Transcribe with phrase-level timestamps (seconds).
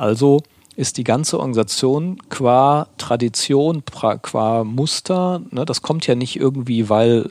[0.00, 0.42] Also
[0.76, 7.30] ist die ganze Organisation qua Tradition, qua Muster, ne, das kommt ja nicht irgendwie, weil,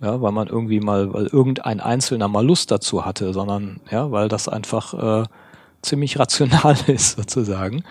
[0.00, 4.28] ja, weil man irgendwie mal, weil irgendein Einzelner mal Lust dazu hatte, sondern ja, weil
[4.28, 5.26] das einfach äh,
[5.82, 7.82] ziemlich rational ist sozusagen.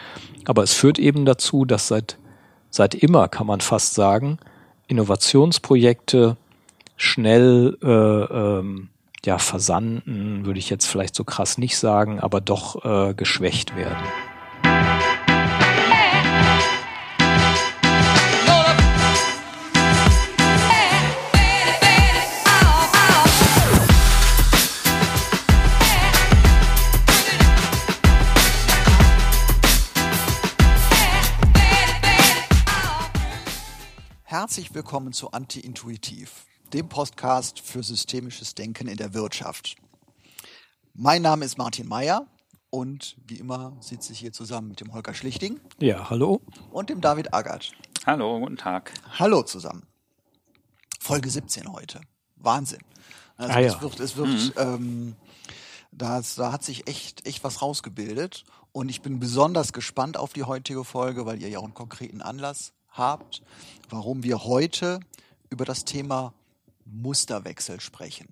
[0.46, 2.18] Aber es führt eben dazu, dass seit,
[2.70, 4.38] seit immer, kann man fast sagen,
[4.88, 6.38] Innovationsprojekte
[6.96, 8.88] schnell äh, ähm,
[9.28, 13.98] ja, versanden, würde ich jetzt vielleicht so krass nicht sagen, aber doch äh, geschwächt werden.
[34.24, 39.76] Herzlich willkommen zu Anti-Intuitiv, dem Podcast für systemisches Denken in der Wirtschaft.
[40.94, 42.28] Mein Name ist Martin Meyer
[42.70, 45.60] und wie immer sitze ich hier zusammen mit dem Holger Schlichting.
[45.80, 46.42] Ja, hallo.
[46.72, 47.72] Und dem David Agatsch.
[48.06, 48.94] Hallo, guten Tag.
[49.18, 49.84] Hallo zusammen.
[51.00, 52.02] Folge 17 heute.
[52.36, 52.82] Wahnsinn.
[53.38, 53.68] Also ah, ja.
[53.68, 54.54] es wird, es wird, mhm.
[54.58, 55.16] ähm,
[55.92, 58.44] das, da hat sich echt, echt was rausgebildet.
[58.72, 62.22] Und ich bin besonders gespannt auf die heutige Folge, weil ihr ja auch einen konkreten
[62.22, 63.42] Anlass habt,
[63.90, 65.00] warum wir heute
[65.50, 66.34] über das Thema
[66.92, 68.28] Musterwechsel sprechen.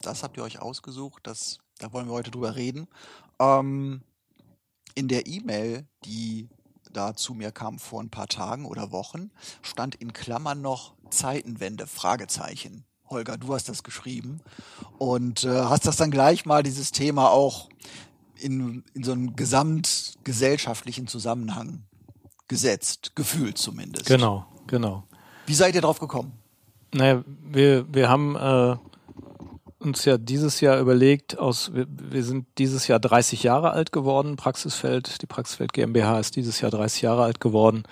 [0.00, 2.88] Das habt ihr euch ausgesucht, das, da wollen wir heute drüber reden.
[3.38, 4.02] Ähm,
[4.94, 6.48] in der E-Mail, die
[6.92, 9.30] da zu mir kam vor ein paar Tagen oder Wochen,
[9.62, 12.84] stand in Klammern noch Zeitenwende, Fragezeichen.
[13.08, 14.40] Holger, du hast das geschrieben
[14.98, 17.68] und äh, hast das dann gleich mal dieses Thema auch
[18.38, 21.84] in, in so einen gesamtgesellschaftlichen Zusammenhang
[22.48, 24.06] gesetzt, gefühlt zumindest.
[24.06, 25.04] Genau, genau.
[25.46, 26.32] Wie seid ihr drauf gekommen?
[26.94, 28.76] Naja, wir, wir haben äh,
[29.78, 34.36] uns ja dieses Jahr überlegt, aus, wir, wir sind dieses Jahr 30 Jahre alt geworden,
[34.36, 37.84] Praxisfeld, die Praxisfeld GmbH ist dieses Jahr 30 Jahre alt geworden.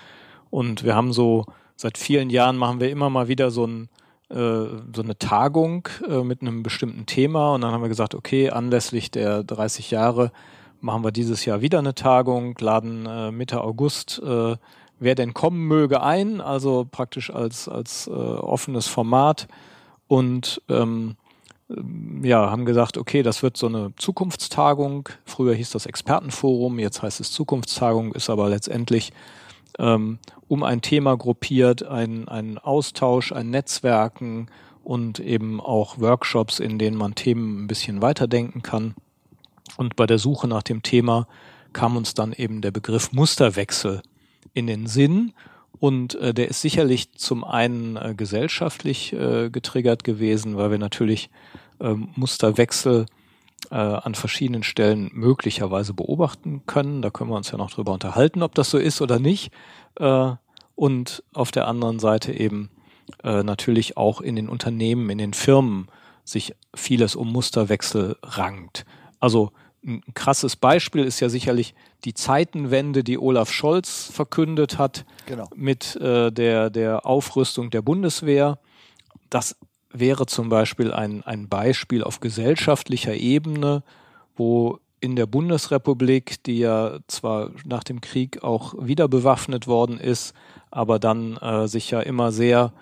[0.51, 3.89] Und wir haben so, seit vielen Jahren machen wir immer mal wieder so ein
[4.31, 7.55] äh, so eine Tagung äh, mit einem bestimmten Thema.
[7.55, 10.33] Und dann haben wir gesagt, okay, anlässlich der 30 Jahre
[10.81, 14.57] machen wir dieses Jahr wieder eine Tagung, laden äh, Mitte August äh,
[15.05, 19.47] wer denn kommen möge ein, also praktisch als, als äh, offenes Format
[20.09, 21.17] und ähm,
[22.23, 25.09] ja, haben gesagt, okay, das wird so eine Zukunftstagung.
[25.25, 29.13] Früher hieß das Expertenforum, jetzt heißt es Zukunftstagung, ist aber letztendlich
[29.79, 34.49] ähm, um ein Thema gruppiert, ein, ein Austausch, ein Netzwerken
[34.83, 38.95] und eben auch Workshops, in denen man Themen ein bisschen weiterdenken kann.
[39.77, 41.27] Und bei der Suche nach dem Thema
[41.73, 44.03] kam uns dann eben der Begriff Musterwechsel
[44.55, 45.33] in den Sinn.
[45.79, 51.31] Und äh, der ist sicherlich zum einen äh, gesellschaftlich äh, getriggert gewesen, weil wir natürlich
[51.81, 53.07] äh, Musterwechsel
[53.71, 57.03] äh, an verschiedenen Stellen möglicherweise beobachten können.
[57.03, 59.53] Da können wir uns ja noch drüber unterhalten, ob das so ist oder nicht.
[59.97, 60.33] Äh,
[60.75, 62.71] und auf der anderen Seite eben
[63.23, 65.89] äh, natürlich auch in den Unternehmen, in den Firmen
[66.25, 68.87] sich vieles um Musterwechsel rankt.
[69.21, 69.53] Also
[69.87, 71.75] ein krasses Beispiel ist ja sicherlich
[72.05, 75.49] die Zeitenwende, die Olaf Scholz verkündet hat genau.
[75.55, 78.59] mit äh, der, der Aufrüstung der Bundeswehr.
[79.31, 79.57] Das
[79.91, 83.83] wäre zum Beispiel ein, ein Beispiel auf gesellschaftlicher Ebene,
[84.37, 90.35] wo in der Bundesrepublik, die ja zwar nach dem Krieg auch wieder bewaffnet worden ist,
[90.71, 92.73] aber dann äh, sich ja immer sehr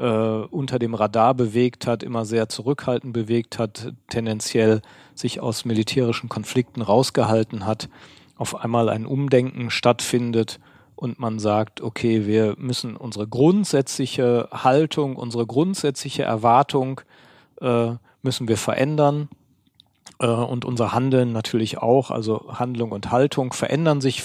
[0.00, 4.80] äh, unter dem Radar bewegt hat, immer sehr zurückhaltend bewegt hat, tendenziell
[5.14, 7.90] sich aus militärischen Konflikten rausgehalten hat,
[8.36, 10.58] auf einmal ein Umdenken stattfindet
[10.96, 17.02] und man sagt, okay, wir müssen unsere grundsätzliche Haltung, unsere grundsätzliche Erwartung
[17.60, 19.28] äh, müssen wir verändern.
[20.18, 24.22] Äh, und unser Handeln natürlich auch, also Handlung und Haltung verändern sich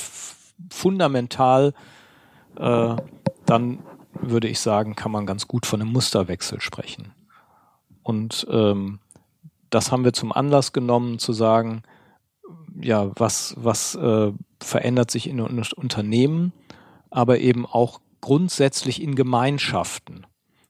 [0.69, 1.73] fundamental,
[2.57, 2.95] äh,
[3.45, 3.79] dann
[4.21, 7.13] würde ich sagen, kann man ganz gut von einem Musterwechsel sprechen.
[8.03, 8.99] Und ähm,
[9.69, 11.83] das haben wir zum Anlass genommen, zu sagen,
[12.79, 14.31] ja, was, was äh,
[14.61, 16.53] verändert sich in Unternehmen,
[17.09, 20.25] aber eben auch grundsätzlich in Gemeinschaften.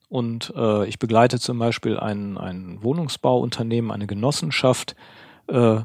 [0.10, 4.96] Und äh, ich begleite zum Beispiel ein, ein Wohnungsbauunternehmen, eine Genossenschaft,
[5.48, 5.82] äh,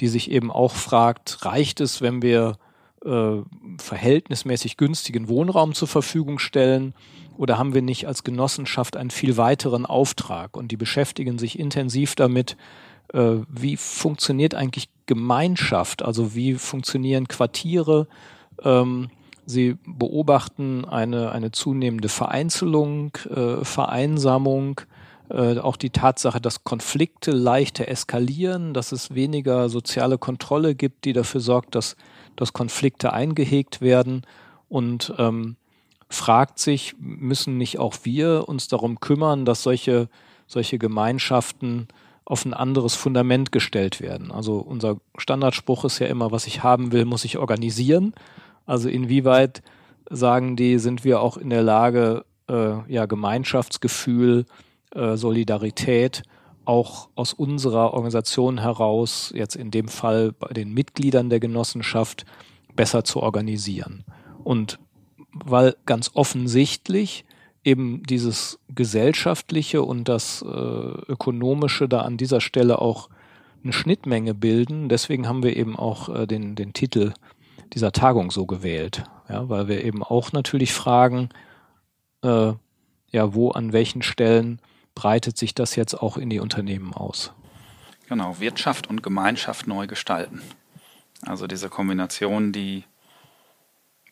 [0.00, 2.56] die sich eben auch fragt, reicht es, wenn wir
[3.04, 3.42] äh,
[3.78, 6.94] verhältnismäßig günstigen Wohnraum zur Verfügung stellen?
[7.36, 10.56] Oder haben wir nicht als Genossenschaft einen viel weiteren Auftrag?
[10.56, 12.56] Und die beschäftigen sich intensiv damit,
[13.12, 16.02] äh, wie funktioniert eigentlich Gemeinschaft?
[16.02, 18.06] Also wie funktionieren Quartiere?
[18.62, 19.10] Ähm,
[19.46, 24.80] sie beobachten eine, eine zunehmende Vereinzelung, äh, Vereinsamung,
[25.30, 31.12] äh, auch die Tatsache, dass Konflikte leichter eskalieren, dass es weniger soziale Kontrolle gibt, die
[31.12, 31.96] dafür sorgt, dass
[32.36, 34.22] dass Konflikte eingehegt werden
[34.68, 35.56] und ähm,
[36.08, 40.08] fragt sich, müssen nicht auch wir uns darum kümmern, dass solche,
[40.46, 41.88] solche Gemeinschaften
[42.24, 44.30] auf ein anderes Fundament gestellt werden.
[44.30, 48.14] Also unser Standardspruch ist ja immer, was ich haben will, muss ich organisieren.
[48.64, 49.62] Also inwieweit
[50.08, 54.46] sagen die, sind wir auch in der Lage, äh, ja, Gemeinschaftsgefühl,
[54.94, 56.22] äh, Solidarität
[56.64, 62.24] auch aus unserer Organisation heraus, jetzt in dem Fall bei den Mitgliedern der Genossenschaft,
[62.74, 64.04] besser zu organisieren.
[64.42, 64.78] Und
[65.32, 67.24] weil ganz offensichtlich
[67.64, 73.08] eben dieses gesellschaftliche und das äh, ökonomische da an dieser Stelle auch
[73.62, 74.88] eine Schnittmenge bilden.
[74.88, 77.14] Deswegen haben wir eben auch äh, den, den Titel
[77.72, 81.30] dieser Tagung so gewählt, ja, weil wir eben auch natürlich fragen,
[82.22, 82.52] äh,
[83.10, 84.60] ja, wo an welchen Stellen
[84.94, 87.32] breitet sich das jetzt auch in die Unternehmen aus?
[88.08, 90.42] Genau, Wirtschaft und Gemeinschaft neu gestalten.
[91.22, 92.84] Also diese Kombination, die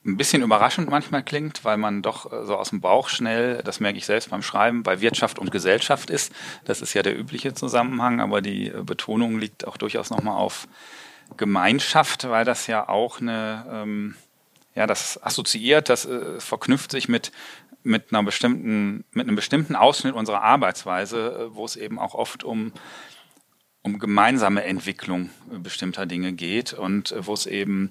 [0.05, 3.81] ein bisschen überraschend manchmal klingt, weil man doch äh, so aus dem Bauch schnell, das
[3.81, 6.33] merke ich selbst beim Schreiben, bei Wirtschaft und Gesellschaft ist.
[6.65, 10.67] Das ist ja der übliche Zusammenhang, aber die äh, Betonung liegt auch durchaus nochmal auf
[11.37, 14.17] Gemeinschaft, weil das ja auch eine, ähm,
[14.75, 17.31] ja, das assoziiert, das äh, verknüpft sich mit
[17.83, 22.45] mit einer bestimmten, mit einem bestimmten Ausschnitt unserer Arbeitsweise, äh, wo es eben auch oft
[22.45, 22.73] um
[23.83, 27.91] um gemeinsame Entwicklung bestimmter Dinge geht und wo es eben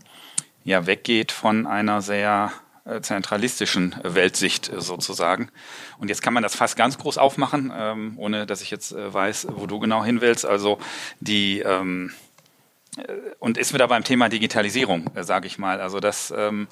[0.64, 2.54] ja weggeht von einer sehr
[2.86, 5.50] äh, zentralistischen Weltsicht äh, sozusagen.
[6.00, 9.14] Und jetzt kann man das fast ganz groß aufmachen, ähm, ohne dass ich jetzt äh,
[9.14, 10.46] weiß, wo du genau hin willst.
[10.46, 10.80] Also
[11.20, 12.12] die ähm,
[13.40, 15.80] und ist wieder beim Thema Digitalisierung, sage ich mal.
[15.80, 16.68] Also das ähm,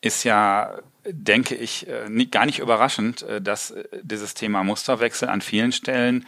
[0.00, 1.86] ist ja, denke ich,
[2.30, 6.26] gar nicht überraschend, dass dieses Thema Musterwechsel an vielen Stellen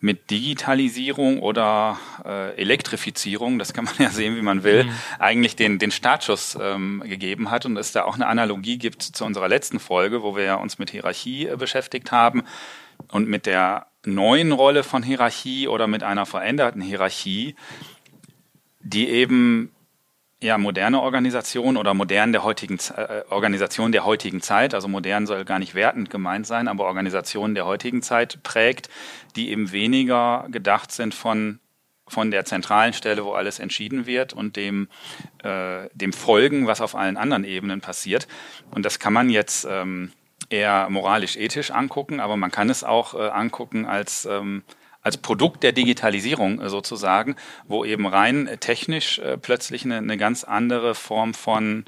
[0.00, 4.90] mit Digitalisierung oder äh, Elektrifizierung, das kann man ja sehen, wie man will, mhm.
[5.18, 9.24] eigentlich den, den Startschuss ähm, gegeben hat und es da auch eine Analogie gibt zu
[9.24, 12.44] unserer letzten Folge, wo wir uns mit Hierarchie äh, beschäftigt haben
[13.10, 17.56] und mit der neuen Rolle von Hierarchie oder mit einer veränderten Hierarchie,
[18.80, 19.72] die eben
[20.46, 25.44] ja, moderne Organisation oder modern der heutigen äh, Organisation der heutigen Zeit, also modern soll
[25.44, 28.88] gar nicht wertend gemeint sein, aber Organisation der heutigen Zeit prägt,
[29.34, 31.58] die eben weniger gedacht sind von
[32.08, 34.86] von der zentralen Stelle, wo alles entschieden wird und dem,
[35.42, 38.28] äh, dem Folgen, was auf allen anderen Ebenen passiert.
[38.70, 40.12] Und das kann man jetzt ähm,
[40.48, 44.62] eher moralisch-ethisch angucken, aber man kann es auch äh, angucken als ähm,
[45.06, 47.36] als Produkt der Digitalisierung äh, sozusagen,
[47.68, 51.84] wo eben rein äh, technisch äh, plötzlich eine, eine ganz andere Form von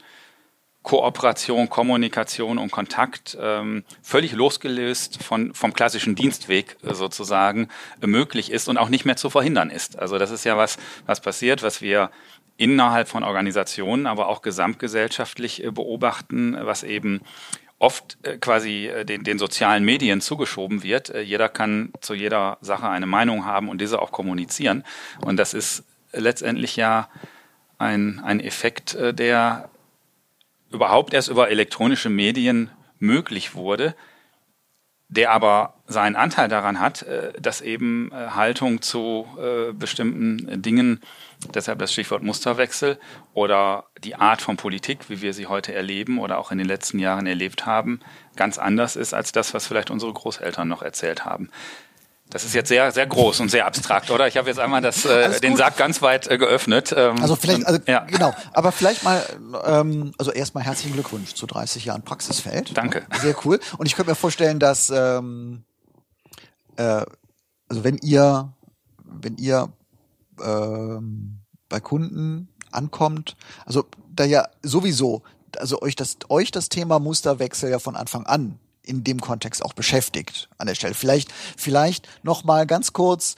[0.84, 7.68] Kooperation, Kommunikation und Kontakt ähm, völlig losgelöst von, vom klassischen Dienstweg sozusagen
[8.00, 9.98] möglich ist und auch nicht mehr zu verhindern ist.
[9.98, 12.10] Also das ist ja was, was passiert, was wir
[12.56, 17.20] innerhalb von Organisationen, aber auch gesamtgesellschaftlich beobachten, was eben
[17.78, 21.10] oft äh, quasi äh, den, den sozialen Medien zugeschoben wird.
[21.10, 24.84] Äh, jeder kann zu jeder Sache eine Meinung haben und diese auch kommunizieren.
[25.24, 27.08] Und das ist letztendlich ja
[27.78, 29.68] ein, ein Effekt, der
[30.70, 33.94] überhaupt erst über elektronische Medien möglich wurde,
[35.08, 41.00] der aber seinen Anteil daran hat, äh, dass eben äh, Haltung zu äh, bestimmten Dingen,
[41.54, 42.98] deshalb das Stichwort Musterwechsel
[43.32, 46.98] oder die Art von Politik, wie wir sie heute erleben oder auch in den letzten
[46.98, 48.00] Jahren erlebt haben,
[48.36, 51.48] ganz anders ist als das, was vielleicht unsere Großeltern noch erzählt haben.
[52.30, 54.28] Das ist jetzt sehr, sehr groß und sehr abstrakt, oder?
[54.28, 56.94] Ich habe jetzt einmal das, äh, den Sack ganz weit äh, geöffnet.
[56.94, 58.04] Ähm, also vielleicht, also, ja.
[58.04, 58.34] genau.
[58.52, 59.24] Aber vielleicht mal,
[59.64, 62.76] ähm, also erstmal herzlichen Glückwunsch zu 30 Jahren Praxisfeld.
[62.76, 63.06] Danke.
[63.20, 63.58] Sehr cool.
[63.78, 65.64] Und ich könnte mir vorstellen, dass, ähm,
[66.76, 67.04] äh,
[67.68, 68.52] also wenn ihr,
[69.04, 69.72] wenn ihr
[70.44, 75.22] ähm, bei Kunden ankommt, also da ja sowieso,
[75.56, 79.72] also euch das, euch das Thema Musterwechsel ja von Anfang an in dem Kontext auch
[79.72, 80.94] beschäftigt an der Stelle.
[80.94, 83.36] Vielleicht, vielleicht noch mal ganz kurz,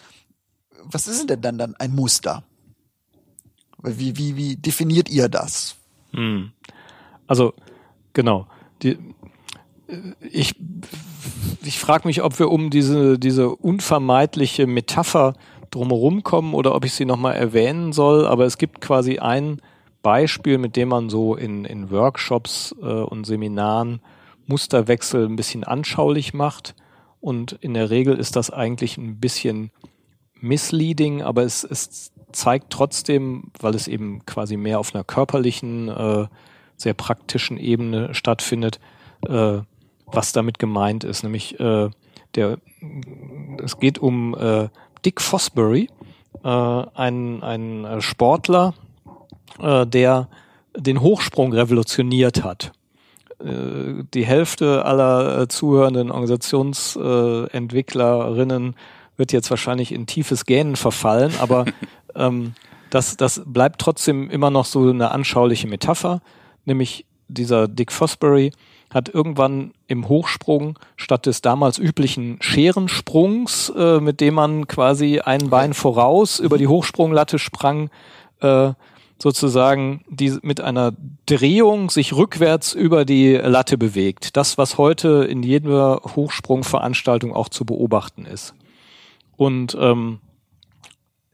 [0.84, 2.44] was ist denn dann dann ein Muster?
[3.82, 5.76] Wie, wie, wie definiert ihr das?
[6.12, 6.52] Hm.
[7.26, 7.54] Also,
[8.12, 8.46] genau.
[8.82, 8.98] Die,
[10.20, 10.54] ich
[11.62, 15.34] ich frage mich, ob wir um diese, diese unvermeidliche Metapher
[15.70, 18.26] drumherum kommen oder ob ich sie nochmal erwähnen soll.
[18.26, 19.60] Aber es gibt quasi ein
[20.02, 24.00] Beispiel, mit dem man so in, in Workshops äh, und Seminaren
[24.50, 26.74] Musterwechsel ein bisschen anschaulich macht.
[27.20, 29.70] Und in der Regel ist das eigentlich ein bisschen
[30.34, 36.26] misleading, aber es, es zeigt trotzdem, weil es eben quasi mehr auf einer körperlichen, äh,
[36.76, 38.80] sehr praktischen Ebene stattfindet,
[39.26, 39.58] äh,
[40.06, 41.22] was damit gemeint ist.
[41.22, 41.90] Nämlich äh,
[42.34, 42.58] der,
[43.62, 44.68] es geht um äh,
[45.04, 45.88] Dick Fosbury,
[46.42, 48.74] äh, ein, ein Sportler,
[49.60, 50.28] äh, der
[50.76, 52.72] den Hochsprung revolutioniert hat.
[53.44, 58.74] Äh, die Hälfte aller äh, zuhörenden Organisationsentwicklerinnen
[59.16, 61.66] wird jetzt wahrscheinlich in tiefes Gähnen verfallen, aber
[62.14, 62.54] ähm,
[62.90, 66.22] das, das bleibt trotzdem immer noch so eine anschauliche Metapher,
[66.64, 68.52] nämlich dieser Dick Fosbury
[68.92, 75.48] hat irgendwann im Hochsprung statt des damals üblichen Scherensprungs, äh, mit dem man quasi ein
[75.48, 77.90] Bein voraus über die Hochsprunglatte sprang,
[78.40, 78.72] äh,
[79.22, 80.92] sozusagen die mit einer
[81.26, 84.36] Drehung sich rückwärts über die Latte bewegt.
[84.36, 88.54] Das, was heute in jeder Hochsprungveranstaltung auch zu beobachten ist.
[89.36, 90.20] Und ähm,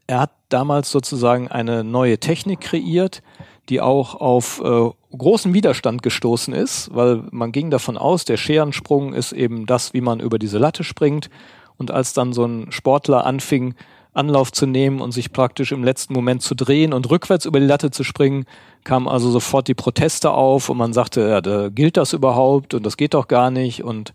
[0.05, 3.21] er hat damals sozusagen eine neue Technik kreiert,
[3.69, 9.13] die auch auf äh, großen Widerstand gestoßen ist, weil man ging davon aus, der Scherensprung
[9.13, 11.29] ist eben das, wie man über diese Latte springt.
[11.77, 13.75] Und als dann so ein Sportler anfing,
[14.17, 17.65] Anlauf zu nehmen und sich praktisch im letzten Moment zu drehen und rückwärts über die
[17.65, 18.45] Latte zu springen,
[18.83, 22.85] kamen also sofort die Proteste auf und man sagte, ja, da gilt das überhaupt und
[22.85, 24.13] das geht doch gar nicht und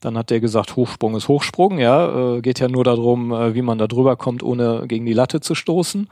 [0.00, 3.62] dann hat der gesagt, Hochsprung ist Hochsprung, ja, äh, geht ja nur darum, äh, wie
[3.62, 6.08] man da drüber kommt, ohne gegen die Latte zu stoßen.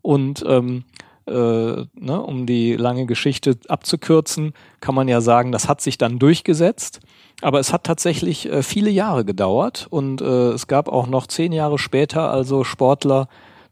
[0.00, 0.84] Und ähm,
[1.26, 6.18] äh, ne, um die lange Geschichte abzukürzen, kann man ja sagen, das hat sich dann
[6.18, 7.00] durchgesetzt.
[7.42, 11.52] Aber es hat tatsächlich äh, viele Jahre gedauert und äh, es gab auch noch zehn
[11.52, 13.28] Jahre später also Sportler,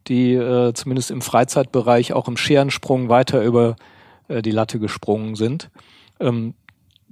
[0.06, 3.76] die äh, zumindest im Freizeitbereich auch im Scherensprung weiter über
[4.28, 5.71] äh, die Latte gesprungen sind.
[6.21, 6.54] Ähm,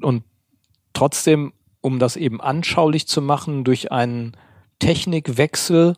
[0.01, 0.25] und
[0.93, 4.37] trotzdem, um das eben anschaulich zu machen, durch einen
[4.79, 5.95] Technikwechsel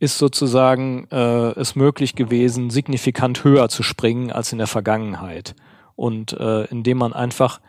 [0.00, 5.56] ist sozusagen äh, es möglich gewesen, signifikant höher zu springen als in der Vergangenheit.
[5.96, 7.60] Und äh, indem man einfach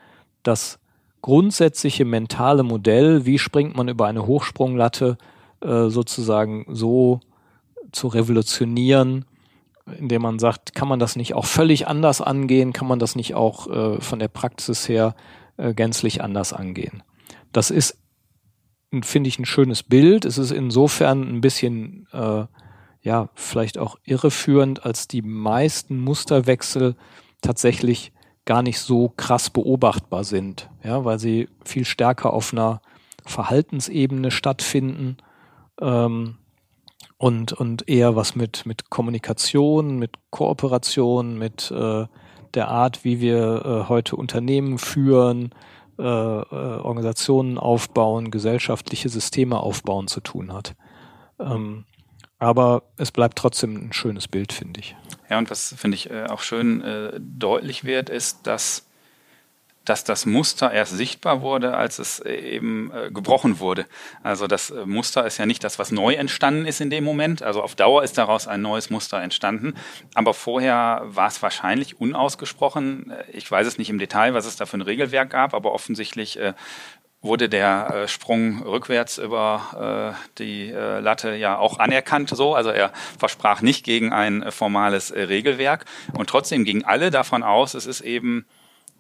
[0.44, 0.80] das
[1.22, 5.18] grundsätzliche mentale Modell, wie springt man über eine Hochsprunglatte,
[5.62, 7.20] äh, sozusagen so
[7.92, 9.26] zu revolutionieren,
[9.98, 13.36] indem man sagt, kann man das nicht auch völlig anders angehen, kann man das nicht
[13.36, 15.16] auch äh, von der Praxis her
[15.58, 17.04] äh, gänzlich anders angehen.
[17.52, 17.98] Das ist,
[19.02, 20.26] finde ich, ein schönes Bild.
[20.26, 22.46] Es ist insofern ein bisschen, äh,
[23.02, 26.96] ja, vielleicht auch irreführend, als die meisten Musterwechsel
[27.42, 28.12] tatsächlich
[28.46, 32.82] gar nicht so krass beobachtbar sind, ja, weil sie viel stärker auf einer
[33.26, 35.18] Verhaltensebene stattfinden
[35.80, 36.38] ähm,
[37.18, 42.08] und, und eher was mit, mit Kommunikation, mit Kooperation, mit äh,
[42.54, 45.54] der Art, wie wir äh, heute Unternehmen führen,
[46.00, 46.46] äh, äh,
[46.80, 50.76] Organisationen aufbauen, gesellschaftliche Systeme aufbauen zu tun hat.
[51.40, 51.86] Ähm,
[52.40, 54.96] aber es bleibt trotzdem ein schönes Bild, finde ich.
[55.30, 58.88] Ja, und was finde ich äh, auch schön äh, deutlich wird, ist, dass,
[59.86, 63.86] dass das Muster erst sichtbar wurde, als es äh, eben äh, gebrochen wurde.
[64.24, 67.44] Also das äh, Muster ist ja nicht das, was neu entstanden ist in dem Moment.
[67.44, 69.76] Also auf Dauer ist daraus ein neues Muster entstanden.
[70.16, 73.12] Aber vorher war es wahrscheinlich unausgesprochen.
[73.12, 75.74] Äh, ich weiß es nicht im Detail, was es da für ein Regelwerk gab, aber
[75.74, 76.40] offensichtlich
[77.22, 82.56] wurde der äh, Sprung rückwärts über äh, die äh, Latte ja auch anerkannt so.
[82.56, 85.86] Also er versprach nicht gegen ein äh, formales äh, Regelwerk
[86.18, 88.46] und trotzdem gingen alle davon aus, es ist eben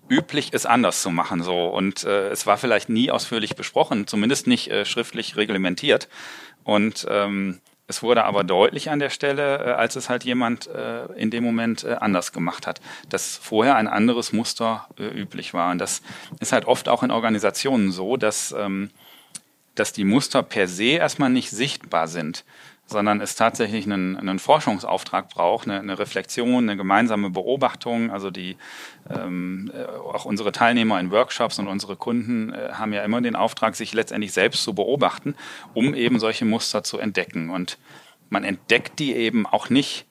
[0.10, 1.68] üblich, es anders zu machen so.
[1.68, 6.10] Und äh, es war vielleicht nie ausführlich besprochen, zumindest nicht äh, schriftlich reglementiert.
[6.64, 11.06] Und ähm, es wurde aber deutlich an der Stelle, äh, als es halt jemand äh,
[11.16, 12.80] in dem Moment äh, anders gemacht hat,
[13.10, 15.72] dass vorher ein anderes Muster üblich war.
[15.72, 16.04] Und das
[16.40, 18.92] ist halt oft auch in Organisationen so, dass, ähm,
[19.74, 22.46] dass die Muster per se erstmal nicht sichtbar sind
[22.90, 28.12] sondern es tatsächlich einen, einen Forschungsauftrag braucht, eine, eine, Reflexion, eine gemeinsame Beobachtung.
[28.12, 28.58] Also die
[29.10, 33.36] ähm, äh, auch unsere Teilnehmer in Workshops und unsere Kunden äh, haben ja immer den
[33.36, 35.36] Auftrag, sich letztendlich selbst zu beobachten,
[35.74, 37.50] um eben solche Muster zu entdecken.
[37.50, 37.78] Und
[38.30, 40.06] man entdeckt die eben auch nicht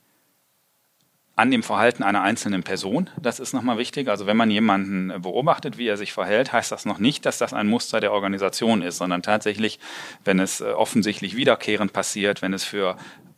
[1.39, 3.11] an dem Verhalten einer einzelnen Person.
[3.17, 4.09] Das ist nochmal wichtig.
[4.09, 7.55] Also wenn man jemanden beobachtet, wie er sich verhält, heißt das noch nicht, dass das
[7.55, 9.79] ein Muster der Organisation ist, sondern tatsächlich,
[10.25, 12.97] wenn es äh, offensichtlich wiederkehrend passiert, wenn es für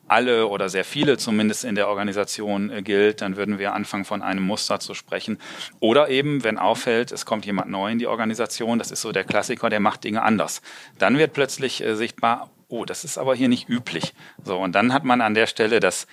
[0.09, 4.23] alle oder sehr viele zumindest in der Organisation äh, gilt, dann würden wir anfangen von
[4.23, 5.37] einem Muster zu sprechen.
[5.78, 9.25] Oder eben, wenn auffällt, es kommt jemand neu in die Organisation, das ist so der
[9.25, 10.62] Klassiker, der macht Dinge anders.
[10.99, 14.14] Dann wird plötzlich äh, sichtbar, oh, das ist aber hier nicht üblich.
[14.42, 16.07] So, und dann hat man an der Stelle das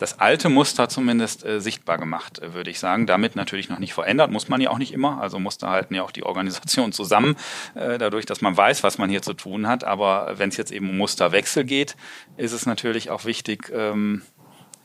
[0.00, 3.06] das alte Muster zumindest äh, sichtbar gemacht, äh, würde ich sagen.
[3.06, 5.20] Damit natürlich noch nicht verändert, muss man ja auch nicht immer.
[5.20, 7.36] Also Muster halten ja auch die Organisation zusammen,
[7.74, 9.84] äh, dadurch, dass man weiß, was man hier zu tun hat.
[9.84, 11.96] Aber wenn es jetzt eben um Musterwechsel geht,
[12.38, 14.22] ist es natürlich auch wichtig, ähm,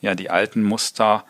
[0.01, 1.23] ja, die alten Muster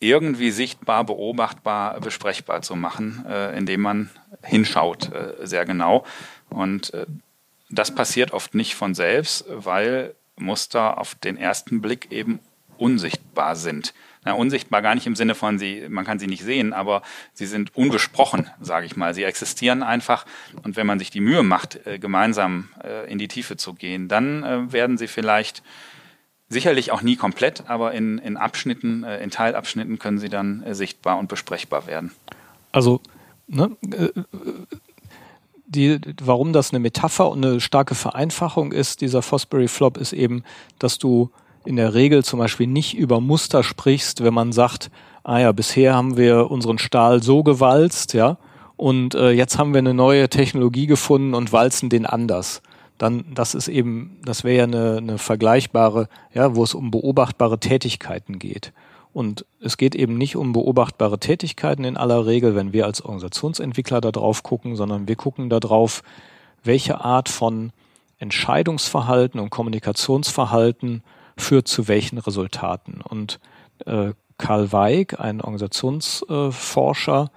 [0.00, 4.10] irgendwie sichtbar, beobachtbar, besprechbar zu machen, äh, indem man
[4.42, 6.04] hinschaut, äh, sehr genau.
[6.48, 7.06] Und äh,
[7.68, 12.40] das passiert oft nicht von selbst, weil Muster auf den ersten Blick eben
[12.82, 13.94] unsichtbar sind.
[14.24, 17.46] na, unsichtbar gar nicht im Sinne von sie, man kann sie nicht sehen, aber sie
[17.46, 19.14] sind unbesprochen, sage ich mal.
[19.14, 20.26] Sie existieren einfach
[20.64, 24.08] und wenn man sich die Mühe macht, äh, gemeinsam äh, in die Tiefe zu gehen,
[24.08, 25.62] dann äh, werden sie vielleicht
[26.48, 31.28] sicherlich auch nie komplett, aber in, in Abschnitten, in Teilabschnitten können sie dann sichtbar und
[31.28, 32.12] besprechbar werden.
[32.72, 33.00] Also,
[33.46, 33.74] ne,
[35.64, 40.44] die, warum das eine Metapher und eine starke Vereinfachung ist, dieser Fosbury Flop, ist eben,
[40.78, 41.30] dass du
[41.64, 44.90] in der Regel zum Beispiel nicht über Muster sprichst, wenn man sagt,
[45.24, 48.38] ah ja, bisher haben wir unseren Stahl so gewalzt, ja,
[48.76, 52.62] und äh, jetzt haben wir eine neue Technologie gefunden und walzen den anders.
[52.98, 57.58] Dann, das ist eben, das wäre ja eine, eine vergleichbare, ja, wo es um beobachtbare
[57.58, 58.72] Tätigkeiten geht.
[59.12, 64.00] Und es geht eben nicht um beobachtbare Tätigkeiten in aller Regel, wenn wir als Organisationsentwickler
[64.00, 66.02] da drauf gucken, sondern wir gucken da drauf,
[66.64, 67.72] welche Art von
[68.18, 71.02] Entscheidungsverhalten und Kommunikationsverhalten
[71.36, 73.00] führt zu welchen Resultaten.
[73.00, 73.40] Und
[73.86, 77.30] äh, Karl Weig, ein Organisationsforscher,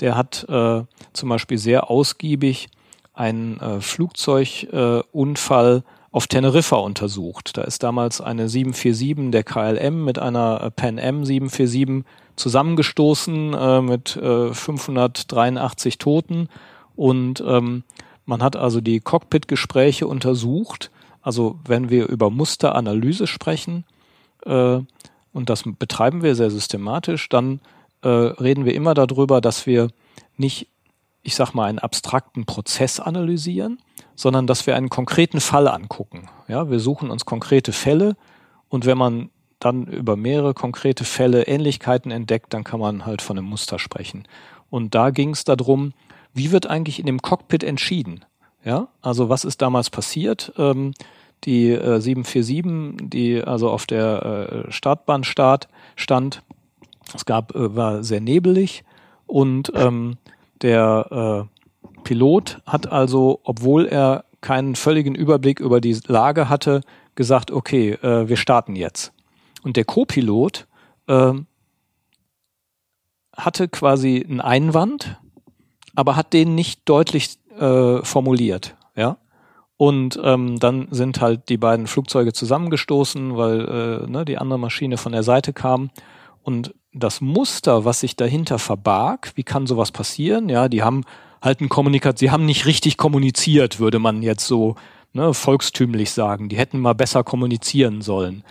[0.00, 2.68] der hat äh, zum Beispiel sehr ausgiebig
[3.12, 7.56] einen äh, Flugzeugunfall auf Teneriffa untersucht.
[7.56, 12.04] Da ist damals eine 747 der KLM mit einer äh, Pan Am 747
[12.36, 16.48] zusammengestoßen äh, mit äh, 583 Toten
[16.96, 17.84] und ähm,
[18.26, 20.90] man hat also die Cockpit-Gespräche untersucht.
[21.22, 23.84] Also wenn wir über Musteranalyse sprechen,
[24.44, 24.80] äh,
[25.32, 27.60] und das betreiben wir sehr systematisch, dann
[28.02, 29.88] äh, reden wir immer darüber, dass wir
[30.36, 30.68] nicht,
[31.22, 33.78] ich sag mal, einen abstrakten Prozess analysieren,
[34.16, 36.28] sondern dass wir einen konkreten Fall angucken.
[36.48, 38.16] Ja, wir suchen uns konkrete Fälle
[38.68, 43.38] und wenn man dann über mehrere konkrete Fälle Ähnlichkeiten entdeckt, dann kann man halt von
[43.38, 44.26] einem Muster sprechen.
[44.70, 45.92] Und da ging es darum,
[46.32, 48.24] wie wird eigentlich in dem Cockpit entschieden?
[48.64, 50.52] Ja, also was ist damals passiert?
[50.58, 50.92] Ähm,
[51.44, 56.42] die äh, 747, die also auf der äh, Startbahn start, stand,
[57.14, 58.84] es gab, äh, war sehr nebelig
[59.26, 60.18] und ähm,
[60.60, 66.82] der äh, Pilot hat also, obwohl er keinen völligen Überblick über die Lage hatte,
[67.14, 69.12] gesagt, okay, äh, wir starten jetzt.
[69.62, 70.66] Und der Co-Pilot
[71.06, 71.32] äh,
[73.36, 75.18] hatte quasi einen Einwand,
[75.94, 79.18] aber hat den nicht deutlich äh, formuliert, ja.
[79.76, 83.60] Und ähm, dann sind halt die beiden Flugzeuge zusammengestoßen, weil
[84.04, 85.90] äh, ne, die andere Maschine von der Seite kam.
[86.42, 90.50] Und das Muster, was sich dahinter verbarg, wie kann sowas passieren?
[90.50, 91.04] Ja, die haben
[91.40, 94.76] halt ein Kommunikat, sie haben nicht richtig kommuniziert, würde man jetzt so
[95.14, 96.50] ne, volkstümlich sagen.
[96.50, 98.44] Die hätten mal besser kommunizieren sollen.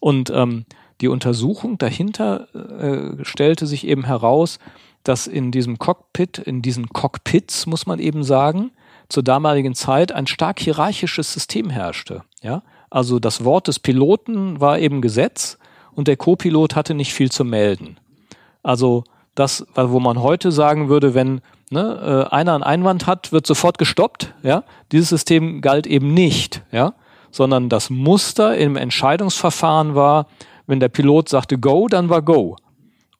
[0.00, 0.66] Und ähm,
[1.00, 4.58] die Untersuchung dahinter äh, stellte sich eben heraus,
[5.08, 8.72] dass in diesem Cockpit, in diesen Cockpits, muss man eben sagen,
[9.08, 12.22] zur damaligen Zeit ein stark hierarchisches System herrschte.
[12.42, 12.62] Ja?
[12.90, 15.58] Also das Wort des Piloten war eben Gesetz
[15.94, 17.98] und der Co-Pilot hatte nicht viel zu melden.
[18.62, 21.40] Also das, wo man heute sagen würde, wenn
[21.70, 24.34] ne, äh, einer einen Einwand hat, wird sofort gestoppt.
[24.42, 24.64] Ja?
[24.92, 26.94] Dieses System galt eben nicht, ja?
[27.30, 30.26] sondern das Muster im Entscheidungsverfahren war,
[30.66, 32.56] wenn der Pilot sagte Go, dann war Go.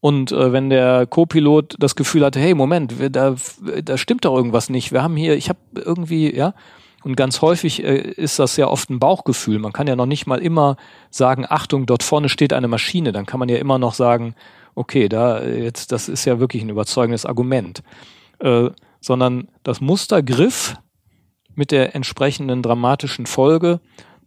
[0.07, 3.35] Und äh, wenn der Co-Pilot das Gefühl hatte, hey, Moment, da,
[3.83, 4.93] da stimmt doch irgendwas nicht.
[4.93, 6.55] Wir haben hier, ich habe irgendwie, ja,
[7.03, 9.59] und ganz häufig äh, ist das ja oft ein Bauchgefühl.
[9.59, 10.77] Man kann ja noch nicht mal immer
[11.11, 13.11] sagen, Achtung, dort vorne steht eine Maschine.
[13.11, 14.37] Dann kann man ja immer noch sagen,
[14.77, 17.83] okay, da jetzt, das ist ja wirklich ein überzeugendes Argument.
[18.39, 20.77] Äh, sondern das Muster griff
[21.57, 23.81] mit der entsprechenden dramatischen Folge,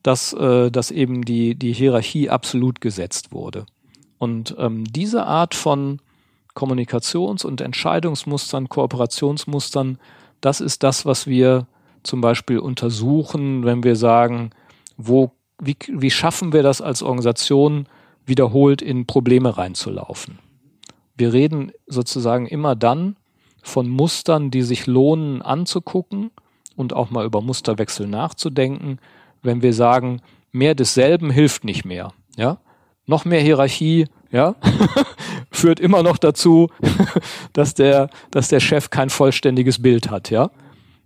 [0.04, 3.66] dass, äh, dass eben die, die Hierarchie absolut gesetzt wurde.
[4.20, 6.00] Und ähm, diese Art von
[6.54, 9.98] Kommunikations- und Entscheidungsmustern, Kooperationsmustern,
[10.42, 11.66] das ist das, was wir
[12.04, 14.52] zum Beispiel untersuchen, wenn wir sagen,
[14.98, 17.88] wo, wie, wie schaffen wir das als Organisation,
[18.26, 20.40] wiederholt in Probleme reinzulaufen.
[21.16, 23.16] Wir reden sozusagen immer dann,
[23.62, 26.32] von Mustern, die sich lohnen anzugucken
[26.76, 29.00] und auch mal über Musterwechsel nachzudenken,
[29.42, 32.58] wenn wir sagen, mehr desselben hilft nicht mehr, ja?
[33.10, 34.56] Noch mehr Hierarchie, ja,
[35.52, 36.70] führt immer noch dazu,
[37.54, 40.52] dass der, dass der Chef kein vollständiges Bild hat, ja.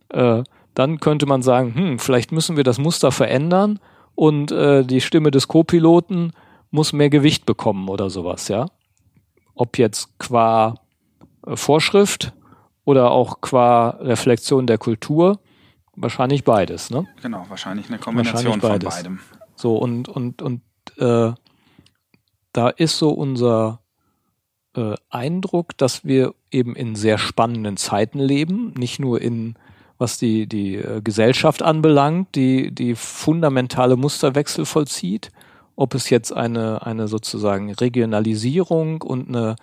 [0.09, 3.79] Äh, dann könnte man sagen, hm, vielleicht müssen wir das Muster verändern
[4.15, 6.33] und äh, die Stimme des Co-Piloten
[6.71, 8.65] muss mehr Gewicht bekommen oder sowas, ja.
[9.55, 10.75] Ob jetzt qua
[11.47, 12.33] äh, Vorschrift
[12.83, 15.39] oder auch qua Reflexion der Kultur?
[15.95, 17.07] Wahrscheinlich beides, ne?
[17.21, 19.19] Genau, wahrscheinlich eine Kombination wahrscheinlich von beidem.
[19.55, 20.61] So, und, und, und
[20.97, 21.31] äh,
[22.53, 23.79] da ist so unser
[24.75, 29.55] äh, Eindruck, dass wir eben in sehr spannenden Zeiten leben, nicht nur in
[29.97, 35.31] was die, die äh, Gesellschaft anbelangt, die, die fundamentale Musterwechsel vollzieht.
[35.75, 39.55] Ob es jetzt eine, eine sozusagen Regionalisierung und eine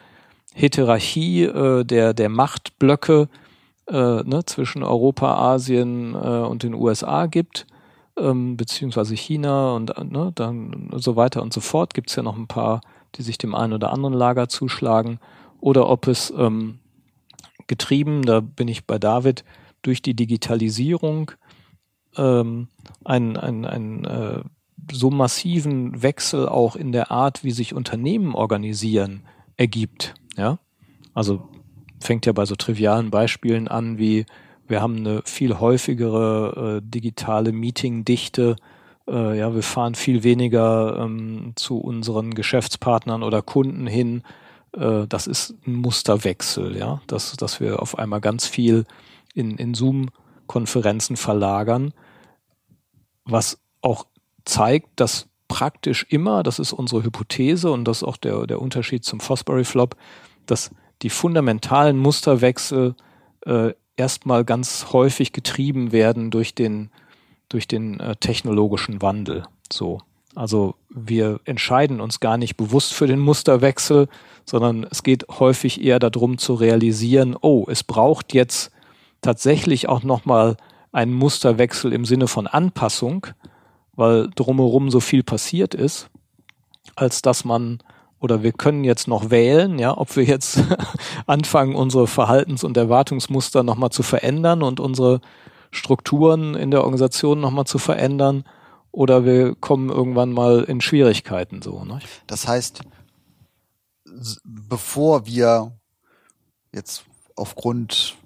[0.54, 3.28] Heterarchie äh, der, der Machtblöcke
[3.88, 7.66] äh, ne, zwischen Europa, Asien äh, und den USA gibt,
[8.20, 11.94] ähm, beziehungsweise China und äh, ne, dann so weiter und so fort.
[11.94, 12.80] Gibt es ja noch ein paar,
[13.16, 15.18] die sich dem einen oder anderen Lager zuschlagen.
[15.60, 16.78] Oder ob es ähm,
[17.66, 19.44] getrieben, da bin ich bei David,
[19.82, 21.32] durch die Digitalisierung
[22.16, 22.68] ähm,
[23.04, 24.40] ein, ein, ein äh,
[24.92, 29.22] so massiven Wechsel auch in der Art, wie sich Unternehmen organisieren,
[29.56, 30.14] ergibt.
[30.36, 30.58] Ja,
[31.14, 31.48] also
[32.00, 34.26] fängt ja bei so trivialen Beispielen an, wie
[34.70, 38.56] wir haben eine viel häufigere äh, digitale Meetingdichte.
[39.08, 44.22] Äh, ja, wir fahren viel weniger ähm, zu unseren Geschäftspartnern oder Kunden hin.
[44.72, 48.84] Äh, das ist ein Musterwechsel, ja, dass, dass wir auf einmal ganz viel
[49.34, 51.92] in, in Zoom-Konferenzen verlagern,
[53.24, 54.06] was auch
[54.44, 59.04] zeigt, dass praktisch immer, das ist unsere Hypothese und das ist auch der, der Unterschied
[59.04, 59.96] zum Fosbury Flop,
[60.46, 60.70] dass
[61.02, 62.94] die fundamentalen Musterwechsel
[63.46, 66.90] äh, erstmal ganz häufig getrieben werden durch den,
[67.50, 69.44] durch den äh, technologischen Wandel.
[69.70, 70.00] So.
[70.34, 74.08] Also wir entscheiden uns gar nicht bewusst für den Musterwechsel,
[74.46, 78.72] sondern es geht häufig eher darum zu realisieren, oh, es braucht jetzt
[79.20, 80.56] tatsächlich auch nochmal
[80.92, 83.26] einen Musterwechsel im Sinne von Anpassung,
[83.96, 86.08] weil drumherum so viel passiert ist,
[86.96, 87.80] als dass man
[88.20, 90.62] oder wir können jetzt noch wählen, ja, ob wir jetzt
[91.26, 95.20] anfangen, unsere Verhaltens- und Erwartungsmuster nochmal zu verändern und unsere
[95.70, 98.44] Strukturen in der Organisation nochmal zu verändern
[98.92, 101.84] oder wir kommen irgendwann mal in Schwierigkeiten so.
[101.84, 102.00] Ne?
[102.26, 102.82] Das heißt,
[104.44, 105.72] bevor wir
[106.72, 107.04] jetzt
[107.36, 108.16] aufgrund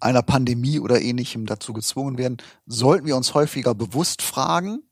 [0.00, 4.82] einer Pandemie oder ähnlichem dazu gezwungen werden, sollten wir uns häufiger bewusst fragen,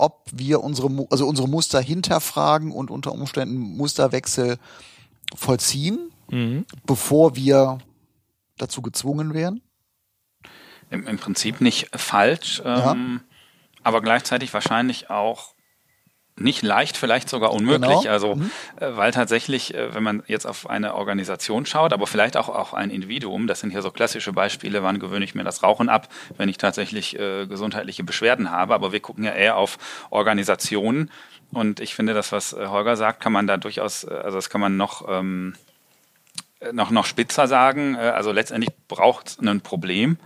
[0.00, 4.58] ob wir unsere, also unsere Muster hinterfragen und unter Umständen Musterwechsel
[5.34, 6.64] vollziehen, mhm.
[6.86, 7.78] bevor wir
[8.56, 9.62] dazu gezwungen werden?
[10.90, 12.92] Im, im Prinzip nicht falsch, ja.
[12.92, 13.20] ähm,
[13.82, 15.54] aber gleichzeitig wahrscheinlich auch
[16.40, 18.00] nicht leicht, vielleicht sogar unmöglich.
[18.00, 18.10] Genau.
[18.10, 18.50] Also, mhm.
[18.80, 22.72] äh, weil tatsächlich, äh, wenn man jetzt auf eine Organisation schaut, aber vielleicht auch, auch
[22.72, 26.08] ein Individuum, das sind hier so klassische Beispiele, wann gewöhne ich mir das Rauchen ab,
[26.36, 28.74] wenn ich tatsächlich äh, gesundheitliche Beschwerden habe.
[28.74, 29.78] Aber wir gucken ja eher auf
[30.10, 31.10] Organisationen.
[31.52, 34.60] Und ich finde, das, was äh, Holger sagt, kann man da durchaus, also das kann
[34.60, 35.54] man noch, ähm,
[36.72, 37.96] noch, noch spitzer sagen.
[37.96, 40.18] Also letztendlich braucht es ein Problem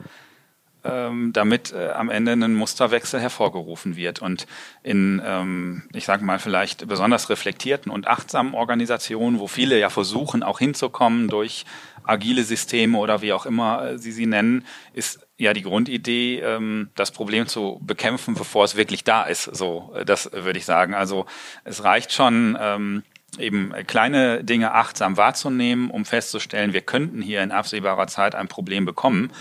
[0.84, 4.20] ähm, damit äh, am Ende ein Musterwechsel hervorgerufen wird.
[4.20, 4.46] Und
[4.82, 10.42] in, ähm, ich sage mal, vielleicht besonders reflektierten und achtsamen Organisationen, wo viele ja versuchen,
[10.42, 11.64] auch hinzukommen durch
[12.04, 16.90] agile Systeme oder wie auch immer äh, sie sie nennen, ist ja die Grundidee, ähm,
[16.94, 19.44] das Problem zu bekämpfen, bevor es wirklich da ist.
[19.44, 20.94] So, äh, das würde ich sagen.
[20.94, 21.26] Also
[21.64, 23.02] es reicht schon, ähm,
[23.38, 28.84] eben kleine Dinge achtsam wahrzunehmen, um festzustellen, wir könnten hier in absehbarer Zeit ein Problem
[28.84, 29.32] bekommen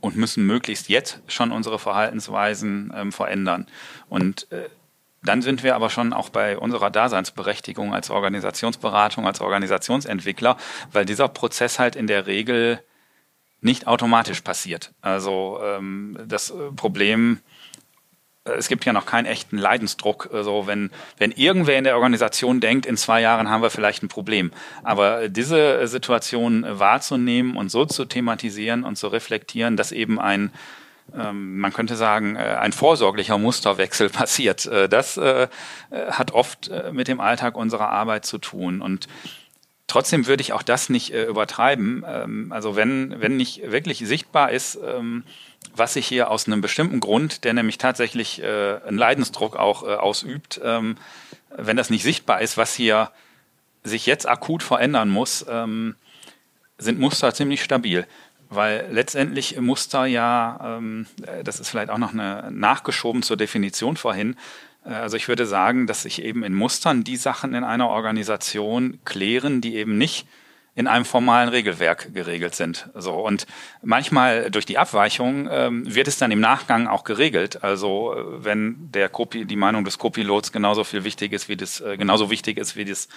[0.00, 3.66] und müssen möglichst jetzt schon unsere Verhaltensweisen ähm, verändern.
[4.08, 4.68] Und äh,
[5.22, 10.56] dann sind wir aber schon auch bei unserer Daseinsberechtigung als Organisationsberatung, als Organisationsentwickler,
[10.92, 12.82] weil dieser Prozess halt in der Regel
[13.60, 14.92] nicht automatisch passiert.
[15.00, 17.40] Also ähm, das Problem
[18.56, 20.30] es gibt ja noch keinen echten Leidensdruck.
[20.32, 24.08] Also wenn, wenn irgendwer in der Organisation denkt, in zwei Jahren haben wir vielleicht ein
[24.08, 24.52] Problem.
[24.82, 30.52] Aber diese Situation wahrzunehmen und so zu thematisieren und zu reflektieren, dass eben ein,
[31.16, 35.20] ähm, man könnte sagen, äh, ein vorsorglicher Musterwechsel passiert, äh, das
[35.90, 38.80] hat oft mit dem Alltag unserer Arbeit zu tun.
[38.80, 39.08] Und
[39.90, 42.04] Trotzdem würde ich auch das nicht übertreiben.
[42.06, 45.24] Ähm, also wenn, wenn nicht wirklich sichtbar ist, ähm,
[45.74, 49.94] was sich hier aus einem bestimmten Grund, der nämlich tatsächlich äh, einen Leidensdruck auch äh,
[49.94, 50.96] ausübt, ähm,
[51.56, 53.10] wenn das nicht sichtbar ist, was hier
[53.84, 55.94] sich jetzt akut verändern muss, ähm,
[56.78, 58.06] sind Muster ziemlich stabil.
[58.50, 61.06] Weil letztendlich Muster ja, ähm,
[61.44, 64.36] das ist vielleicht auch noch eine nachgeschoben zur Definition vorhin,
[64.84, 68.98] äh, also ich würde sagen, dass sich eben in Mustern die Sachen in einer Organisation
[69.04, 70.26] klären, die eben nicht
[70.78, 72.88] in einem formalen Regelwerk geregelt sind.
[72.94, 73.48] So und
[73.82, 77.64] manchmal durch die Abweichung ähm, wird es dann im Nachgang auch geregelt.
[77.64, 81.80] Also äh, wenn der Copi die Meinung des Copilots genauso viel wichtig ist wie das
[81.80, 83.08] äh, genauso wichtig ist wie das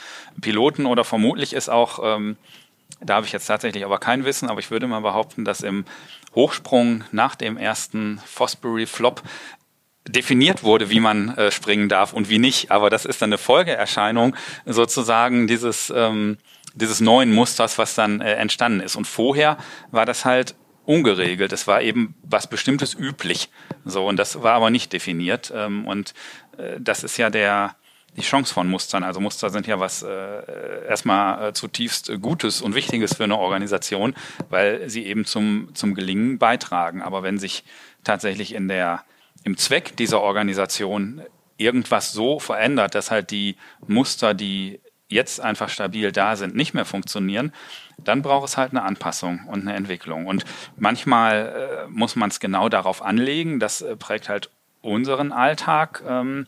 [0.41, 2.35] Piloten oder vermutlich ist auch ähm,
[2.99, 5.85] da habe ich jetzt tatsächlich aber kein Wissen, aber ich würde mal behaupten, dass im
[6.33, 9.21] Hochsprung nach dem ersten Fosbury Flop
[10.07, 12.71] definiert wurde, wie man äh, springen darf und wie nicht.
[12.71, 16.37] Aber das ist dann eine Folgeerscheinung sozusagen dieses ähm,
[16.73, 18.95] dieses neuen Musters, was dann äh, entstanden ist.
[18.95, 19.57] Und vorher
[19.91, 20.55] war das halt
[20.85, 21.51] ungeregelt.
[21.53, 23.49] Es war eben was Bestimmtes üblich.
[23.85, 25.51] So, und das war aber nicht definiert.
[25.55, 26.13] Ähm, und
[26.57, 27.75] äh, das ist ja der,
[28.17, 29.03] die Chance von Mustern.
[29.03, 34.15] Also Muster sind ja was äh, erstmal äh, zutiefst Gutes und Wichtiges für eine Organisation,
[34.49, 37.01] weil sie eben zum, zum Gelingen beitragen.
[37.01, 37.63] Aber wenn sich
[38.03, 39.03] tatsächlich in der,
[39.43, 41.21] im Zweck dieser Organisation
[41.57, 43.55] irgendwas so verändert, dass halt die
[43.87, 44.79] Muster, die
[45.11, 47.53] jetzt einfach stabil da sind, nicht mehr funktionieren,
[47.97, 50.25] dann braucht es halt eine Anpassung und eine Entwicklung.
[50.25, 50.43] Und
[50.77, 53.59] manchmal äh, muss man es genau darauf anlegen.
[53.59, 54.49] Das äh, prägt halt
[54.81, 56.01] unseren Alltag.
[56.07, 56.47] Ähm,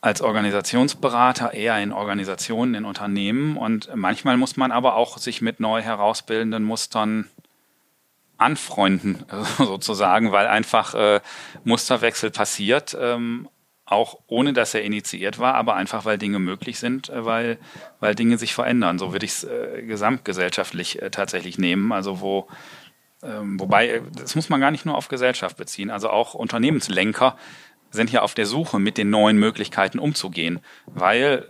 [0.00, 5.58] als Organisationsberater eher in Organisationen, in Unternehmen und manchmal muss man aber auch sich mit
[5.58, 7.28] neu herausbildenden Mustern
[8.36, 9.24] anfreunden,
[9.58, 11.20] sozusagen, weil einfach äh,
[11.64, 13.48] Musterwechsel passiert, ähm,
[13.88, 17.58] auch ohne dass er initiiert war, aber einfach weil Dinge möglich sind, äh, weil,
[18.00, 18.98] weil Dinge sich verändern.
[18.98, 21.92] So würde ich es äh, gesamtgesellschaftlich äh, tatsächlich nehmen.
[21.92, 22.48] Also wo
[23.22, 27.36] ähm, wobei, äh, das muss man gar nicht nur auf Gesellschaft beziehen, also auch Unternehmenslenker
[27.90, 31.48] sind ja auf der Suche, mit den neuen Möglichkeiten umzugehen, weil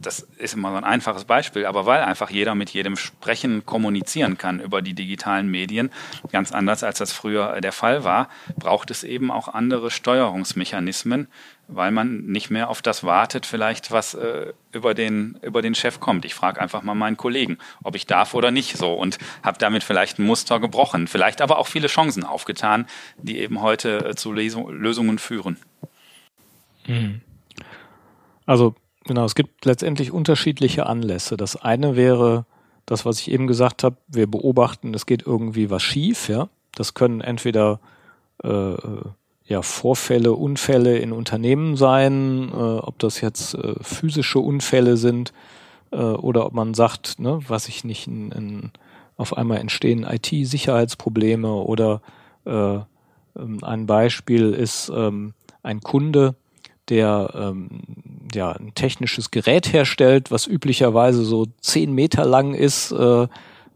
[0.00, 4.38] das ist immer so ein einfaches Beispiel, aber weil einfach jeder mit jedem sprechen, kommunizieren
[4.38, 5.90] kann über die digitalen Medien,
[6.32, 11.28] ganz anders als das früher der Fall war, braucht es eben auch andere Steuerungsmechanismen,
[11.68, 16.00] weil man nicht mehr auf das wartet, vielleicht was äh, über den über den Chef
[16.00, 16.24] kommt.
[16.24, 19.84] Ich frage einfach mal meinen Kollegen, ob ich darf oder nicht, so und habe damit
[19.84, 22.86] vielleicht ein Muster gebrochen, vielleicht aber auch viele Chancen aufgetan,
[23.18, 25.58] die eben heute äh, zu Lösungen führen.
[26.86, 27.20] Hm.
[28.46, 31.36] Also Genau, es gibt letztendlich unterschiedliche Anlässe.
[31.36, 32.44] Das eine wäre
[32.86, 36.48] das, was ich eben gesagt habe, wir beobachten, es geht irgendwie was schief, ja.
[36.74, 37.80] Das können entweder
[38.42, 38.74] äh,
[39.44, 45.32] ja, Vorfälle, Unfälle in Unternehmen sein, äh, ob das jetzt äh, physische Unfälle sind
[45.90, 48.70] äh, oder ob man sagt, ne, was ich nicht, in, in,
[49.16, 52.00] auf einmal entstehen IT-Sicherheitsprobleme oder
[52.44, 52.78] äh,
[53.36, 56.36] ähm, ein Beispiel ist ähm, ein Kunde,
[56.88, 57.82] der ähm,
[58.34, 63.26] ja ein technisches Gerät herstellt, was üblicherweise so zehn Meter lang ist, äh,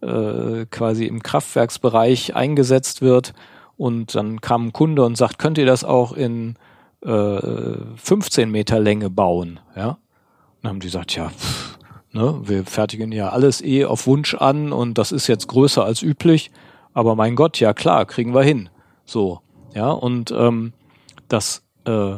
[0.01, 3.33] äh, quasi im Kraftwerksbereich eingesetzt wird.
[3.77, 6.57] Und dann kam ein Kunde und sagt, könnt ihr das auch in
[7.05, 7.41] äh,
[7.97, 9.61] 15 Meter Länge bauen?
[9.77, 9.89] Ja.
[9.89, 9.99] Und
[10.63, 11.79] dann haben die gesagt, ja, pff,
[12.13, 16.03] ne, wir fertigen ja alles eh auf Wunsch an und das ist jetzt größer als
[16.03, 16.51] üblich.
[16.93, 18.69] Aber mein Gott, ja klar, kriegen wir hin.
[19.05, 19.41] So,
[19.75, 20.73] ja, und ähm,
[21.29, 22.17] das äh,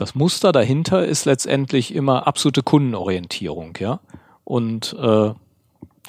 [0.00, 4.00] das Muster dahinter ist letztendlich immer absolute Kundenorientierung, ja.
[4.44, 5.32] Und äh,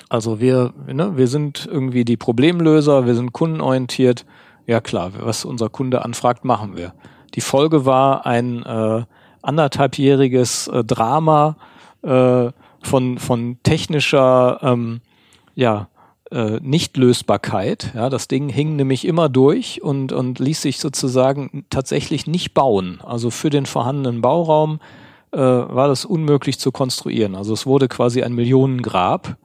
[0.07, 4.25] also wir, ne, wir sind irgendwie die Problemlöser, wir sind kundenorientiert.
[4.65, 6.93] Ja klar, was unser Kunde anfragt, machen wir.
[7.35, 9.03] Die Folge war ein äh,
[9.41, 11.57] anderthalbjähriges äh, Drama
[12.01, 12.49] äh,
[12.81, 15.01] von, von technischer ähm,
[15.53, 15.89] ja,
[16.31, 17.91] äh, Nichtlösbarkeit.
[17.93, 22.99] Ja, das Ding hing nämlich immer durch und, und ließ sich sozusagen tatsächlich nicht bauen.
[23.03, 24.79] Also für den vorhandenen Bauraum
[25.31, 27.35] äh, war das unmöglich zu konstruieren.
[27.35, 29.37] Also es wurde quasi ein Millionengrab.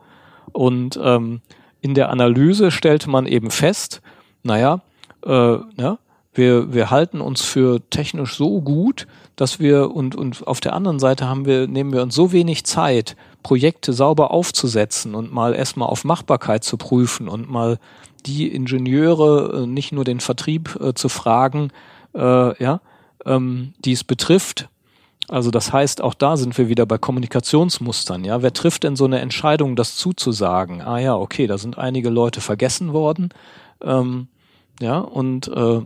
[0.53, 1.41] Und ähm,
[1.81, 4.01] in der Analyse stellte man eben fest,
[4.43, 4.81] naja,
[5.25, 5.31] äh,
[5.77, 5.99] ja,
[6.35, 10.99] wir, wir halten uns für technisch so gut, dass wir und, und auf der anderen
[10.99, 15.89] Seite haben wir, nehmen wir uns so wenig Zeit, Projekte sauber aufzusetzen und mal erstmal
[15.89, 17.79] auf Machbarkeit zu prüfen und mal
[18.27, 21.71] die Ingenieure, äh, nicht nur den Vertrieb äh, zu fragen,
[22.13, 22.81] äh, ja,
[23.25, 24.69] ähm, die es betrifft.
[25.29, 28.25] Also das heißt, auch da sind wir wieder bei Kommunikationsmustern.
[28.25, 30.83] Ja, wer trifft denn so eine Entscheidung, das zuzusagen?
[30.83, 33.29] Ah ja, okay, da sind einige Leute vergessen worden.
[33.81, 34.27] Ähm,
[34.81, 35.83] ja, und äh,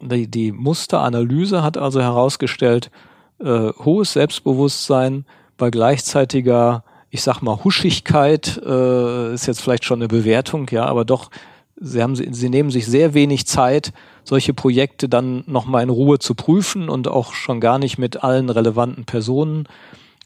[0.00, 2.92] die, die Musteranalyse hat also herausgestellt,
[3.40, 5.24] äh, hohes Selbstbewusstsein,
[5.60, 11.04] bei gleichzeitiger, ich sag mal, Huschigkeit, äh, ist jetzt vielleicht schon eine Bewertung, ja, aber
[11.04, 11.30] doch,
[11.76, 13.92] sie haben, sie nehmen sich sehr wenig Zeit,
[14.24, 18.48] solche Projekte dann nochmal in Ruhe zu prüfen und auch schon gar nicht mit allen
[18.48, 19.68] relevanten Personen,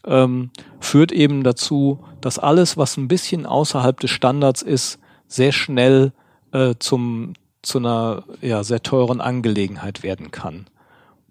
[0.05, 6.13] ähm, führt eben dazu, dass alles, was ein bisschen außerhalb des Standards ist, sehr schnell
[6.53, 10.67] äh, zum, zu einer ja, sehr teuren Angelegenheit werden kann.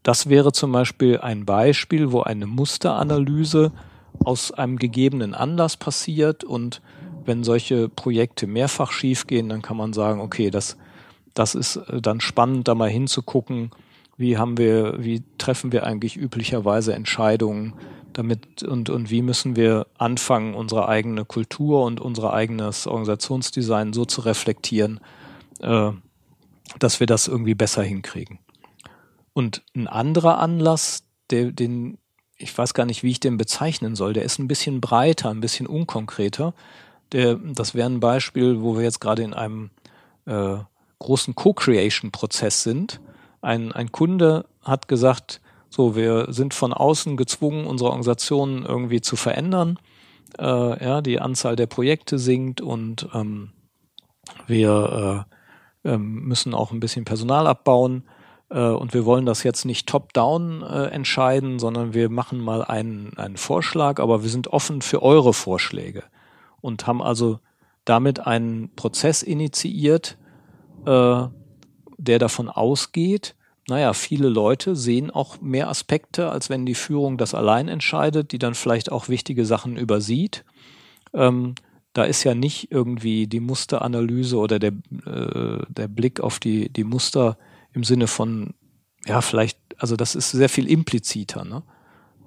[0.02, 3.72] Das wäre zum Beispiel ein Beispiel, wo eine Musteranalyse
[4.22, 6.44] aus einem gegebenen Anlass passiert.
[6.44, 6.82] Und
[7.24, 10.76] wenn solche Projekte mehrfach schiefgehen, dann kann man sagen, okay, das,
[11.34, 13.70] das ist äh, dann spannend, da mal hinzugucken,
[14.16, 17.74] wie haben wir, wie treffen wir eigentlich üblicherweise Entscheidungen
[18.12, 18.62] damit?
[18.62, 24.20] Und, und wie müssen wir anfangen, unsere eigene Kultur und unser eigenes Organisationsdesign so zu
[24.20, 25.00] reflektieren,
[25.60, 25.90] äh,
[26.78, 28.38] dass wir das irgendwie besser hinkriegen.
[29.32, 31.98] Und ein anderer Anlass, der, den
[32.36, 34.12] ich weiß gar nicht, wie ich den bezeichnen soll.
[34.12, 36.54] Der ist ein bisschen breiter, ein bisschen unkonkreter.
[37.12, 39.70] Der, das wäre ein Beispiel, wo wir jetzt gerade in einem
[40.26, 40.56] äh,
[40.98, 43.00] großen Co-Creation-Prozess sind.
[43.40, 45.40] Ein, ein Kunde hat gesagt,
[45.74, 49.76] So, wir sind von außen gezwungen, unsere Organisationen irgendwie zu verändern.
[50.38, 53.50] Äh, ja, die Anzahl der Projekte sinkt und ähm,
[54.46, 55.26] wir
[55.84, 58.04] äh, äh, müssen auch ein bisschen Personal abbauen.
[58.50, 63.16] Äh, und wir wollen das jetzt nicht top-down äh, entscheiden, sondern wir machen mal einen,
[63.16, 66.04] einen Vorschlag, aber wir sind offen für eure Vorschläge
[66.60, 67.40] und haben also
[67.84, 70.16] damit einen Prozess initiiert,
[70.86, 71.24] äh,
[71.98, 73.34] der davon ausgeht,
[73.68, 78.38] naja, viele Leute sehen auch mehr Aspekte, als wenn die Führung das allein entscheidet, die
[78.38, 80.44] dann vielleicht auch wichtige Sachen übersieht.
[81.14, 81.54] Ähm,
[81.94, 84.72] da ist ja nicht irgendwie die Musteranalyse oder der,
[85.06, 87.38] äh, der Blick auf die, die Muster
[87.74, 88.54] im Sinne von,
[89.06, 91.62] ja, vielleicht, also das ist sehr viel impliziter, ne?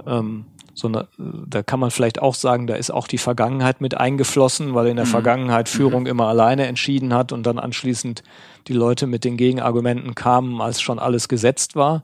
[0.06, 4.76] Ähm, sondern da kann man vielleicht auch sagen, da ist auch die Vergangenheit mit eingeflossen,
[4.76, 5.10] weil in der mhm.
[5.10, 6.08] Vergangenheit Führung mhm.
[6.08, 8.22] immer alleine entschieden hat und dann anschließend
[8.68, 12.04] die Leute mit den Gegenargumenten kamen, als schon alles gesetzt war.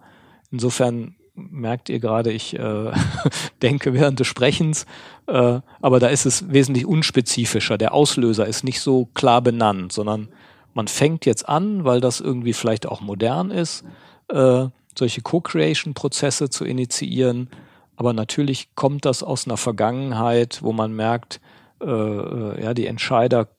[0.49, 2.91] Insofern merkt ihr gerade, ich äh,
[3.61, 4.87] denke während des Sprechens,
[5.27, 7.77] äh, aber da ist es wesentlich unspezifischer.
[7.77, 10.29] Der Auslöser ist nicht so klar benannt, sondern
[10.73, 13.83] man fängt jetzt an, weil das irgendwie vielleicht auch modern ist,
[14.29, 14.65] äh,
[14.97, 17.49] solche Co-Creation-Prozesse zu initiieren
[17.95, 21.39] aber natürlich kommt das aus einer Vergangenheit, wo man merkt,
[21.81, 23.49] äh, äh, ja, die Entscheider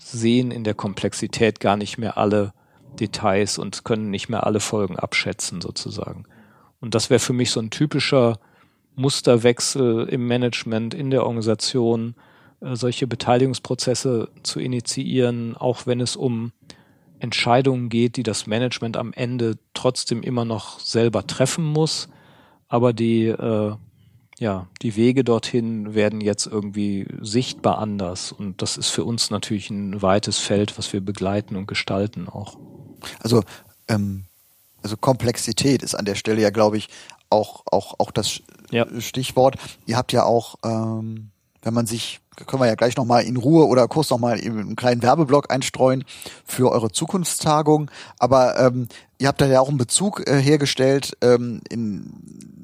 [0.00, 2.52] sehen in der Komplexität gar nicht mehr alle
[2.98, 6.24] Details und können nicht mehr alle Folgen abschätzen sozusagen.
[6.80, 8.38] Und das wäre für mich so ein typischer
[8.96, 12.14] Musterwechsel im Management, in der Organisation,
[12.62, 16.52] solche Beteiligungsprozesse zu initiieren, auch wenn es um
[17.18, 22.08] Entscheidungen geht, die das Management am Ende trotzdem immer noch selber treffen muss,
[22.68, 23.74] aber die, äh,
[24.38, 28.32] ja, die Wege dorthin werden jetzt irgendwie sichtbar anders.
[28.32, 32.58] Und das ist für uns natürlich ein weites Feld, was wir begleiten und gestalten auch.
[33.20, 33.44] Also,
[33.88, 34.24] ähm,
[34.82, 36.88] also Komplexität ist an der Stelle ja, glaube ich,
[37.30, 38.40] auch, auch, auch das
[38.72, 38.86] ja.
[39.00, 39.56] Stichwort.
[39.86, 41.30] Ihr habt ja auch, ähm,
[41.62, 45.02] wenn man sich, können wir ja gleich nochmal in Ruhe oder kurz nochmal einen kleinen
[45.02, 46.04] Werbeblock einstreuen
[46.44, 47.90] für eure Zukunftstagung.
[48.18, 52.62] Aber ähm, ihr habt da ja auch einen Bezug äh, hergestellt ähm, in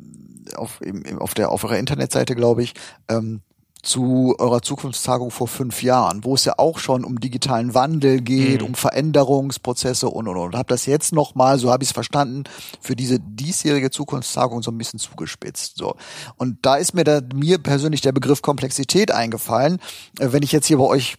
[0.56, 0.80] auf,
[1.18, 2.74] auf, der, auf eurer Internetseite, glaube ich,
[3.08, 3.42] ähm,
[3.82, 8.60] zu eurer Zukunftstagung vor fünf Jahren, wo es ja auch schon um digitalen Wandel geht,
[8.60, 8.68] mhm.
[8.68, 10.56] um Veränderungsprozesse und und und.
[10.56, 12.44] Habe das jetzt nochmal, so habe ich es verstanden,
[12.80, 15.76] für diese diesjährige Zukunftstagung so ein bisschen zugespitzt.
[15.76, 15.94] So
[16.36, 19.78] und da ist mir da mir persönlich der Begriff Komplexität eingefallen.
[20.18, 21.16] Äh, wenn ich jetzt hier bei euch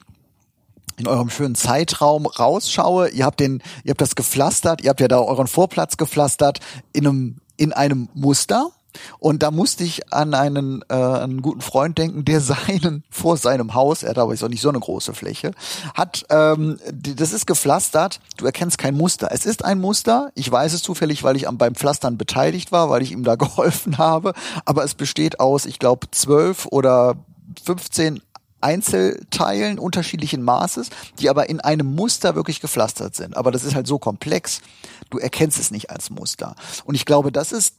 [0.97, 5.07] in eurem schönen Zeitraum rausschaue, ihr habt den, ihr habt das gepflastert, ihr habt ja
[5.07, 6.59] da euren Vorplatz gepflastert
[6.91, 8.71] in einem in einem Muster
[9.19, 13.73] und da musste ich an einen, äh, einen guten Freund denken, der seinen vor seinem
[13.73, 15.51] Haus, er hat aber jetzt auch nicht so eine große Fläche,
[15.93, 19.29] hat, ähm, das ist gepflastert, du erkennst kein Muster.
[19.31, 22.89] Es ist ein Muster, ich weiß es zufällig, weil ich am, beim Pflastern beteiligt war,
[22.89, 24.33] weil ich ihm da geholfen habe,
[24.65, 27.15] aber es besteht aus, ich glaube, zwölf oder
[27.63, 28.21] 15
[28.61, 33.37] Einzelteilen unterschiedlichen Maßes, die aber in einem Muster wirklich gepflastert sind.
[33.37, 34.61] Aber das ist halt so komplex,
[35.09, 36.55] du erkennst es nicht als Muster.
[36.85, 37.75] Und ich glaube, das ist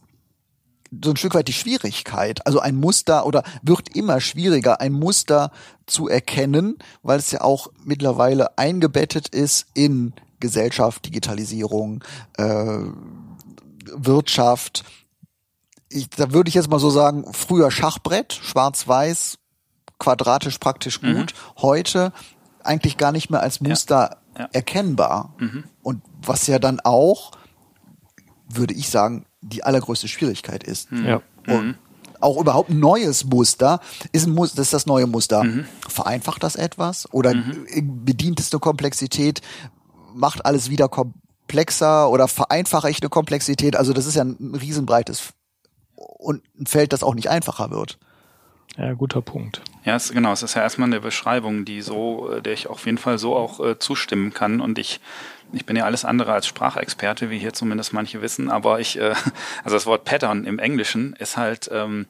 [0.90, 2.46] so ein Stück weit die Schwierigkeit.
[2.46, 5.52] Also ein Muster oder wird immer schwieriger, ein Muster
[5.86, 12.02] zu erkennen, weil es ja auch mittlerweile eingebettet ist in Gesellschaft, Digitalisierung,
[12.36, 12.78] äh,
[13.92, 14.84] Wirtschaft.
[15.88, 19.38] Ich, da würde ich jetzt mal so sagen, früher Schachbrett, schwarz-weiß,
[19.98, 21.14] quadratisch praktisch mhm.
[21.14, 21.62] gut, mhm.
[21.62, 22.12] heute
[22.62, 24.40] eigentlich gar nicht mehr als Muster ja.
[24.40, 24.48] Ja.
[24.52, 25.34] erkennbar.
[25.38, 25.64] Mhm.
[25.82, 27.32] Und was ja dann auch,
[28.48, 30.92] würde ich sagen, die allergrößte Schwierigkeit ist.
[30.92, 31.06] Mhm.
[31.06, 31.22] Ja.
[31.46, 31.74] Und mhm.
[32.20, 33.80] auch überhaupt ein neues Muster
[34.12, 35.44] ist ein Muster, das ist das neue Muster.
[35.44, 35.66] Mhm.
[35.88, 38.04] Vereinfacht das etwas oder mhm.
[38.04, 39.40] bedient es eine Komplexität,
[40.14, 43.76] macht alles wieder komplexer oder vereinfache ich eine Komplexität?
[43.76, 45.32] Also das ist ja ein riesenbreites
[45.94, 47.98] und ein Feld, das auch nicht einfacher wird.
[48.76, 49.62] Ja, guter Punkt.
[49.84, 50.32] Ja, es, genau.
[50.32, 53.36] Es ist ja erstmal eine Beschreibung, die so, äh, der ich auf jeden Fall so
[53.36, 54.60] auch äh, zustimmen kann.
[54.60, 55.00] Und ich
[55.52, 59.14] ich bin ja alles andere als Sprachexperte, wie hier zumindest manche wissen, aber ich, äh,
[59.64, 62.06] also das Wort Pattern im Englischen ist halt, ähm,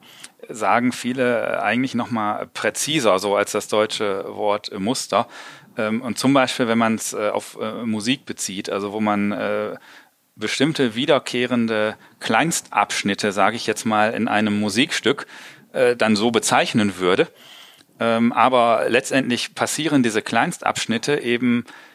[0.49, 5.27] sagen viele eigentlich nochmal präziser, so als das deutsche Wort Muster.
[5.77, 9.31] Ähm, und zum Beispiel, wenn man es äh, auf äh, Musik bezieht, also wo man
[9.31, 9.75] äh,
[10.35, 15.27] bestimmte wiederkehrende Kleinstabschnitte, sage ich jetzt mal, in einem Musikstück
[15.73, 17.27] äh, dann so bezeichnen würde.
[17.99, 21.90] Ähm, aber letztendlich passieren diese Kleinstabschnitte eben äh,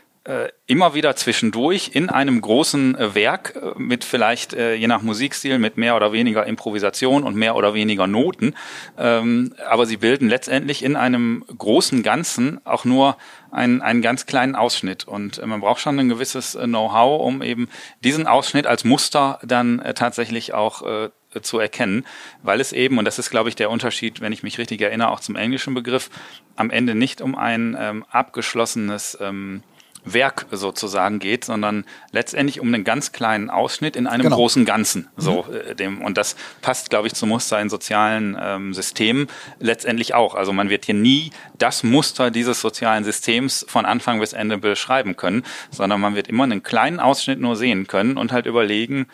[0.67, 5.59] immer wieder zwischendurch in einem großen äh, Werk äh, mit vielleicht äh, je nach Musikstil
[5.59, 8.55] mit mehr oder weniger Improvisation und mehr oder weniger Noten.
[8.99, 13.17] Ähm, aber sie bilden letztendlich in einem großen Ganzen auch nur
[13.53, 15.05] einen, einen ganz kleinen Ausschnitt.
[15.05, 17.69] Und äh, man braucht schon ein gewisses äh, Know-how, um eben
[18.03, 21.11] diesen Ausschnitt als Muster dann tatsächlich auch äh,
[21.43, 22.05] zu erkennen,
[22.43, 25.11] weil es eben, und das ist, glaube ich, der Unterschied, wenn ich mich richtig erinnere,
[25.11, 26.11] auch zum englischen Begriff,
[26.57, 29.63] am Ende nicht um ein ähm, abgeschlossenes ähm,
[30.07, 34.37] Werk sozusagen geht, sondern letztendlich um einen ganz kleinen Ausschnitt in einem genau.
[34.37, 35.09] großen Ganzen.
[35.17, 35.55] So mhm.
[35.55, 39.27] Äh, dem und das passt, glaube ich, zum Muster in sozialen ähm, Systemen
[39.59, 40.35] letztendlich auch.
[40.35, 45.17] Also man wird hier nie das Muster dieses sozialen Systems von Anfang bis Ende beschreiben
[45.17, 49.09] können, sondern man wird immer einen kleinen Ausschnitt nur sehen können und halt überlegen,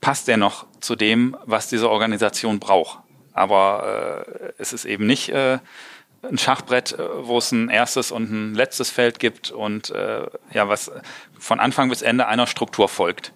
[0.00, 2.98] passt der noch zu dem, was diese Organisation braucht.
[3.32, 5.58] Aber äh, es ist eben nicht äh,
[6.28, 10.68] ein Schachbrett, äh, wo es ein erstes und ein letztes Feld gibt und äh, ja,
[10.68, 10.90] was
[11.38, 13.32] von Anfang bis Ende einer Struktur folgt.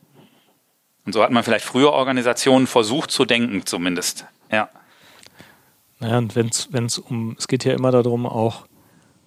[1.04, 4.26] Und so hat man vielleicht früher Organisationen versucht zu denken, zumindest.
[4.50, 4.68] Ja.
[6.00, 8.66] Naja, und wenn es um, es geht ja immer darum, auch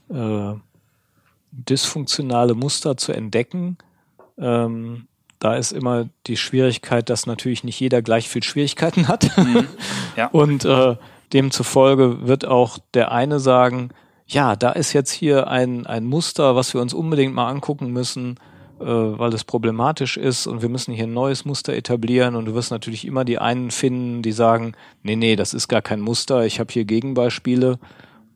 [0.09, 0.53] äh,
[1.51, 3.77] dysfunktionale Muster zu entdecken.
[4.37, 5.07] Ähm,
[5.39, 9.35] da ist immer die Schwierigkeit, dass natürlich nicht jeder gleich viel Schwierigkeiten hat.
[9.37, 9.67] Mhm.
[10.17, 10.27] Ja.
[10.27, 10.97] und äh,
[11.33, 13.89] Demzufolge wird auch der eine sagen,
[14.27, 18.37] ja, da ist jetzt hier ein, ein Muster, was wir uns unbedingt mal angucken müssen,
[18.79, 22.53] äh, weil es problematisch ist und wir müssen hier ein neues Muster etablieren und du
[22.53, 24.73] wirst natürlich immer die einen finden, die sagen,
[25.03, 27.77] nee, nee, das ist gar kein Muster, ich habe hier Gegenbeispiele,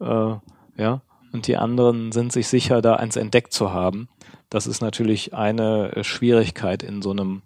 [0.02, 0.36] äh,
[0.78, 4.08] ja, und die anderen sind sich sicher, da eins entdeckt zu haben.
[4.50, 7.42] Das ist natürlich eine Schwierigkeit in so einem,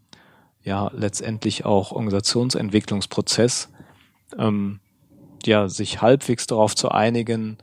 [0.63, 3.69] ja, letztendlich auch Organisationsentwicklungsprozess.
[4.37, 4.79] Ähm,
[5.45, 7.57] ja, sich halbwegs darauf zu einigen,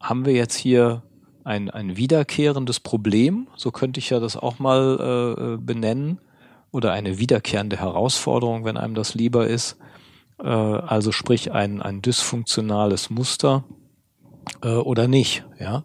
[0.00, 1.02] haben wir jetzt hier
[1.44, 6.20] ein, ein wiederkehrendes Problem, so könnte ich ja das auch mal äh, benennen,
[6.74, 9.76] oder eine wiederkehrende Herausforderung, wenn einem das lieber ist.
[10.42, 13.62] Äh, also sprich ein, ein dysfunktionales Muster
[14.60, 15.84] äh, oder nicht, ja.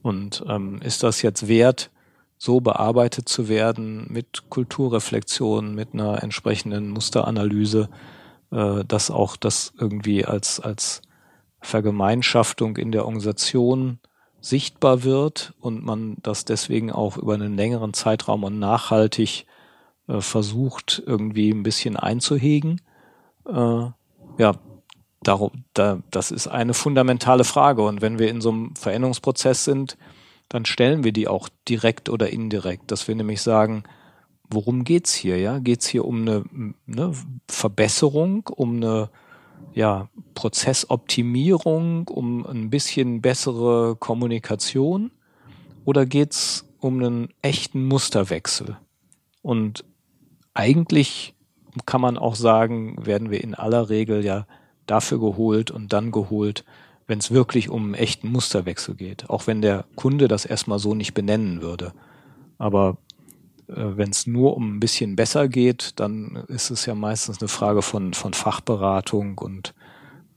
[0.00, 1.90] Und ähm, ist das jetzt wert,
[2.38, 7.90] so bearbeitet zu werden mit Kulturreflexion, mit einer entsprechenden Musteranalyse,
[8.52, 11.02] äh, dass auch das irgendwie als, als
[11.60, 13.98] Vergemeinschaftung in der Organisation
[14.40, 19.46] sichtbar wird und man das deswegen auch über einen längeren Zeitraum und nachhaltig
[20.08, 22.80] äh, versucht, irgendwie ein bisschen einzuhegen.
[23.46, 23.86] Äh,
[24.38, 24.54] ja,
[25.22, 27.82] darum, da, das ist eine fundamentale Frage.
[27.82, 29.96] Und wenn wir in so einem Veränderungsprozess sind,
[30.48, 33.84] dann stellen wir die auch direkt oder indirekt, dass wir nämlich sagen,
[34.52, 35.38] worum geht's hier?
[35.38, 36.44] Ja, geht's hier um eine,
[36.86, 37.12] eine
[37.48, 39.10] Verbesserung, um eine
[39.74, 45.10] ja, Prozessoptimierung, um ein bisschen bessere Kommunikation
[45.84, 48.76] oder geht's um einen echten Musterwechsel?
[49.42, 49.84] Und
[50.54, 51.34] eigentlich
[51.86, 54.46] kann man auch sagen, werden wir in aller Regel ja
[54.86, 56.64] dafür geholt und dann geholt,
[57.06, 59.30] wenn es wirklich um einen echten Musterwechsel geht.
[59.30, 61.92] Auch wenn der Kunde das erstmal so nicht benennen würde.
[62.58, 62.98] Aber
[63.68, 67.82] wenn es nur um ein bisschen besser geht, dann ist es ja meistens eine Frage
[67.82, 69.74] von, von Fachberatung und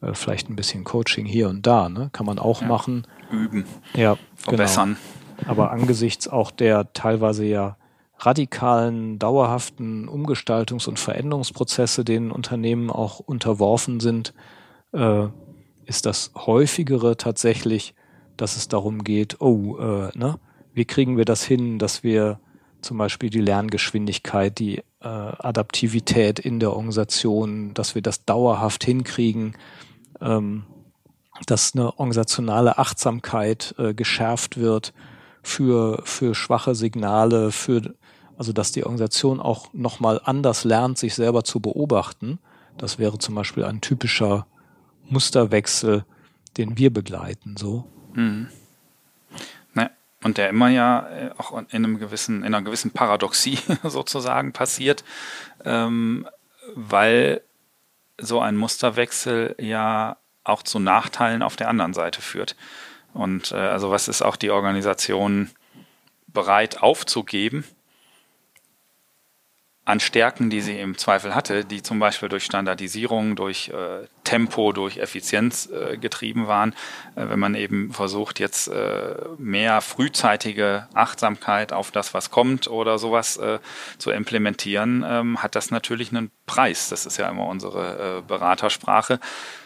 [0.01, 1.89] äh, vielleicht ein bisschen Coaching hier und da.
[1.89, 2.09] Ne?
[2.11, 3.07] Kann man auch ja, machen.
[3.31, 3.65] Üben.
[3.93, 4.97] Ja, verbessern.
[5.37, 5.51] Genau.
[5.51, 7.77] Aber angesichts auch der teilweise ja
[8.19, 14.33] radikalen, dauerhaften Umgestaltungs- und Veränderungsprozesse, denen Unternehmen auch unterworfen sind,
[14.93, 15.27] äh,
[15.85, 17.93] ist das häufigere tatsächlich,
[18.37, 20.39] dass es darum geht, oh, äh, ne,
[20.73, 22.39] wie kriegen wir das hin, dass wir
[22.85, 29.57] zum Beispiel die Lerngeschwindigkeit, die äh, Adaptivität in der Organisation, dass wir das dauerhaft hinkriegen,
[30.21, 30.63] ähm,
[31.47, 34.93] dass eine organisationale Achtsamkeit äh, geschärft wird
[35.43, 37.95] für, für schwache Signale, für,
[38.37, 42.39] also dass die Organisation auch nochmal anders lernt, sich selber zu beobachten.
[42.77, 44.45] Das wäre zum Beispiel ein typischer
[45.09, 46.05] Musterwechsel,
[46.57, 47.85] den wir begleiten, so.
[48.13, 48.47] Mhm.
[50.25, 55.03] Und der immer ja äh, auch in einem gewissen, in einer gewissen Paradoxie sozusagen passiert,
[55.63, 56.27] ähm,
[56.73, 57.41] weil
[58.17, 62.55] so ein Musterwechsel ja auch zu Nachteilen auf der anderen Seite führt.
[63.13, 65.51] Und äh, also was ist auch die Organisation
[66.25, 67.63] bereit aufzugeben,
[69.85, 74.71] an Stärken, die sie im Zweifel hatte, die zum Beispiel durch Standardisierung, durch äh, Tempo,
[74.71, 76.73] durch Effizienz äh, getrieben waren.
[77.15, 82.97] Äh, wenn man eben versucht, jetzt äh, mehr frühzeitige Achtsamkeit auf das, was kommt oder
[82.97, 83.59] sowas äh,
[83.99, 86.89] zu implementieren, ähm, hat das natürlich einen Preis.
[86.89, 89.19] Das ist ja immer unsere äh, Beratersprache.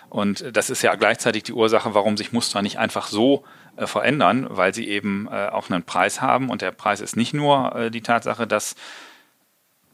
[0.10, 3.44] Und das ist ja gleichzeitig die Ursache, warum sich Muster nicht einfach so
[3.78, 6.50] verändern, weil sie eben auch einen Preis haben.
[6.50, 8.76] Und der Preis ist nicht nur die Tatsache, dass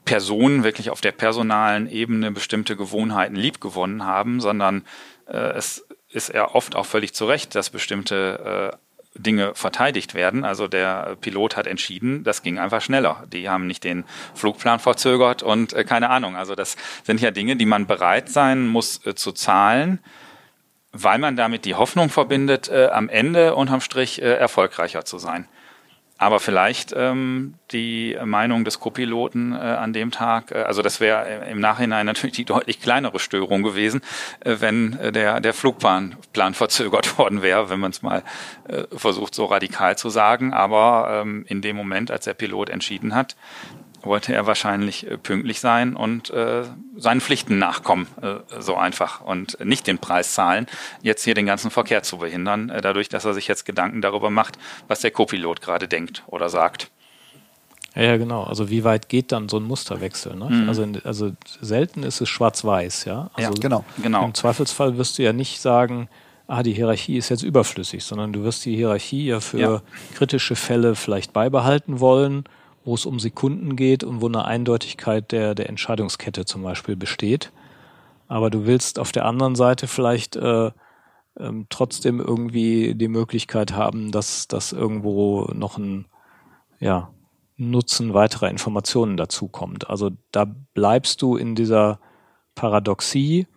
[0.05, 4.85] Personen wirklich auf der personalen Ebene bestimmte Gewohnheiten liebgewonnen haben, sondern
[5.27, 8.77] äh, es ist ja oft auch völlig zu Recht, dass bestimmte äh,
[9.17, 10.43] Dinge verteidigt werden.
[10.43, 13.23] Also der Pilot hat entschieden, das ging einfach schneller.
[13.31, 14.03] Die haben nicht den
[14.33, 16.35] Flugplan verzögert und äh, keine Ahnung.
[16.35, 19.99] Also das sind ja Dinge, die man bereit sein muss äh, zu zahlen,
[20.91, 25.47] weil man damit die Hoffnung verbindet, äh, am Ende unterm Strich äh, erfolgreicher zu sein.
[26.17, 31.45] Aber vielleicht ähm, die Meinung des Co-Piloten äh, an dem Tag, äh, also das wäre
[31.51, 34.01] im Nachhinein natürlich die deutlich kleinere Störung gewesen,
[34.39, 38.23] äh, wenn äh, der, der Flugplan Plan verzögert worden wäre, wenn man es mal
[38.69, 40.53] äh, versucht, so radikal zu sagen.
[40.53, 43.35] Aber ähm, in dem Moment, als der Pilot entschieden hat,
[44.05, 46.63] wollte er wahrscheinlich äh, pünktlich sein und äh,
[46.95, 50.67] seinen Pflichten nachkommen, äh, so einfach und nicht den Preis zahlen,
[51.01, 54.29] jetzt hier den ganzen Verkehr zu behindern, äh, dadurch, dass er sich jetzt Gedanken darüber
[54.29, 56.91] macht, was der Copilot gerade denkt oder sagt.
[57.95, 58.43] Ja, genau.
[58.43, 60.35] Also wie weit geht dann so ein Musterwechsel?
[60.35, 60.49] Ne?
[60.49, 60.69] Mhm.
[60.69, 61.31] Also, also
[61.61, 63.29] selten ist es schwarz-weiß, ja.
[63.33, 63.85] Also ja, genau.
[64.01, 64.25] genau.
[64.25, 66.09] Im Zweifelsfall wirst du ja nicht sagen,
[66.47, 69.81] ah, die Hierarchie ist jetzt überflüssig, sondern du wirst die Hierarchie ja für ja.
[70.13, 72.43] kritische Fälle vielleicht beibehalten wollen
[72.85, 77.51] wo es um Sekunden geht und wo eine Eindeutigkeit der, der Entscheidungskette zum Beispiel besteht.
[78.27, 80.71] Aber du willst auf der anderen Seite vielleicht äh,
[81.37, 86.05] ähm, trotzdem irgendwie die Möglichkeit haben, dass, dass irgendwo noch ein
[86.79, 87.09] ja,
[87.57, 89.89] Nutzen weiterer Informationen dazukommt.
[89.89, 91.99] Also da bleibst du in dieser
[92.53, 93.47] Paradoxie,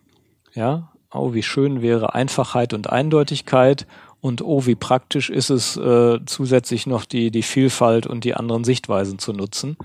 [0.53, 3.87] ja, oh, wie schön wäre Einfachheit und Eindeutigkeit
[4.21, 8.63] und oh, wie praktisch ist es, äh, zusätzlich noch die, die Vielfalt und die anderen
[8.63, 9.77] Sichtweisen zu nutzen.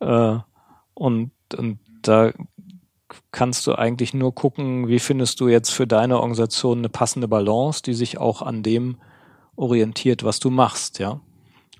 [0.00, 0.38] Äh,
[0.94, 2.32] und, und da
[3.32, 7.82] kannst du eigentlich nur gucken, wie findest du jetzt für deine Organisation eine passende Balance,
[7.82, 8.98] die sich auch an dem
[9.56, 11.20] orientiert, was du machst, ja.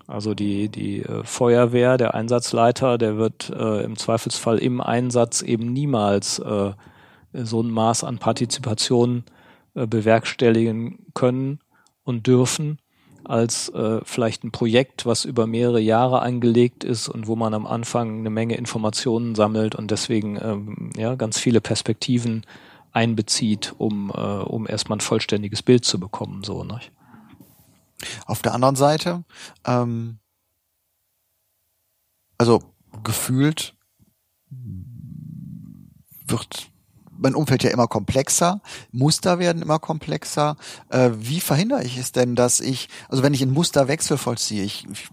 [0.07, 5.73] Also die, die äh, Feuerwehr, der Einsatzleiter, der wird äh, im Zweifelsfall im Einsatz eben
[5.73, 6.73] niemals äh,
[7.33, 9.23] so ein Maß an Partizipation
[9.75, 11.61] äh, bewerkstelligen können,
[12.11, 12.79] und dürfen
[13.25, 17.67] als äh, vielleicht ein Projekt, was über mehrere Jahre angelegt ist und wo man am
[17.67, 22.45] Anfang eine Menge Informationen sammelt und deswegen ähm, ja ganz viele Perspektiven
[22.93, 26.43] einbezieht, um, äh, um erstmal ein vollständiges Bild zu bekommen.
[26.45, 26.81] So, ne?
[28.27, 29.25] Auf der anderen Seite,
[29.65, 30.19] ähm,
[32.37, 32.61] also
[33.05, 33.75] gefühlt
[36.27, 36.71] wird
[37.21, 38.61] mein Umfeld ja immer komplexer,
[38.93, 40.57] Muster werden immer komplexer.
[40.89, 44.87] Äh, wie verhindere ich es denn, dass ich, also wenn ich ein Musterwechsel vollziehe, ich,
[44.91, 45.09] ich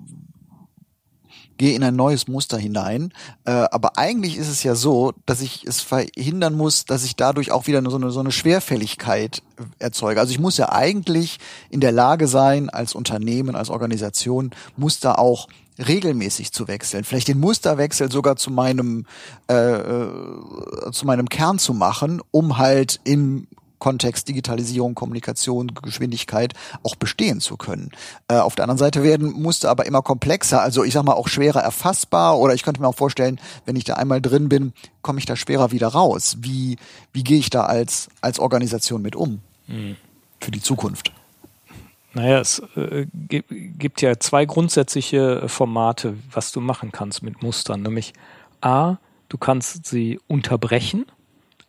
[1.58, 3.12] gehe in ein neues Muster hinein.
[3.46, 7.52] Äh, aber eigentlich ist es ja so, dass ich es verhindern muss, dass ich dadurch
[7.52, 9.42] auch wieder so eine, so eine Schwerfälligkeit
[9.80, 10.20] erzeuge.
[10.20, 11.40] Also ich muss ja eigentlich
[11.70, 15.48] in der Lage sein, als Unternehmen, als Organisation, Muster auch
[15.80, 19.06] regelmäßig zu wechseln, vielleicht den Musterwechsel sogar zu meinem
[19.50, 23.48] äh, äh, zu meinem Kern zu machen, um halt im
[23.80, 26.54] Kontext Digitalisierung, Kommunikation, Geschwindigkeit
[26.84, 27.92] auch bestehen zu können.
[28.28, 31.28] Äh, auf der anderen Seite werden Muster aber immer komplexer, also ich sag mal auch
[31.28, 35.20] schwerer erfassbar oder ich könnte mir auch vorstellen, wenn ich da einmal drin bin, komme
[35.20, 36.38] ich da schwerer wieder raus.
[36.40, 36.78] Wie,
[37.14, 39.42] wie gehe ich da als, als Organisation mit um?
[39.68, 39.96] Mhm.
[40.42, 41.12] Für die Zukunft.
[42.18, 47.84] Naja, es äh, gibt ja zwei grundsätzliche Formate, was du machen kannst mit Mustern.
[47.84, 48.14] Nämlich
[48.60, 48.96] A,
[49.30, 51.06] du kannst sie unterbrechen,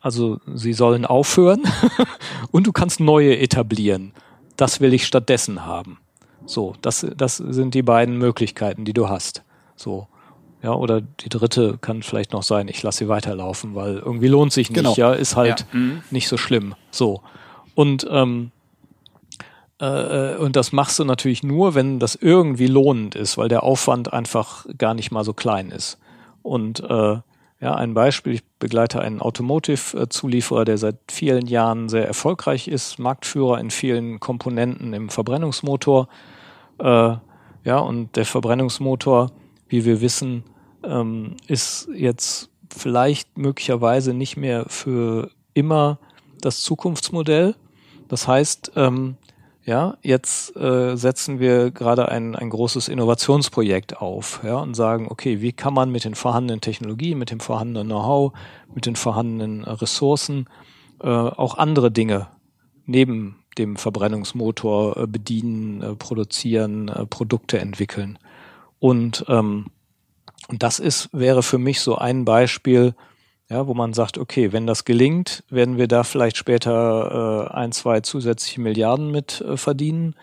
[0.00, 1.64] also sie sollen aufhören
[2.50, 4.12] und du kannst neue etablieren.
[4.56, 5.98] Das will ich stattdessen haben.
[6.46, 9.42] So, das, das sind die beiden Möglichkeiten, die du hast.
[9.76, 10.08] So.
[10.62, 14.54] Ja, oder die dritte kann vielleicht noch sein, ich lasse sie weiterlaufen, weil irgendwie lohnt
[14.54, 14.94] sich nicht, genau.
[14.94, 15.78] ja, ist halt ja.
[15.78, 16.02] Mhm.
[16.10, 16.74] nicht so schlimm.
[16.90, 17.20] So.
[17.74, 18.57] Und ähm, äh,
[19.80, 24.66] und das machst du natürlich nur, wenn das irgendwie lohnend ist, weil der Aufwand einfach
[24.76, 25.98] gar nicht mal so klein ist.
[26.42, 27.18] Und äh,
[27.60, 33.58] ja, ein Beispiel, ich begleite einen Automotive-Zulieferer, der seit vielen Jahren sehr erfolgreich ist, Marktführer
[33.58, 36.08] in vielen Komponenten im Verbrennungsmotor.
[36.78, 37.16] Äh,
[37.64, 39.32] ja, und der Verbrennungsmotor,
[39.68, 40.44] wie wir wissen,
[40.84, 45.98] ähm, ist jetzt vielleicht möglicherweise nicht mehr für immer
[46.40, 47.56] das Zukunftsmodell.
[48.06, 49.16] Das heißt, ähm,
[49.68, 55.42] ja, jetzt äh, setzen wir gerade ein, ein großes Innovationsprojekt auf ja, und sagen, okay,
[55.42, 58.32] wie kann man mit den vorhandenen Technologien, mit dem vorhandenen Know-how,
[58.74, 60.48] mit den vorhandenen äh, Ressourcen
[61.02, 62.28] äh, auch andere Dinge
[62.86, 68.18] neben dem Verbrennungsmotor äh, bedienen, äh, produzieren, äh, Produkte entwickeln.
[68.78, 69.66] Und, ähm,
[70.48, 72.94] und das ist, wäre für mich so ein Beispiel,
[73.50, 77.72] ja, wo man sagt, okay, wenn das gelingt, werden wir da vielleicht später äh, ein,
[77.72, 80.14] zwei zusätzliche Milliarden mit äh, verdienen.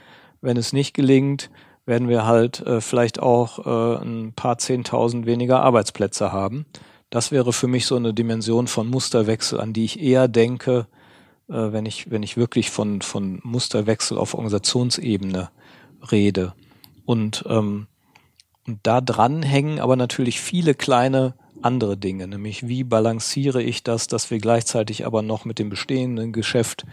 [0.42, 1.50] Wenn es nicht gelingt,
[1.88, 6.66] werden wir halt äh, vielleicht auch äh, ein paar Zehntausend weniger Arbeitsplätze haben.
[7.10, 10.88] Das wäre für mich so eine Dimension von Musterwechsel, an die ich eher denke,
[11.48, 15.50] äh, wenn ich, wenn ich wirklich von, von Musterwechsel auf Organisationsebene
[16.12, 16.54] rede.
[17.06, 17.88] Und, ähm,
[18.68, 24.08] und da dran hängen aber natürlich viele kleine andere Dinge, nämlich wie balanciere ich das,
[24.08, 26.86] dass wir gleichzeitig aber noch mit dem bestehenden Geschäft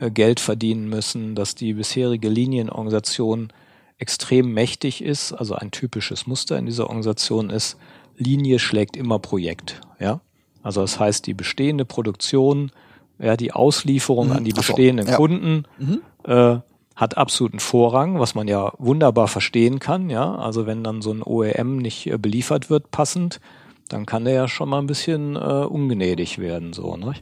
[0.00, 3.52] äh, Geld verdienen müssen, dass die bisherige Linienorganisation
[3.98, 7.76] extrem mächtig ist, also ein typisches Muster in dieser Organisation ist,
[8.16, 10.20] Linie schlägt immer Projekt, ja.
[10.62, 12.72] Also das heißt, die bestehende Produktion,
[13.18, 14.36] ja, die Auslieferung mhm.
[14.36, 15.16] an die bestehenden ja.
[15.16, 16.00] Kunden mhm.
[16.24, 16.58] äh,
[16.96, 20.34] hat absoluten Vorrang, was man ja wunderbar verstehen kann, ja.
[20.34, 23.40] Also wenn dann so ein OEM nicht äh, beliefert wird passend,
[23.88, 27.14] dann kann der ja schon mal ein bisschen äh, ungnädig werden, so, ne?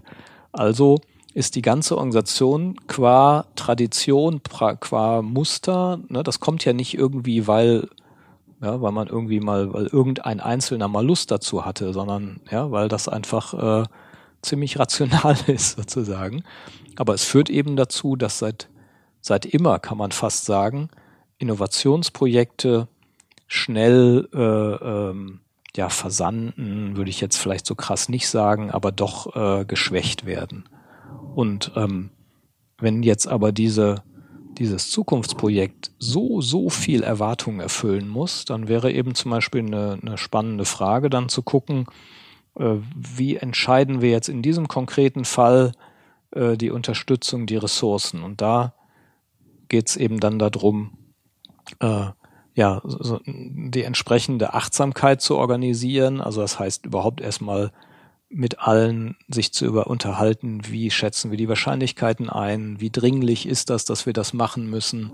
[0.53, 1.01] Also
[1.35, 7.89] ist die ganze Organisation qua Tradition, qua Muster, ne, das kommt ja nicht irgendwie, weil,
[8.63, 12.89] ja, weil man irgendwie mal, weil irgendein Einzelner mal Lust dazu hatte, sondern ja, weil
[12.89, 13.85] das einfach äh,
[14.43, 16.45] ziemlich rational ist, sozusagen.
[16.97, 18.69] Aber es führt eben dazu, dass seit,
[19.21, 20.89] seit immer, kann man fast sagen,
[21.39, 22.87] Innovationsprojekte
[23.49, 25.41] schnell äh, ähm,
[25.77, 30.69] ja, versanden, würde ich jetzt vielleicht so krass nicht sagen, aber doch äh, geschwächt werden.
[31.35, 32.11] Und ähm,
[32.79, 34.03] wenn jetzt aber diese,
[34.59, 40.19] dieses Zukunftsprojekt so, so viel Erwartungen erfüllen muss, dann wäre eben zum Beispiel eine, eine
[40.19, 41.87] spannende Frage dann zu gucken,
[42.57, 45.73] äh, wie entscheiden wir jetzt in diesem konkreten Fall
[46.31, 48.23] äh, die Unterstützung, die Ressourcen.
[48.23, 48.75] Und da
[49.69, 50.93] geht es eben dann darum,
[51.81, 52.07] äh,
[52.55, 56.21] ja, so die entsprechende Achtsamkeit zu organisieren.
[56.21, 57.73] Also das heißt überhaupt erstmal
[58.29, 63.71] mit allen sich zu über unterhalten, wie schätzen wir die Wahrscheinlichkeiten ein, wie dringlich ist
[63.71, 65.13] das, dass wir das machen müssen,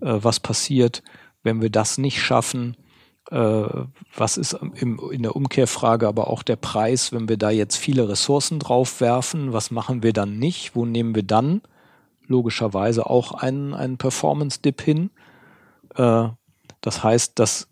[0.00, 1.02] äh, was passiert,
[1.42, 2.76] wenn wir das nicht schaffen,
[3.30, 3.66] äh,
[4.14, 8.08] was ist im, in der Umkehrfrage aber auch der Preis, wenn wir da jetzt viele
[8.08, 11.62] Ressourcen drauf werfen, was machen wir dann nicht, wo nehmen wir dann
[12.26, 15.10] logischerweise auch einen, einen Performance-Dip hin.
[15.94, 16.28] Äh,
[16.80, 17.68] das heißt, dass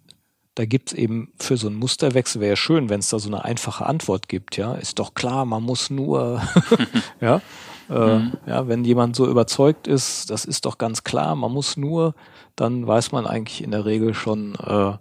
[0.56, 3.44] da gibt's eben für so einen Musterwechsel, wäre ja schön, wenn es da so eine
[3.44, 4.74] einfache Antwort gibt, ja.
[4.74, 6.40] Ist doch klar, man muss nur,
[7.20, 7.42] ja.
[7.90, 8.32] Äh, mhm.
[8.46, 12.14] Ja, wenn jemand so überzeugt ist, das ist doch ganz klar, man muss nur,
[12.56, 14.94] dann weiß man eigentlich in der Regel schon, äh,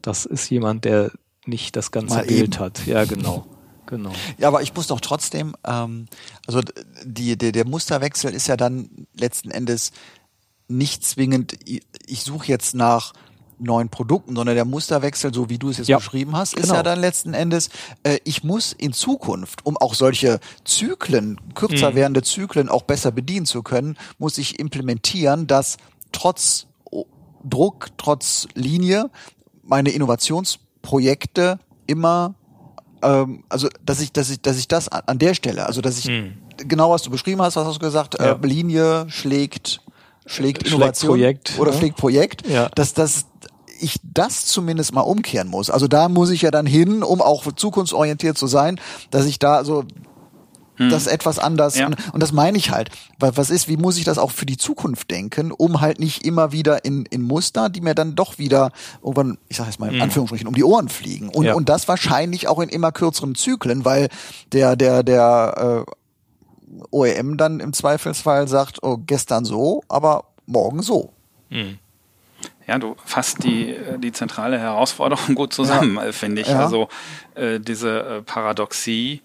[0.00, 1.12] das ist jemand, der
[1.44, 2.58] nicht das ganze Mal Bild eben.
[2.58, 2.86] hat.
[2.86, 3.46] Ja, genau.
[3.86, 4.12] Genau.
[4.38, 6.06] Ja, aber ich muss doch trotzdem, ähm,
[6.46, 6.62] also
[7.04, 9.92] die, der, der Musterwechsel ist ja dann letzten Endes
[10.66, 13.12] nicht zwingend, ich suche jetzt nach
[13.58, 15.98] neuen Produkten, sondern der Musterwechsel, so wie du es jetzt ja.
[15.98, 16.74] beschrieben hast, ist genau.
[16.74, 17.70] ja dann letzten Endes,
[18.02, 21.96] äh, ich muss in Zukunft, um auch solche Zyklen, kürzer mhm.
[21.96, 25.76] werdende Zyklen auch besser bedienen zu können, muss ich implementieren, dass
[26.12, 26.66] trotz
[27.44, 29.10] Druck, trotz Linie
[29.62, 32.34] meine Innovationsprojekte immer
[33.04, 36.08] ähm, also dass ich, dass ich, dass ich das an der Stelle, also dass ich
[36.08, 36.38] mhm.
[36.56, 38.32] genau was du beschrieben hast, was hast du gesagt, ja.
[38.32, 39.80] äh, Linie schlägt
[40.26, 41.78] schlägt Innovation Projekt, oder ne?
[41.78, 42.68] schlägt Projekt, ja.
[42.74, 43.26] dass das
[43.80, 45.70] ich das zumindest mal umkehren muss.
[45.70, 49.64] Also da muss ich ja dann hin, um auch zukunftsorientiert zu sein, dass ich da
[49.64, 49.84] so
[50.76, 50.90] hm.
[50.90, 51.86] das etwas anders ja.
[51.86, 52.90] und, und, das meine ich halt.
[53.18, 56.24] Weil was ist, wie muss ich das auch für die Zukunft denken, um halt nicht
[56.24, 58.72] immer wieder in, in Muster, die mir dann doch wieder
[59.02, 60.02] irgendwann, ich sage jetzt mal in hm.
[60.02, 61.28] Anführungsstrichen, um die Ohren fliegen.
[61.28, 61.54] Und, ja.
[61.54, 64.08] und das wahrscheinlich auch in immer kürzeren Zyklen, weil
[64.52, 65.92] der, der, der äh,
[66.90, 71.12] OEM dann im Zweifelsfall sagt, oh, gestern so, aber morgen so.
[71.50, 71.78] Hm.
[72.66, 76.12] Ja, du fasst die, äh, die zentrale Herausforderung gut zusammen, ja.
[76.12, 76.48] Finde ich.
[76.48, 76.60] Ja.
[76.60, 76.88] Also
[77.34, 79.20] äh, diese äh, Paradoxie,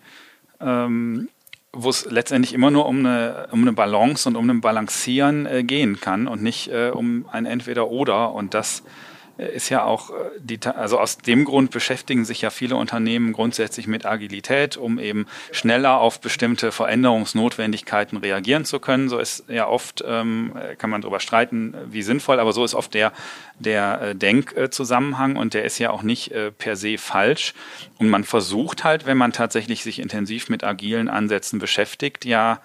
[0.60, 1.30] ähm,
[1.72, 5.64] wo es letztendlich immer nur um eine, um eine Balance und um ein Balancieren äh,
[5.64, 8.34] gehen kann und nicht äh, um ein Entweder-Oder.
[8.34, 8.84] Und das
[9.48, 13.88] ist ja auch, äh, die, also aus dem Grund beschäftigen sich ja viele Unternehmen grundsätzlich
[13.88, 19.10] mit Agilität, um eben schneller auf bestimmte Veränderungsnotwendigkeiten reagieren zu können.
[19.10, 22.94] So ist ja oft, ähm, kann man darüber streiten, wie sinnvoll, aber so ist oft
[22.94, 23.14] der,
[23.60, 27.54] der äh, Denkzusammenhang und der ist ja auch nicht äh, per se falsch.
[27.98, 32.60] Und man versucht halt, wenn man tatsächlich sich intensiv mit agilen Ansätzen beschäftigt, ja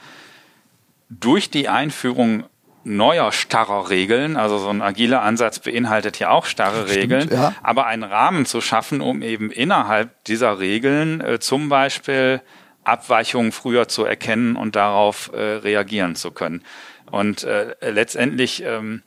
[1.11, 2.45] durch die Einführung
[2.85, 4.37] neuer starrer Regeln.
[4.37, 7.55] Also so ein agiler Ansatz beinhaltet ja auch starre Stimmt, Regeln, ja.
[7.63, 12.41] aber einen Rahmen zu schaffen, um eben innerhalb dieser Regeln äh, zum Beispiel
[12.85, 16.63] Abweichungen früher zu erkennen und darauf äh, reagieren zu können.
[17.11, 19.03] Und äh, letztendlich ähm,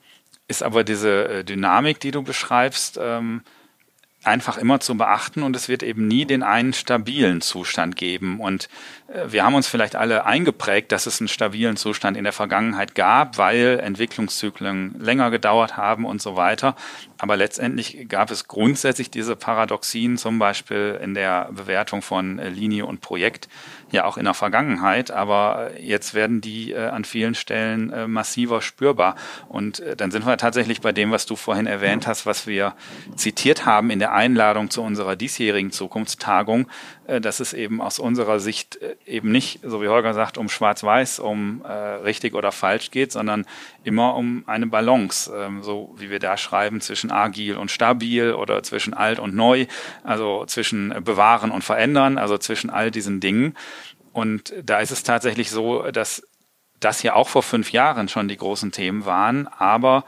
[0.47, 3.41] ist aber diese äh, Dynamik, die du beschreibst, ähm,
[4.23, 8.39] einfach immer zu beachten und es wird eben nie den einen stabilen Zustand geben.
[8.39, 8.67] Und
[9.07, 12.95] äh, wir haben uns vielleicht alle eingeprägt, dass es einen stabilen Zustand in der Vergangenheit
[12.95, 16.75] gab, weil Entwicklungszyklen länger gedauert haben und so weiter.
[17.17, 22.85] Aber letztendlich gab es grundsätzlich diese Paradoxien, zum Beispiel in der Bewertung von äh, Linie
[22.85, 23.47] und Projekt,
[23.91, 25.11] ja auch in der Vergangenheit.
[25.11, 29.15] Aber jetzt werden die äh, an vielen Stellen äh, massiver spürbar.
[29.47, 32.73] Und äh, dann sind wir tatsächlich bei dem, was du vorhin erwähnt hast, was wir
[33.15, 36.67] zitiert haben in der Einladung zu unserer diesjährigen Zukunftstagung, äh,
[37.21, 41.19] dass es eben aus unserer Sicht äh, eben nicht, so wie Holger sagt, um Schwarz-Weiß,
[41.19, 43.45] um äh, richtig oder falsch geht, sondern
[43.83, 48.61] immer um eine Balance, ähm, so wie wir da schreiben, zwischen agil und stabil oder
[48.63, 49.65] zwischen alt und neu,
[50.03, 53.55] also zwischen bewahren und verändern, also zwischen all diesen Dingen.
[54.11, 56.23] Und da ist es tatsächlich so, dass
[56.79, 60.03] das ja auch vor fünf Jahren schon die großen Themen waren, aber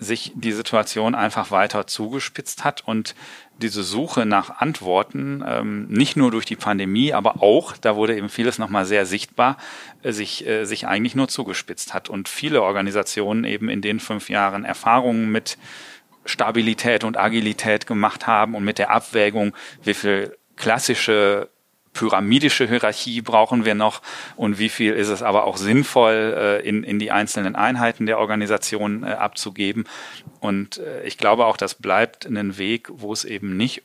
[0.00, 3.14] sich die Situation einfach weiter zugespitzt hat und
[3.58, 8.30] diese Suche nach Antworten, ähm, nicht nur durch die Pandemie, aber auch, da wurde eben
[8.30, 9.58] vieles nochmal sehr sichtbar,
[10.02, 12.08] äh, sich, äh, sich eigentlich nur zugespitzt hat.
[12.08, 15.58] Und viele Organisationen eben in den fünf Jahren Erfahrungen mit
[16.24, 21.50] Stabilität und Agilität gemacht haben und mit der Abwägung, wie viel klassische
[21.92, 24.02] pyramidische Hierarchie brauchen wir noch
[24.36, 28.18] und wie viel ist es aber auch sinnvoll, äh, in, in die einzelnen Einheiten der
[28.18, 29.84] Organisation äh, abzugeben.
[30.40, 33.82] Und äh, ich glaube auch, das bleibt ein Weg, wo es eben nicht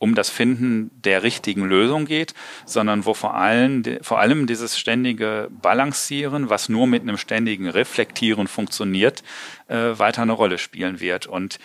[0.00, 2.32] um das Finden der richtigen Lösung geht,
[2.64, 8.46] sondern wo vor allem, vor allem dieses ständige Balancieren, was nur mit einem ständigen Reflektieren
[8.46, 9.24] funktioniert,
[9.66, 11.26] weiter eine Rolle spielen wird.
[11.26, 11.58] Und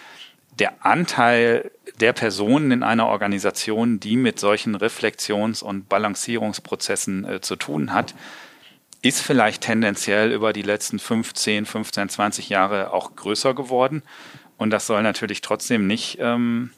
[0.59, 7.55] der Anteil der Personen in einer Organisation, die mit solchen Reflexions- und Balancierungsprozessen äh, zu
[7.55, 8.13] tun hat,
[9.01, 14.01] ist vielleicht tendenziell über die letzten 15, 15, 20 Jahre auch größer geworden.
[14.57, 16.71] Und das soll natürlich trotzdem nicht, ähm,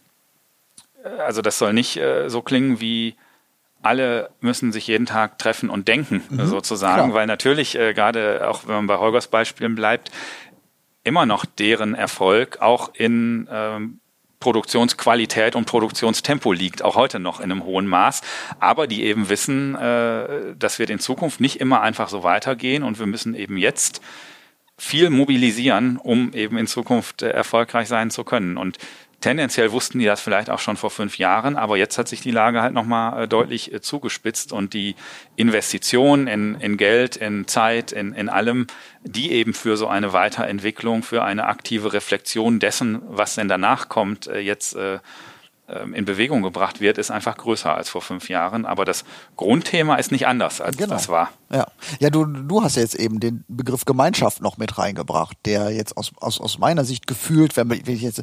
[1.04, 3.16] äh, also das soll nicht äh, so klingen wie
[3.86, 7.14] alle müssen sich jeden Tag treffen und denken, mhm, sozusagen, klar.
[7.14, 10.10] weil natürlich, äh, gerade auch wenn man bei Holgers Beispielen bleibt,
[11.06, 14.00] immer noch deren Erfolg auch in ähm,
[14.40, 18.22] Produktionsqualität und Produktionstempo liegt, auch heute noch in einem hohen Maß,
[18.60, 23.00] aber die eben wissen, äh, das wird in Zukunft nicht immer einfach so weitergehen und
[23.00, 24.02] wir müssen eben jetzt
[24.78, 28.58] viel mobilisieren, um eben in Zukunft äh, erfolgreich sein zu können.
[28.58, 28.78] Und
[29.26, 32.30] Tendenziell wussten die das vielleicht auch schon vor fünf Jahren, aber jetzt hat sich die
[32.30, 34.94] Lage halt nochmal äh, deutlich äh, zugespitzt und die
[35.36, 38.68] Investition in, in Geld, in Zeit, in, in allem,
[39.02, 44.28] die eben für so eine Weiterentwicklung, für eine aktive Reflexion dessen, was denn danach kommt,
[44.28, 44.78] äh, jetzt
[45.68, 48.68] ähm, in Bewegung gebracht wird, ist einfach größer als vor fünf Jahren.
[48.68, 49.04] Aber das
[49.36, 50.94] Grundthema ist nicht anders, als genau.
[50.94, 51.32] das war.
[51.52, 51.66] Ja,
[52.00, 55.98] ja du, du hast ja jetzt eben den Begriff Gemeinschaft noch mit reingebracht, der jetzt
[55.98, 58.22] aus, aus, aus meiner Sicht gefühlt, wenn ich jetzt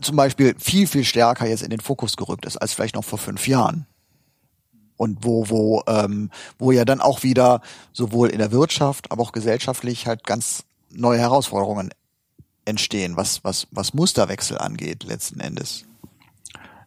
[0.00, 3.18] zum Beispiel viel, viel stärker jetzt in den Fokus gerückt ist als vielleicht noch vor
[3.18, 3.86] fünf Jahren.
[4.96, 7.60] Und wo, wo, ähm, wo ja dann auch wieder
[7.92, 11.90] sowohl in der Wirtschaft, aber auch gesellschaftlich halt ganz neue Herausforderungen
[12.64, 15.84] entstehen, was, was, was Musterwechsel angeht, letzten Endes.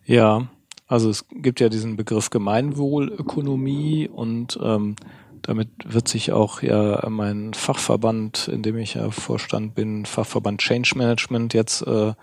[0.06, 0.48] Ja,
[0.88, 4.98] also es gibt ja diesen Begriff Gemeinwohlökonomie und ähm,
[5.42, 10.94] damit wird sich auch ja mein Fachverband, in dem ich ja Vorstand bin, Fachverband Change
[10.96, 12.14] Management jetzt äh,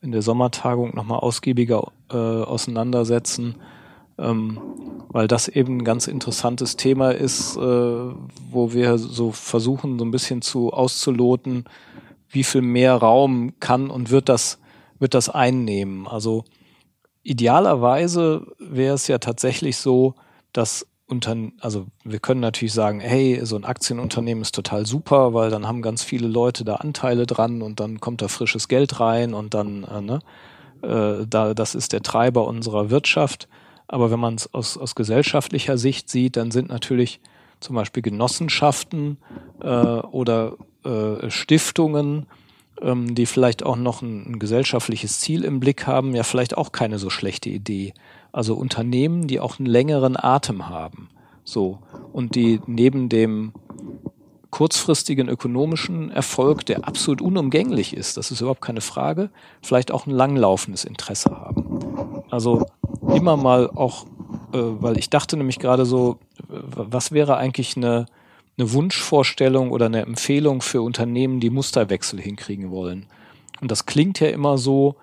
[0.00, 3.56] in der Sommertagung nochmal ausgiebiger äh, auseinandersetzen,
[4.18, 4.58] ähm,
[5.08, 10.10] weil das eben ein ganz interessantes Thema ist, äh, wo wir so versuchen, so ein
[10.10, 11.64] bisschen zu auszuloten,
[12.28, 14.58] wie viel mehr Raum kann und wird das,
[14.98, 16.06] wird das einnehmen.
[16.06, 16.44] Also
[17.22, 20.14] idealerweise wäre es ja tatsächlich so,
[20.52, 25.50] dass unter, also wir können natürlich sagen, hey, so ein Aktienunternehmen ist total super, weil
[25.50, 29.32] dann haben ganz viele Leute da Anteile dran und dann kommt da frisches Geld rein
[29.32, 30.18] und dann, äh, ne,
[30.82, 33.48] äh, da, das ist der Treiber unserer Wirtschaft.
[33.88, 37.20] Aber wenn man es aus, aus gesellschaftlicher Sicht sieht, dann sind natürlich
[37.60, 39.18] zum Beispiel Genossenschaften
[39.60, 42.26] äh, oder äh, Stiftungen,
[42.82, 46.72] ähm, die vielleicht auch noch ein, ein gesellschaftliches Ziel im Blick haben, ja vielleicht auch
[46.72, 47.94] keine so schlechte Idee.
[48.36, 51.08] Also Unternehmen, die auch einen längeren Atem haben.
[51.42, 51.78] So.
[52.12, 53.54] Und die neben dem
[54.50, 59.30] kurzfristigen ökonomischen Erfolg, der absolut unumgänglich ist, das ist überhaupt keine Frage,
[59.62, 62.24] vielleicht auch ein langlaufendes Interesse haben.
[62.28, 62.66] Also
[63.08, 64.04] immer mal auch,
[64.52, 68.04] äh, weil ich dachte nämlich gerade so, was wäre eigentlich eine,
[68.58, 73.06] eine Wunschvorstellung oder eine Empfehlung für Unternehmen, die Musterwechsel hinkriegen wollen?
[73.62, 74.96] Und das klingt ja immer so,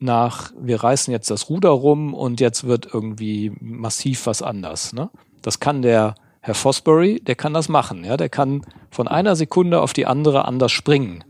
[0.00, 4.92] nach, wir reißen jetzt das Ruder rum und jetzt wird irgendwie massiv was anders.
[4.92, 5.10] Ne?
[5.42, 8.04] Das kann der Herr Fosbury, der kann das machen.
[8.04, 8.16] Ja?
[8.16, 11.22] Der kann von einer Sekunde auf die andere anders springen.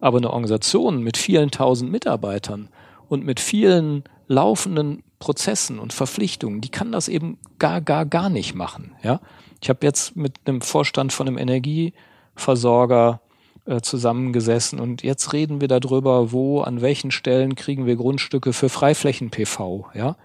[0.00, 2.68] Aber eine Organisation mit vielen tausend Mitarbeitern
[3.08, 8.54] und mit vielen laufenden Prozessen und Verpflichtungen, die kann das eben gar, gar, gar nicht
[8.54, 8.94] machen.
[9.02, 9.20] Ja,
[9.62, 13.20] ich habe jetzt mit einem Vorstand von einem Energieversorger
[13.66, 18.68] äh, zusammengesessen und jetzt reden wir darüber, wo, an welchen Stellen kriegen wir Grundstücke für
[18.68, 20.16] Freiflächen-PV, ja,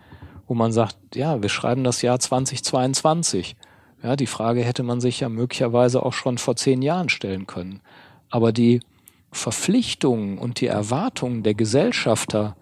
[0.48, 3.56] wo man sagt, ja, wir schreiben das Jahr 2022.
[4.04, 7.82] Ja, die Frage hätte man sich ja möglicherweise auch schon vor zehn Jahren stellen können.
[8.30, 8.82] Aber die
[9.32, 12.56] Verpflichtungen und die Erwartungen der Gesellschafter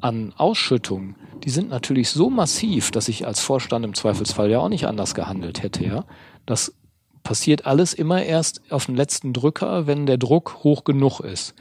[0.00, 4.68] an Ausschüttung, die sind natürlich so massiv, dass ich als Vorstand im Zweifelsfall ja auch
[4.68, 6.04] nicht anders gehandelt hätte, ja.
[6.46, 6.74] Das
[7.22, 11.54] passiert alles immer erst auf den letzten Drücker, wenn der Druck hoch genug ist.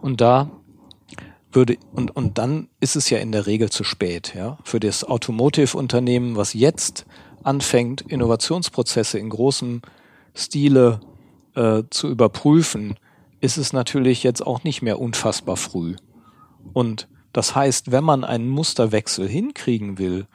[0.00, 0.50] Und da
[1.50, 4.58] würde, und, und dann ist es ja in der Regel zu spät, ja.
[4.64, 7.06] Für das Automotive-Unternehmen, was jetzt
[7.42, 9.82] anfängt, Innovationsprozesse in großem
[10.34, 11.00] Stile
[11.54, 12.96] äh, zu überprüfen,
[13.40, 15.96] ist es natürlich jetzt auch nicht mehr unfassbar früh.
[16.72, 20.26] Und das heißt, wenn man einen Musterwechsel hinkriegen will,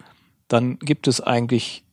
[0.47, 1.85] dann gibt es eigentlich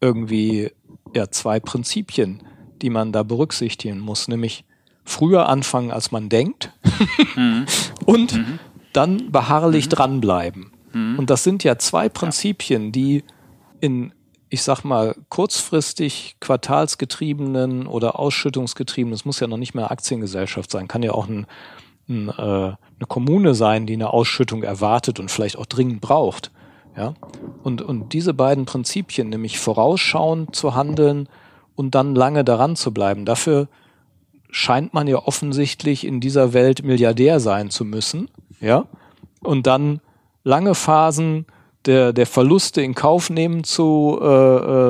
[0.00, 0.70] irgendwie
[1.14, 2.42] ja zwei Prinzipien,
[2.80, 4.64] die man da berücksichtigen muss, nämlich
[5.04, 6.72] früher anfangen, als man denkt
[7.34, 7.66] mhm.
[8.06, 8.58] und mhm.
[8.92, 9.90] dann beharrlich mhm.
[9.90, 10.72] dranbleiben.
[10.92, 11.18] Mhm.
[11.18, 13.24] Und das sind ja zwei Prinzipien, die
[13.80, 14.12] in,
[14.48, 20.88] ich sag mal, kurzfristig quartalsgetriebenen oder ausschüttungsgetriebenen, es muss ja noch nicht mehr Aktiengesellschaft sein,
[20.88, 21.46] kann ja auch ein
[22.08, 26.50] ein, äh, eine Kommune sein, die eine Ausschüttung erwartet und vielleicht auch dringend braucht.
[26.96, 27.14] Ja?
[27.62, 31.28] Und, und diese beiden Prinzipien, nämlich vorausschauend zu handeln
[31.74, 33.68] und dann lange daran zu bleiben, dafür
[34.50, 38.28] scheint man ja offensichtlich in dieser Welt Milliardär sein zu müssen,
[38.60, 38.84] ja,
[39.42, 40.00] und dann
[40.44, 41.46] lange Phasen
[41.86, 44.26] der, der Verluste in Kauf nehmen zu, äh,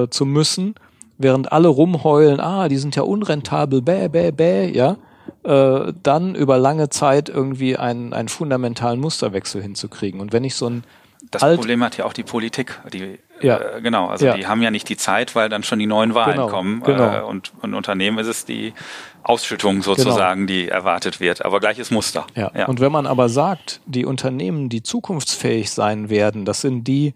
[0.03, 0.75] äh, zu müssen,
[1.17, 4.97] während alle rumheulen, ah, die sind ja unrentabel, bäh, bäh, bäh, ja,
[5.45, 10.21] äh, dann über lange Zeit irgendwie einen, einen fundamentalen Musterwechsel hinzukriegen.
[10.21, 10.85] Und wenn ich so ein
[11.33, 12.79] das Alt Problem hat ja auch die Politik.
[12.93, 13.59] Die, ja.
[13.59, 14.37] Äh, genau, also ja.
[14.37, 16.49] die haben ja nicht die Zeit, weil dann schon die neuen Wahlen genau.
[16.49, 16.83] kommen.
[16.83, 17.19] Genau.
[17.19, 18.75] Äh, und, und Unternehmen ist es die
[19.23, 20.61] Ausschüttung sozusagen, genau.
[20.61, 21.45] die erwartet wird.
[21.45, 22.27] Aber gleiches Muster.
[22.37, 22.53] Ja.
[22.55, 22.67] ja.
[22.67, 27.15] Und wenn man aber sagt, die Unternehmen, die zukunftsfähig sein werden, das sind die,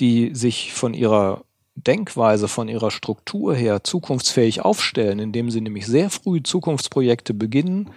[0.00, 1.42] die sich von ihrer
[1.76, 7.90] Denkweise, von ihrer Struktur her zukunftsfähig aufstellen, indem sie nämlich sehr früh Zukunftsprojekte beginnen,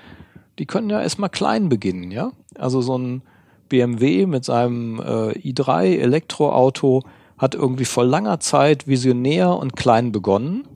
[0.59, 2.32] die können ja erstmal klein beginnen, ja?
[2.57, 3.24] Also so ein
[3.70, 7.03] BMW mit seinem äh, i3 Elektroauto
[7.38, 10.68] hat irgendwie vor langer Zeit visionär und klein begonnen,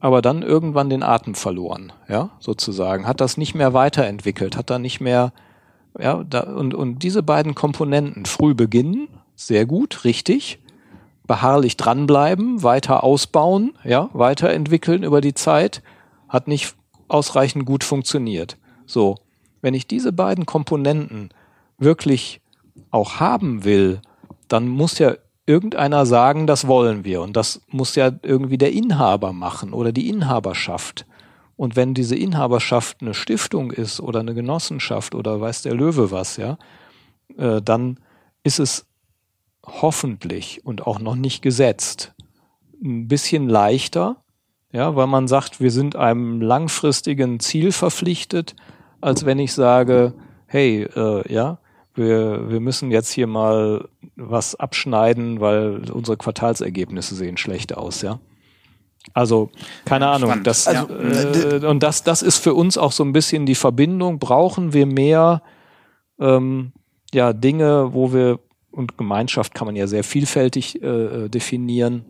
[0.00, 4.78] aber dann irgendwann den Atem verloren, ja, sozusagen, hat das nicht mehr weiterentwickelt, hat da
[4.78, 5.32] nicht mehr,
[5.98, 10.58] ja, da, und, und diese beiden Komponenten früh beginnen, sehr gut, richtig,
[11.26, 15.82] beharrlich dranbleiben, weiter ausbauen, ja, weiterentwickeln über die Zeit,
[16.28, 16.74] hat nicht
[17.08, 18.56] ausreichend gut funktioniert.
[18.86, 19.16] So,
[19.60, 21.30] wenn ich diese beiden Komponenten
[21.80, 22.40] wirklich
[22.90, 24.00] auch haben will,
[24.48, 25.14] dann muss ja
[25.46, 27.22] irgendeiner sagen, das wollen wir.
[27.22, 31.06] Und das muss ja irgendwie der Inhaber machen oder die Inhaberschaft.
[31.56, 36.36] Und wenn diese Inhaberschaft eine Stiftung ist oder eine Genossenschaft oder weiß der Löwe was,
[36.36, 36.56] ja,
[37.36, 37.98] äh, dann
[38.42, 38.86] ist es
[39.66, 42.14] hoffentlich und auch noch nicht gesetzt,
[42.82, 44.16] ein bisschen leichter,
[44.72, 48.54] ja, weil man sagt, wir sind einem langfristigen Ziel verpflichtet,
[49.00, 50.14] als wenn ich sage,
[50.46, 51.58] hey, äh, ja,
[51.94, 58.20] wir, wir müssen jetzt hier mal was abschneiden, weil unsere Quartalsergebnisse sehen schlecht aus, ja.
[59.14, 59.50] Also,
[59.86, 63.12] keine ja, Ahnung, das, also, äh, und das, das ist für uns auch so ein
[63.12, 64.18] bisschen die Verbindung.
[64.18, 65.42] Brauchen wir mehr
[66.18, 66.72] ähm,
[67.12, 72.04] ja, Dinge, wo wir und Gemeinschaft kann man ja sehr vielfältig äh, definieren.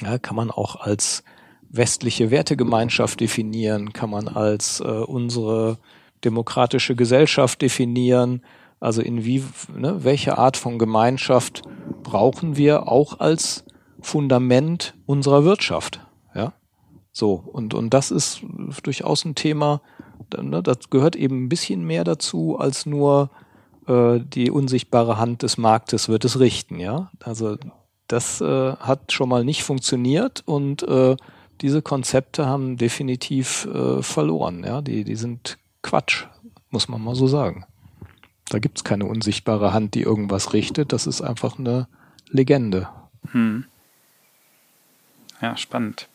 [0.00, 1.24] Ja, kann man auch als
[1.68, 5.78] westliche Wertegemeinschaft definieren, kann man als äh, unsere
[6.24, 8.42] demokratische Gesellschaft definieren.
[8.82, 9.44] Also in wie,
[9.76, 11.62] ne, welche Art von Gemeinschaft
[12.02, 13.64] brauchen wir auch als
[14.00, 16.00] Fundament unserer Wirtschaft?
[16.34, 16.52] Ja,
[17.12, 18.42] so und und das ist
[18.82, 19.82] durchaus ein Thema.
[20.36, 23.30] Ne, das gehört eben ein bisschen mehr dazu als nur
[23.86, 27.12] äh, die unsichtbare Hand des Marktes wird es richten, ja.
[27.22, 27.58] Also
[28.08, 31.14] das äh, hat schon mal nicht funktioniert und äh,
[31.60, 34.82] diese Konzepte haben definitiv äh, verloren, ja.
[34.82, 36.24] Die, die sind Quatsch,
[36.70, 37.64] muss man mal so sagen.
[38.48, 40.92] Da gibt's keine unsichtbare Hand, die irgendwas richtet.
[40.92, 41.88] Das ist einfach eine
[42.28, 42.88] Legende.
[43.30, 43.64] Hm.
[45.40, 46.08] Ja, spannend.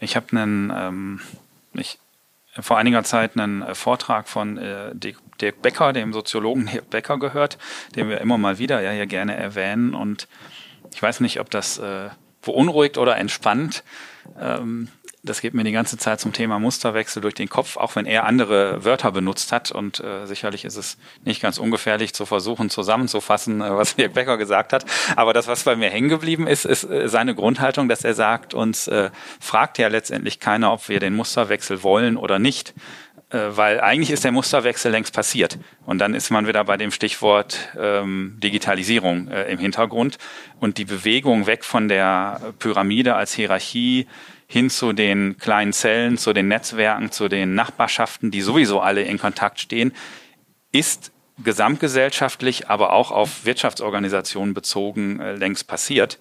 [0.00, 1.20] Ich habe einen, ähm,
[2.58, 7.58] vor einiger Zeit einen äh, Vortrag von äh, Dirk Becker, dem Soziologen Dirk Becker gehört,
[7.96, 9.94] den wir immer mal wieder ja hier gerne erwähnen.
[9.94, 10.28] Und
[10.92, 12.10] ich weiß nicht, ob das äh,
[12.42, 13.84] beunruhigt oder entspannt.
[14.38, 14.88] Ähm,
[15.24, 18.24] das geht mir die ganze Zeit zum Thema Musterwechsel durch den Kopf, auch wenn er
[18.24, 19.70] andere Wörter benutzt hat.
[19.70, 24.36] Und äh, sicherlich ist es nicht ganz ungefährlich zu versuchen, zusammenzufassen, äh, was Dirk Becker
[24.36, 24.84] gesagt hat.
[25.14, 28.52] Aber das, was bei mir hängen geblieben ist, ist äh, seine Grundhaltung, dass er sagt,
[28.52, 32.74] uns äh, fragt ja letztendlich keiner, ob wir den Musterwechsel wollen oder nicht.
[33.30, 35.56] Äh, weil eigentlich ist der Musterwechsel längst passiert.
[35.86, 40.18] Und dann ist man wieder bei dem Stichwort ähm, Digitalisierung äh, im Hintergrund
[40.58, 44.08] und die Bewegung weg von der Pyramide als Hierarchie
[44.52, 49.18] hin zu den kleinen Zellen, zu den Netzwerken, zu den Nachbarschaften, die sowieso alle in
[49.18, 49.94] Kontakt stehen,
[50.72, 51.10] ist
[51.42, 56.18] gesamtgesellschaftlich, aber auch auf Wirtschaftsorganisationen bezogen äh, längst passiert.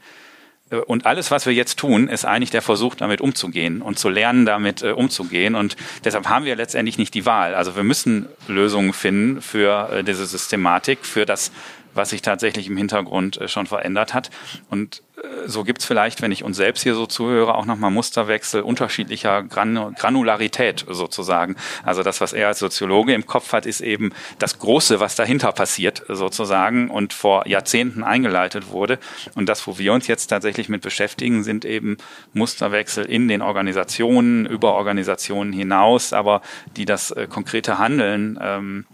[0.69, 4.07] Äh, und alles, was wir jetzt tun, ist eigentlich der Versuch, damit umzugehen und zu
[4.07, 5.55] lernen, damit äh, umzugehen.
[5.55, 5.75] Und
[6.05, 7.53] deshalb haben wir letztendlich nicht die Wahl.
[7.53, 11.51] Also wir müssen Lösungen finden für äh, diese Systematik, für das
[11.93, 14.29] was sich tatsächlich im Hintergrund äh, schon verändert hat.
[14.69, 18.61] Und äh, so gibt's vielleicht, wenn ich uns selbst hier so zuhöre, auch nochmal Musterwechsel
[18.61, 21.55] unterschiedlicher Granularität sozusagen.
[21.83, 25.51] Also das, was er als Soziologe im Kopf hat, ist eben das Große, was dahinter
[25.51, 28.99] passiert sozusagen und vor Jahrzehnten eingeleitet wurde.
[29.35, 31.97] Und das, wo wir uns jetzt tatsächlich mit beschäftigen, sind eben
[32.33, 36.41] Musterwechsel in den Organisationen, über Organisationen hinaus, aber
[36.77, 38.85] die das äh, konkrete Handeln ähm,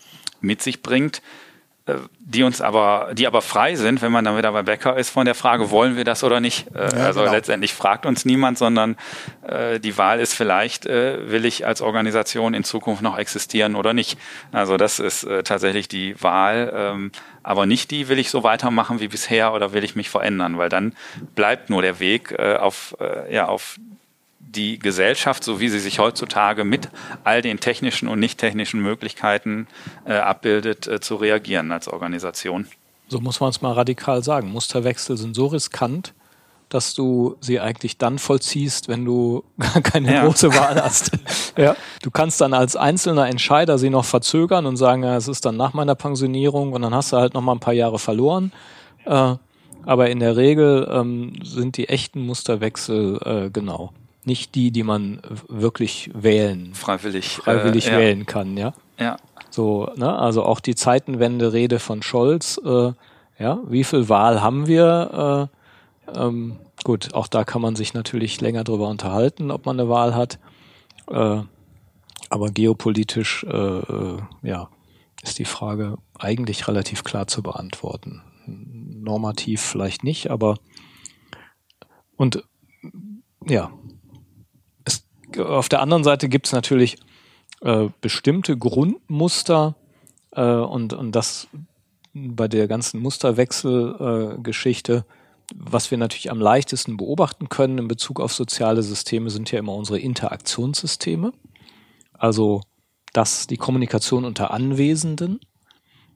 [0.41, 1.21] mit sich bringt.
[1.87, 5.09] Äh, die uns aber, die aber frei sind, wenn man dann wieder bei Becker ist,
[5.09, 6.67] von der Frage, wollen wir das oder nicht?
[6.75, 7.31] Äh, ja, also genau.
[7.31, 8.97] letztendlich fragt uns niemand, sondern
[9.47, 13.93] äh, die Wahl ist vielleicht, äh, will ich als Organisation in Zukunft noch existieren oder
[13.93, 14.19] nicht?
[14.51, 17.11] Also das ist äh, tatsächlich die Wahl, ähm,
[17.43, 20.67] aber nicht die, will ich so weitermachen wie bisher oder will ich mich verändern, weil
[20.67, 20.93] dann
[21.33, 23.79] bleibt nur der Weg äh, auf, äh, ja, auf
[24.47, 26.89] die Gesellschaft, so wie sie sich heutzutage mit
[27.23, 29.67] all den technischen und nicht technischen Möglichkeiten
[30.05, 32.67] äh, abbildet, äh, zu reagieren als Organisation.
[33.09, 34.51] So muss man es mal radikal sagen.
[34.51, 36.13] Musterwechsel sind so riskant,
[36.69, 40.25] dass du sie eigentlich dann vollziehst, wenn du gar keine ja.
[40.25, 41.11] große Wahl hast.
[41.57, 41.75] ja.
[42.01, 45.57] Du kannst dann als einzelner Entscheider sie noch verzögern und sagen, ja, es ist dann
[45.57, 48.51] nach meiner Pensionierung und dann hast du halt noch mal ein paar Jahre verloren.
[49.05, 49.35] Äh,
[49.85, 53.93] aber in der Regel ähm, sind die echten Musterwechsel äh, genau
[54.27, 58.73] nicht die, die man wirklich wählen, freiwillig, freiwillig äh, wählen kann, ja.
[58.99, 59.17] Ja.
[59.49, 62.91] So, ne, also auch die Zeitenwende-Rede von Scholz, äh,
[63.39, 65.49] ja, wie viel Wahl haben wir?
[66.15, 69.89] Äh, ähm, gut, auch da kann man sich natürlich länger drüber unterhalten, ob man eine
[69.89, 70.39] Wahl hat.
[71.09, 71.41] Äh,
[72.29, 74.69] aber geopolitisch, äh, äh ja,
[75.23, 78.21] ist die Frage eigentlich relativ klar zu beantworten.
[78.45, 80.55] Normativ vielleicht nicht, aber
[82.15, 82.43] und
[83.45, 83.71] ja,
[85.39, 86.97] auf der anderen Seite gibt es natürlich
[87.61, 89.75] äh, bestimmte Grundmuster
[90.31, 91.47] äh, und, und das
[92.13, 95.03] bei der ganzen Musterwechselgeschichte, äh,
[95.55, 99.75] was wir natürlich am leichtesten beobachten können in Bezug auf soziale Systeme, sind ja immer
[99.75, 101.31] unsere Interaktionssysteme.
[102.13, 102.61] Also
[103.13, 105.39] das, die Kommunikation unter Anwesenden.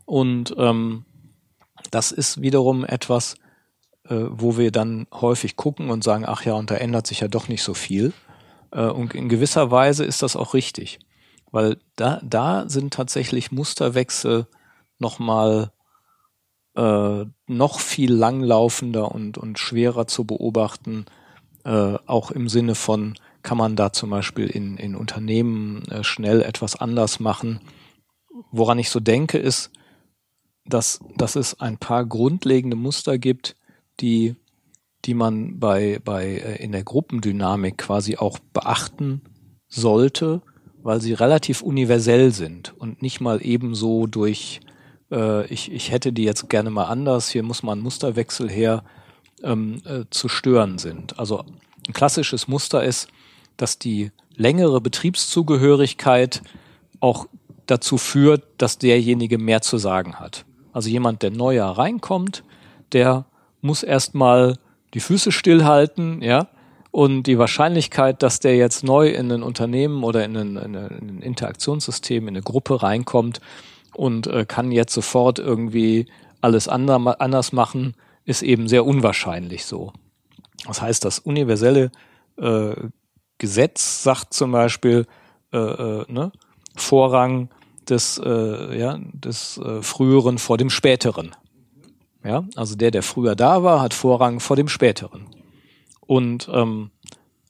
[0.05, 1.05] Und ähm,
[1.91, 3.35] das ist wiederum etwas,
[4.07, 7.27] äh, wo wir dann häufig gucken und sagen, ach ja, und da ändert sich ja
[7.27, 8.13] doch nicht so viel.
[8.71, 10.99] Äh, und in gewisser Weise ist das auch richtig,
[11.51, 14.47] weil da, da sind tatsächlich Musterwechsel
[14.99, 15.71] nochmal
[16.75, 21.05] äh, noch viel langlaufender und, und schwerer zu beobachten,
[21.65, 26.41] äh, auch im Sinne von, kann man da zum Beispiel in, in Unternehmen äh, schnell
[26.41, 27.59] etwas anders machen.
[28.51, 29.71] Woran ich so denke, ist,
[30.65, 33.55] dass, dass es ein paar grundlegende Muster gibt,
[33.99, 34.35] die
[35.05, 39.21] die man bei, bei äh, in der Gruppendynamik quasi auch beachten
[39.67, 40.41] sollte,
[40.83, 44.61] weil sie relativ universell sind und nicht mal ebenso durch
[45.11, 48.83] äh, ich, ich hätte die jetzt gerne mal anders, hier muss man Musterwechsel her
[49.43, 51.19] ähm, äh, zu stören sind.
[51.19, 51.43] Also
[51.87, 53.09] ein klassisches Muster ist,
[53.57, 56.41] dass die längere Betriebszugehörigkeit
[56.99, 57.27] auch
[57.65, 60.45] dazu führt, dass derjenige mehr zu sagen hat.
[60.73, 62.43] Also jemand, der neuer reinkommt,
[62.93, 63.25] der
[63.61, 64.57] muss erstmal
[64.93, 66.47] die Füße stillhalten, ja,
[66.91, 71.21] und die Wahrscheinlichkeit, dass der jetzt neu in ein Unternehmen oder in ein, in ein
[71.21, 73.39] Interaktionssystem, in eine Gruppe reinkommt
[73.93, 76.07] und äh, kann jetzt sofort irgendwie
[76.41, 79.93] alles ander, anders machen, ist eben sehr unwahrscheinlich so.
[80.67, 81.91] Das heißt, das universelle
[82.37, 82.75] äh,
[83.37, 85.07] Gesetz sagt zum Beispiel
[85.53, 86.31] äh, äh, ne,
[86.75, 87.49] Vorrang
[87.89, 91.35] des, äh, ja, des äh, Früheren vor dem Späteren.
[92.23, 95.25] Ja, also der, der früher da war, hat Vorrang vor dem späteren.
[96.01, 96.91] Und ähm,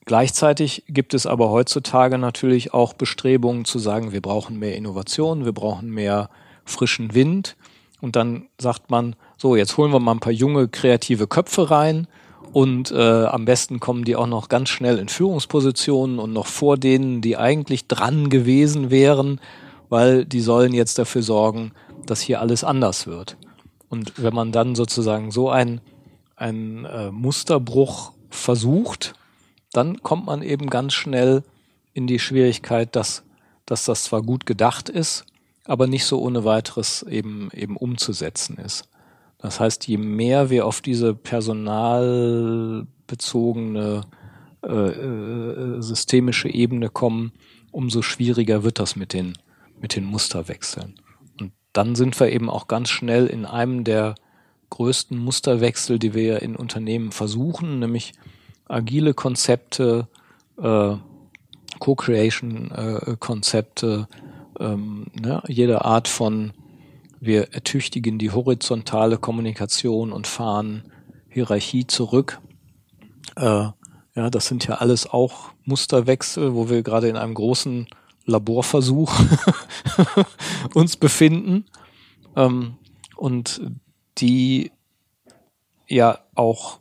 [0.06, 5.52] gleichzeitig gibt es aber heutzutage natürlich auch Bestrebungen zu sagen, wir brauchen mehr Innovation, wir
[5.52, 6.30] brauchen mehr
[6.64, 7.58] frischen Wind.
[8.00, 12.08] Und dann sagt man, so, jetzt holen wir mal ein paar junge, kreative Köpfe rein
[12.54, 16.78] Und äh, am besten kommen die auch noch ganz schnell in Führungspositionen und noch vor
[16.78, 19.40] denen, die eigentlich dran gewesen wären,
[19.90, 21.72] weil die sollen jetzt dafür sorgen,
[22.06, 23.38] dass hier alles anders wird.
[23.92, 25.82] Und wenn man dann sozusagen so ein,
[26.38, 29.16] ein äh, Musterbruch versucht,
[29.74, 31.44] dann kommt man eben ganz schnell
[31.94, 33.24] in die Schwierigkeit, dass,
[33.66, 35.26] dass das zwar gut gedacht ist,
[35.66, 38.88] aber nicht so ohne weiteres eben, eben umzusetzen ist.
[39.40, 44.04] Das heißt, je mehr wir auf diese personalbezogene
[44.64, 47.34] äh, äh, systemische Ebene kommen,
[47.72, 49.38] umso schwieriger wird das mit den,
[49.82, 50.96] mit den Musterwechseln.
[51.74, 54.16] Dann sind wir eben auch ganz schnell in einem der
[54.70, 58.14] größten Musterwechsel, die wir in Unternehmen versuchen, nämlich
[58.68, 60.08] agile Konzepte,
[60.58, 60.96] äh,
[61.80, 64.08] Co-Creation-Konzepte,
[64.60, 66.54] äh, ähm, ne, jede Art von
[67.20, 70.86] wir ertüchtigen die horizontale Kommunikation und fahren
[71.30, 72.40] Hierarchie zurück.
[73.36, 73.68] Äh,
[74.16, 77.88] ja, das sind ja alles auch Musterwechsel, wo wir gerade in einem großen
[78.26, 79.14] Laborversuch
[80.74, 81.66] uns befinden.
[82.36, 82.76] Ähm,
[83.16, 83.62] und
[84.18, 84.72] die
[85.88, 86.80] ja auch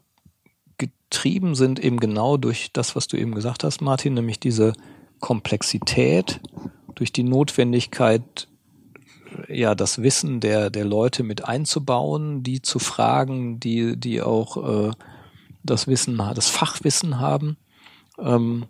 [0.79, 4.73] getrieben sind eben genau durch das, was du eben gesagt hast, Martin, nämlich diese
[5.21, 6.41] Komplexität,
[6.95, 8.49] durch die Notwendigkeit,
[9.49, 14.91] ja das Wissen der der Leute mit einzubauen, die zu fragen, die die auch äh,
[15.63, 17.57] das Wissen, das Fachwissen haben,
[18.19, 18.67] ähm,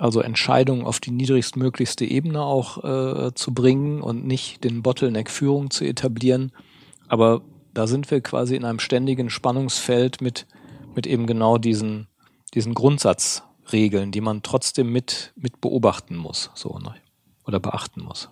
[0.00, 5.70] also Entscheidungen auf die niedrigstmöglichste Ebene auch äh, zu bringen und nicht den Bottleneck Führung
[5.70, 6.52] zu etablieren.
[7.08, 7.42] Aber
[7.74, 10.46] da sind wir quasi in einem ständigen Spannungsfeld mit
[10.94, 12.08] mit eben genau diesen
[12.54, 16.94] diesen Grundsatzregeln, die man trotzdem mit mit beobachten muss, so ne?
[17.46, 18.30] oder beachten muss.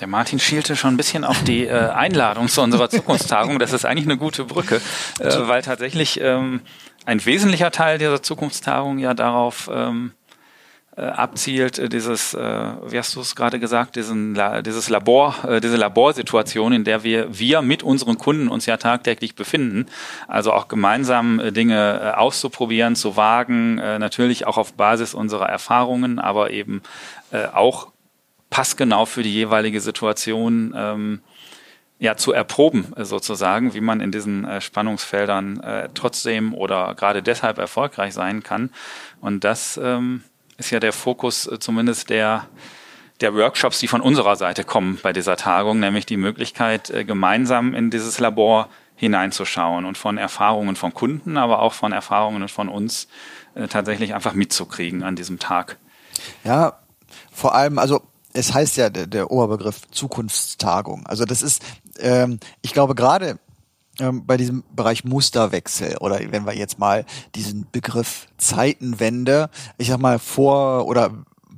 [0.00, 3.58] Der Martin schielte schon ein bisschen auf die äh, Einladung zu unserer Zukunftstagung.
[3.58, 4.80] Das ist eigentlich eine gute Brücke,
[5.18, 6.60] äh, weil tatsächlich ähm,
[7.08, 10.12] ein wesentlicher Teil dieser Zukunftstagung ja darauf ähm,
[10.94, 12.38] äh, abzielt, äh, dieses, äh,
[12.86, 17.38] wie hast du es gerade gesagt, diesen, dieses Labor, äh, diese Laborsituation, in der wir,
[17.38, 19.86] wir mit unseren Kunden uns ja tagtäglich befinden.
[20.26, 25.48] Also auch gemeinsam äh, Dinge äh, auszuprobieren, zu wagen, äh, natürlich auch auf Basis unserer
[25.48, 26.82] Erfahrungen, aber eben
[27.30, 27.88] äh, auch
[28.50, 31.20] passgenau für die jeweilige Situation ähm,
[31.98, 37.58] ja zu erproben sozusagen, wie man in diesen äh, Spannungsfeldern äh, trotzdem oder gerade deshalb
[37.58, 38.70] erfolgreich sein kann.
[39.20, 40.22] Und das ähm,
[40.58, 42.46] ist ja der Fokus äh, zumindest der
[43.20, 47.74] der Workshops, die von unserer Seite kommen bei dieser Tagung, nämlich die Möglichkeit, äh, gemeinsam
[47.74, 53.08] in dieses Labor hineinzuschauen und von Erfahrungen von Kunden, aber auch von Erfahrungen von uns
[53.54, 55.78] äh, tatsächlich einfach mitzukriegen an diesem Tag.
[56.44, 56.78] Ja,
[57.32, 61.06] vor allem, also es heißt ja der, der Oberbegriff Zukunftstagung.
[61.06, 61.62] Also das ist,
[61.98, 63.38] ähm, ich glaube gerade
[64.00, 69.98] ähm, bei diesem Bereich Musterwechsel oder wenn wir jetzt mal diesen Begriff Zeitenwende, ich sag
[69.98, 71.10] mal vor oder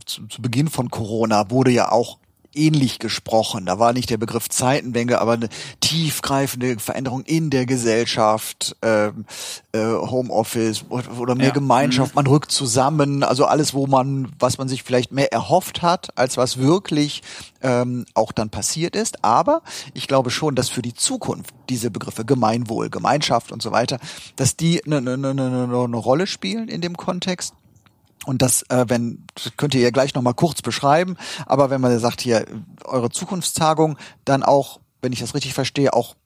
[0.07, 2.18] zu, zu Beginn von Corona wurde ja auch
[2.55, 3.66] ähnlich gesprochen.
[3.66, 5.48] Da war nicht der Begriff Zeitenwende, aber eine
[5.80, 9.24] tiefgreifende Veränderung in der Gesellschaft, ähm,
[9.72, 11.53] äh, Homeoffice oder mehr ja.
[11.53, 12.16] Gemeinschaft, mhm.
[12.16, 16.36] man rückt zusammen, also alles, wo man, was man sich vielleicht mehr erhofft hat, als
[16.36, 17.22] was wirklich
[17.62, 19.24] ähm, auch dann passiert ist.
[19.24, 19.62] Aber
[19.94, 23.98] ich glaube schon, dass für die Zukunft diese Begriffe Gemeinwohl, Gemeinschaft und so weiter,
[24.36, 27.55] dass die eine, eine, eine, eine Rolle spielen in dem Kontext.
[28.27, 31.16] Und das, äh, wenn, das könnt ihr ja gleich nochmal kurz beschreiben,
[31.47, 32.45] aber wenn man sagt, hier,
[32.85, 36.16] eure Zukunftstagung, dann auch, wenn ich das richtig verstehe, auch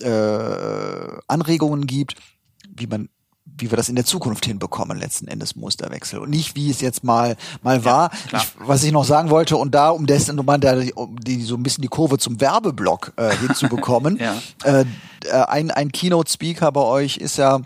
[0.00, 2.16] äh, Anregungen gibt,
[2.66, 3.08] wie man
[3.56, 6.18] wie wir das in der Zukunft hinbekommen, letzten Endes Musterwechsel.
[6.18, 8.10] Und nicht, wie es jetzt mal, mal war.
[8.32, 11.54] Ja, ich, was ich noch sagen wollte, und da, um das nochmal um die, so
[11.54, 14.34] ein bisschen die Kurve zum Werbeblock äh, hinzubekommen, ja.
[14.64, 14.84] äh,
[15.30, 17.60] ein, ein Keynote-Speaker bei euch ist ja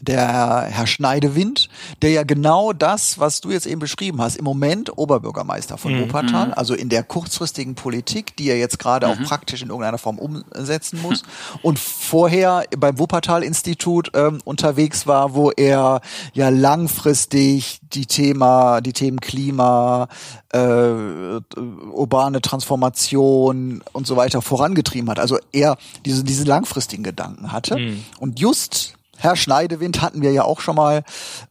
[0.00, 1.68] der Herr Schneidewind,
[2.02, 6.02] der ja genau das, was du jetzt eben beschrieben hast, im Moment Oberbürgermeister von mhm.
[6.02, 6.54] Wuppertal, mhm.
[6.54, 9.12] also in der kurzfristigen Politik, die er jetzt gerade mhm.
[9.12, 11.22] auch praktisch in irgendeiner Form umsetzen muss
[11.62, 16.00] und vorher beim Wuppertal-Institut ähm, unterwegs war, wo er
[16.32, 20.08] ja langfristig die Thema, die Themen Klima,
[20.52, 25.18] äh, urbane Transformation und so weiter vorangetrieben hat.
[25.18, 27.78] Also er diese, diese langfristigen Gedanken hatte.
[27.78, 28.04] Mhm.
[28.18, 31.02] Und just Herr Schneidewind hatten wir ja auch schon mal,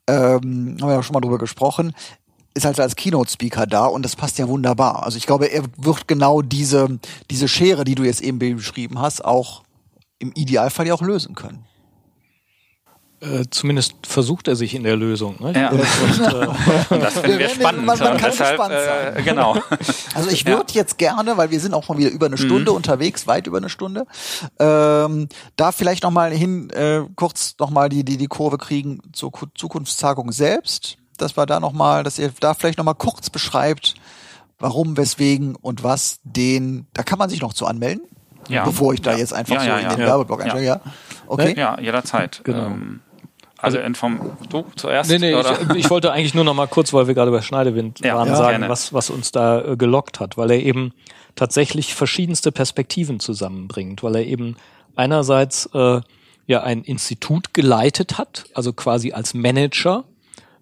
[0.07, 1.93] ähm, haben wir ja schon mal drüber gesprochen,
[2.53, 5.03] ist halt als Keynote-Speaker da und das passt ja wunderbar.
[5.03, 6.99] Also ich glaube, er wird genau diese,
[7.29, 9.63] diese Schere, die du jetzt eben beschrieben hast, auch
[10.19, 11.65] im Idealfall ja auch lösen können.
[13.19, 15.37] Äh, zumindest versucht er sich in der Lösung.
[15.39, 15.51] Ne?
[15.59, 15.69] Ja.
[15.69, 17.83] Und, äh, das finden wir spannend.
[17.83, 19.15] Man, man kann deshalb, gespannt sein.
[19.17, 19.57] Äh, genau.
[20.13, 20.81] Also ich würde ja.
[20.81, 22.77] jetzt gerne, weil wir sind auch mal wieder über eine Stunde mhm.
[22.77, 24.05] unterwegs, weit über eine Stunde,
[24.59, 28.99] ähm, da vielleicht noch mal hin, äh, kurz noch mal die, die, die Kurve kriegen
[29.13, 33.29] zur Zukunftstagung selbst, dass wir da noch mal, dass ihr da vielleicht noch mal kurz
[33.29, 33.95] beschreibt,
[34.59, 38.03] warum, weswegen und was den, da kann man sich noch zu anmelden.
[38.49, 38.63] Ja.
[38.63, 39.17] Bevor ich da ja.
[39.17, 40.81] jetzt einfach ja, so in den Werbeblock einsteige, ja.
[41.27, 41.53] Okay.
[41.57, 42.41] Ja, jederzeit.
[42.43, 42.67] Genau.
[42.67, 43.01] Ähm,
[43.57, 45.09] also Inform du zuerst?
[45.09, 47.99] Nee, nee, ich, ich, wollte eigentlich nur noch mal kurz, weil wir gerade bei Schneidewind
[48.03, 50.93] ja, waren, ja, sagen, was, was uns da äh, gelockt hat, weil er eben
[51.35, 54.57] tatsächlich verschiedenste Perspektiven zusammenbringt, weil er eben
[54.95, 56.01] einerseits äh,
[56.45, 60.03] ja ein Institut geleitet hat, also quasi als Manager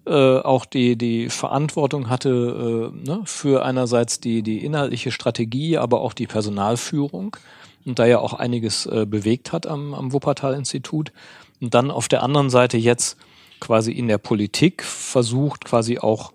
[0.06, 6.00] äh, auch die die Verantwortung hatte äh, ne, für einerseits die die inhaltliche Strategie, aber
[6.00, 7.36] auch die Personalführung
[7.84, 11.12] und da ja auch einiges äh, bewegt hat am, am Wuppertal Institut
[11.60, 13.16] und dann auf der anderen Seite jetzt
[13.60, 16.32] quasi in der Politik versucht, quasi auch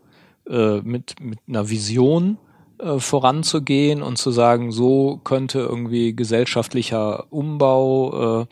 [0.49, 2.37] äh, mit, mit einer Vision
[2.79, 8.45] äh, voranzugehen und zu sagen, so könnte irgendwie gesellschaftlicher Umbau, äh,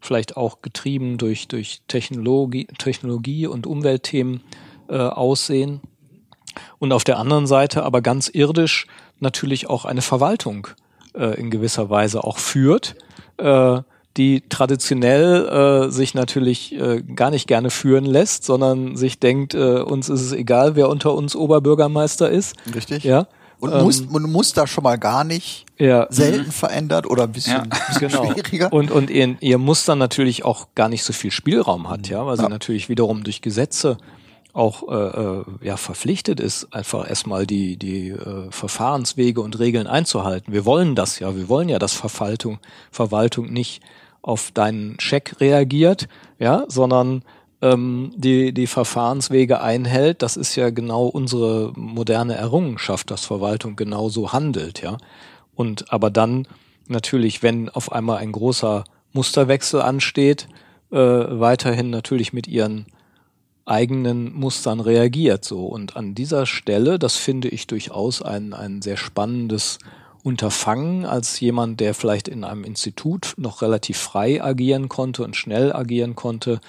[0.00, 4.42] vielleicht auch getrieben durch, durch Technologie, Technologie und Umweltthemen
[4.88, 5.80] äh, aussehen.
[6.78, 8.86] Und auf der anderen Seite aber ganz irdisch
[9.20, 10.68] natürlich auch eine Verwaltung
[11.14, 12.96] äh, in gewisser Weise auch führt.
[13.38, 13.82] Äh,
[14.16, 19.80] die traditionell äh, sich natürlich äh, gar nicht gerne führen lässt, sondern sich denkt, äh,
[19.80, 22.56] uns ist es egal, wer unter uns Oberbürgermeister ist.
[22.74, 23.04] Richtig.
[23.04, 23.26] Ja.
[23.58, 26.06] Und ähm, muss, man muss da schon mal gar nicht ja.
[26.10, 26.52] selten mhm.
[26.52, 27.62] verändert oder ein bisschen, ja.
[27.88, 28.32] bisschen genau.
[28.32, 28.72] schwieriger.
[28.72, 32.36] Und, und ihr, ihr Muster natürlich auch gar nicht so viel Spielraum hat, ja, weil
[32.36, 32.44] ja.
[32.44, 33.98] sie natürlich wiederum durch Gesetze
[34.52, 40.50] auch äh, äh, ja verpflichtet ist, einfach erstmal die die äh, Verfahrenswege und Regeln einzuhalten.
[40.50, 42.58] Wir wollen das ja, wir wollen ja, dass Verwaltung
[42.90, 43.82] Verwaltung nicht
[44.26, 46.08] auf deinen Scheck reagiert,
[46.40, 47.22] ja, sondern
[47.62, 50.20] ähm, die, die Verfahrenswege einhält.
[50.20, 54.98] Das ist ja genau unsere moderne Errungenschaft, dass Verwaltung genauso handelt, ja.
[55.54, 56.46] Und aber dann
[56.88, 58.82] natürlich, wenn auf einmal ein großer
[59.12, 60.48] Musterwechsel ansteht,
[60.90, 62.86] äh, weiterhin natürlich mit ihren
[63.64, 65.66] eigenen Mustern reagiert so.
[65.66, 69.78] Und an dieser Stelle, das finde ich durchaus ein, ein sehr spannendes
[70.26, 75.72] Unterfangen als jemand, der vielleicht in einem Institut noch relativ frei agieren konnte und schnell
[75.72, 76.60] agieren konnte,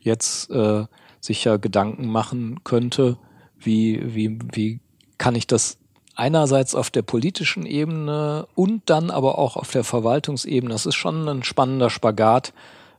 [0.00, 0.86] jetzt äh,
[1.20, 3.16] sicher Gedanken machen könnte,
[3.60, 4.80] wie, wie, wie
[5.18, 5.78] kann ich das
[6.16, 11.28] einerseits auf der politischen Ebene und dann aber auch auf der Verwaltungsebene, das ist schon
[11.28, 12.52] ein spannender Spagat,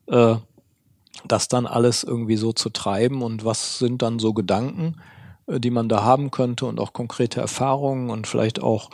[0.05, 0.35] äh,
[1.25, 5.01] das dann alles irgendwie so zu treiben und was sind dann so Gedanken,
[5.47, 8.89] äh, die man da haben könnte und auch konkrete Erfahrungen und vielleicht auch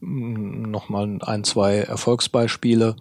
[0.00, 2.96] nochmal ein, zwei Erfolgsbeispiele.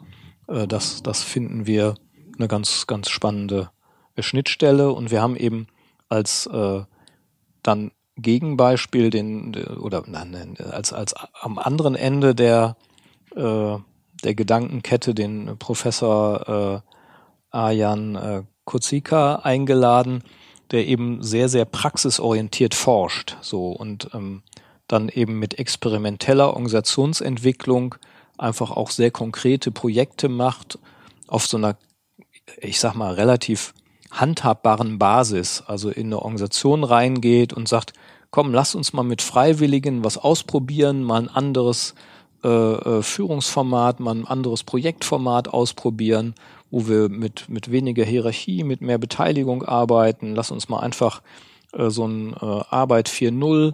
[0.48, 1.96] Äh, das, das finden wir
[2.38, 3.70] eine ganz, ganz spannende
[4.18, 4.92] Schnittstelle.
[4.92, 5.68] Und wir haben eben
[6.10, 6.84] als äh,
[7.64, 12.78] dann Gegenbeispiel den oder nein, als als am anderen Ende der
[13.36, 13.78] äh,
[14.24, 16.84] der Gedankenkette den Professor
[17.52, 20.24] äh, Ayan äh, Kozika eingeladen,
[20.72, 24.44] der eben sehr sehr praxisorientiert forscht so und ähm,
[24.88, 27.96] dann eben mit experimenteller Organisationsentwicklung
[28.38, 30.80] einfach auch sehr konkrete Projekte macht
[31.28, 31.78] auf so einer,
[32.58, 33.74] ich sag mal, relativ
[34.12, 37.94] handhabbaren Basis, also in eine Organisation reingeht und sagt,
[38.32, 41.96] komm, lass uns mal mit Freiwilligen was ausprobieren, mal ein anderes
[42.44, 46.36] äh, äh Führungsformat, mal ein anderes Projektformat ausprobieren,
[46.70, 50.36] wo wir mit, mit weniger Hierarchie, mit mehr Beteiligung arbeiten.
[50.36, 51.22] Lass uns mal einfach
[51.74, 53.74] äh, so ein äh, Arbeit 4.0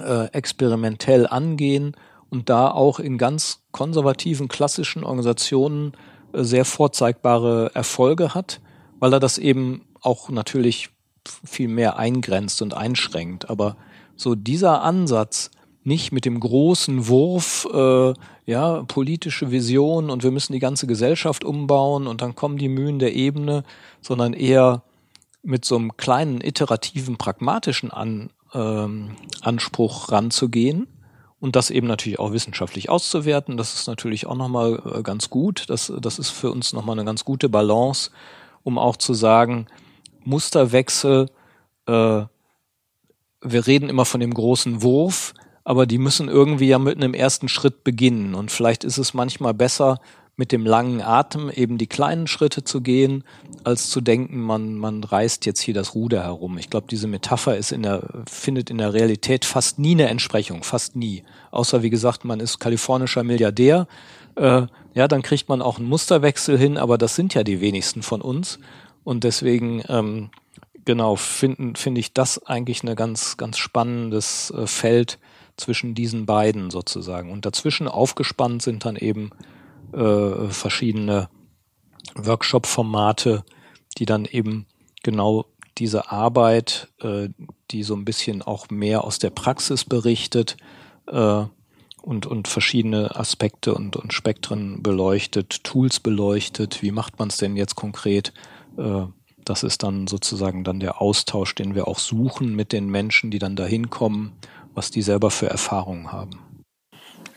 [0.00, 1.96] äh, experimentell angehen
[2.30, 5.92] und da auch in ganz konservativen, klassischen Organisationen
[6.32, 8.60] äh, sehr vorzeigbare Erfolge hat,
[8.98, 10.90] weil er das eben auch natürlich
[11.44, 13.48] viel mehr eingrenzt und einschränkt.
[13.48, 13.76] Aber
[14.16, 15.50] so dieser Ansatz,
[15.84, 18.14] nicht mit dem großen Wurf, äh,
[18.46, 22.98] ja, politische Vision und wir müssen die ganze Gesellschaft umbauen und dann kommen die Mühen
[22.98, 23.64] der Ebene,
[24.00, 24.82] sondern eher
[25.42, 30.86] mit so einem kleinen iterativen, pragmatischen An ähm, Anspruch ranzugehen
[31.40, 33.56] und das eben natürlich auch wissenschaftlich auszuwerten.
[33.56, 35.64] Das ist natürlich auch nochmal äh, ganz gut.
[35.68, 38.10] Das, das ist für uns nochmal eine ganz gute Balance,
[38.62, 39.66] um auch zu sagen,
[40.24, 41.28] Musterwechsel,
[41.86, 42.22] äh,
[43.46, 47.48] wir reden immer von dem großen Wurf, aber die müssen irgendwie ja mit einem ersten
[47.48, 48.34] Schritt beginnen.
[48.34, 50.00] Und vielleicht ist es manchmal besser,
[50.36, 53.22] mit dem langen Atem eben die kleinen Schritte zu gehen,
[53.62, 56.58] als zu denken, man, man reißt jetzt hier das Ruder herum.
[56.58, 60.64] Ich glaube, diese Metapher ist in der, findet in der Realität fast nie eine Entsprechung,
[60.64, 61.22] fast nie.
[61.52, 63.86] Außer wie gesagt, man ist kalifornischer Milliardär,
[64.36, 68.02] äh, ja, dann kriegt man auch einen Musterwechsel hin, aber das sind ja die wenigsten
[68.02, 68.58] von uns.
[69.04, 70.30] Und deswegen, ähm,
[70.84, 75.18] genau, finde find ich das eigentlich eine ganz, ganz spannendes äh, Feld
[75.56, 77.30] zwischen diesen beiden sozusagen.
[77.30, 79.30] Und dazwischen aufgespannt sind dann eben
[79.94, 81.28] äh, verschiedene
[82.16, 83.44] Workshop-Formate,
[83.98, 84.66] die dann eben
[85.02, 85.46] genau
[85.78, 87.28] diese Arbeit, äh,
[87.70, 90.56] die so ein bisschen auch mehr aus der Praxis berichtet
[91.06, 91.44] äh,
[92.02, 97.56] und, und verschiedene Aspekte und, und Spektren beleuchtet, Tools beleuchtet, wie macht man es denn
[97.56, 98.32] jetzt konkret?
[98.76, 99.06] Äh,
[99.44, 103.38] das ist dann sozusagen dann der Austausch, den wir auch suchen mit den Menschen, die
[103.38, 104.32] dann da hinkommen,
[104.74, 106.38] was die selber für Erfahrungen haben.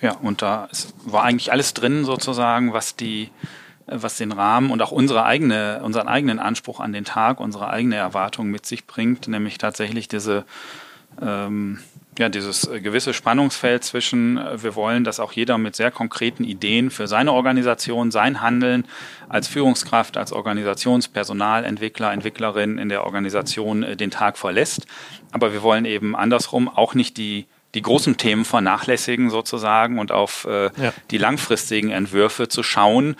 [0.01, 0.69] Ja, und da
[1.05, 3.29] war eigentlich alles drin sozusagen, was die
[3.89, 7.95] was den Rahmen und auch unsere eigene, unseren eigenen Anspruch an den Tag, unsere eigene
[7.95, 10.43] Erwartung mit sich bringt, nämlich tatsächlich diese
[11.21, 11.79] ähm,
[12.17, 16.89] ja, dieses gewisse Spannungsfeld zwischen, äh, wir wollen, dass auch jeder mit sehr konkreten Ideen
[16.89, 18.85] für seine Organisation, sein Handeln
[19.29, 24.87] als Führungskraft, als Organisationspersonal, Entwickler, Entwicklerin in der Organisation äh, den Tag verlässt.
[25.31, 27.45] Aber wir wollen eben andersrum auch nicht die
[27.75, 30.93] die großen Themen vernachlässigen sozusagen und auf äh, ja.
[31.11, 33.15] die langfristigen Entwürfe zu schauen,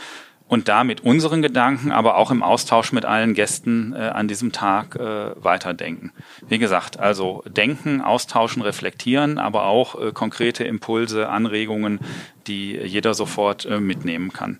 [0.47, 4.51] und da mit unseren Gedanken, aber auch im Austausch mit allen Gästen äh, an diesem
[4.51, 6.11] Tag äh, weiterdenken.
[6.47, 11.99] Wie gesagt, also denken, austauschen, reflektieren, aber auch äh, konkrete Impulse, Anregungen,
[12.47, 14.59] die jeder sofort äh, mitnehmen kann.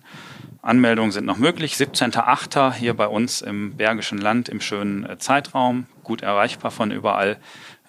[0.60, 1.74] Anmeldungen sind noch möglich.
[1.74, 2.74] 17.8.
[2.74, 7.38] hier bei uns im Bergischen Land im schönen äh, Zeitraum, gut erreichbar von überall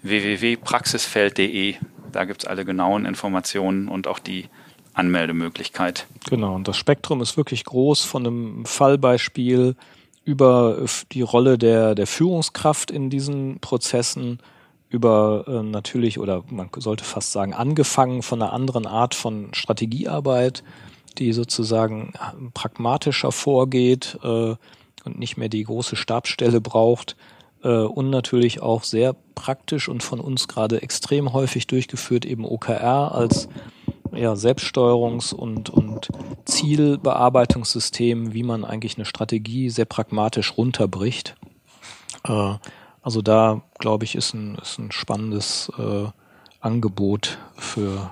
[0.01, 1.75] www.praxisfeld.de.
[2.11, 4.45] Da gibt's alle genauen Informationen und auch die
[4.93, 6.07] Anmeldemöglichkeit.
[6.29, 9.75] Genau, und das Spektrum ist wirklich groß von einem Fallbeispiel
[10.25, 14.39] über die Rolle der, der Führungskraft in diesen Prozessen,
[14.89, 20.63] über äh, natürlich, oder man sollte fast sagen, angefangen von einer anderen Art von Strategiearbeit,
[21.17, 22.13] die sozusagen
[22.53, 24.55] pragmatischer vorgeht äh,
[25.05, 27.15] und nicht mehr die große Stabsstelle braucht.
[27.63, 33.13] Äh, und natürlich auch sehr praktisch und von uns gerade extrem häufig durchgeführt, eben OKR
[33.13, 33.49] als
[34.13, 36.09] ja, Selbststeuerungs- und, und
[36.45, 41.35] Zielbearbeitungssystem, wie man eigentlich eine Strategie sehr pragmatisch runterbricht.
[42.25, 42.55] Äh,
[43.01, 46.07] also da, glaube ich, ist ein, ist ein spannendes äh,
[46.59, 48.11] Angebot für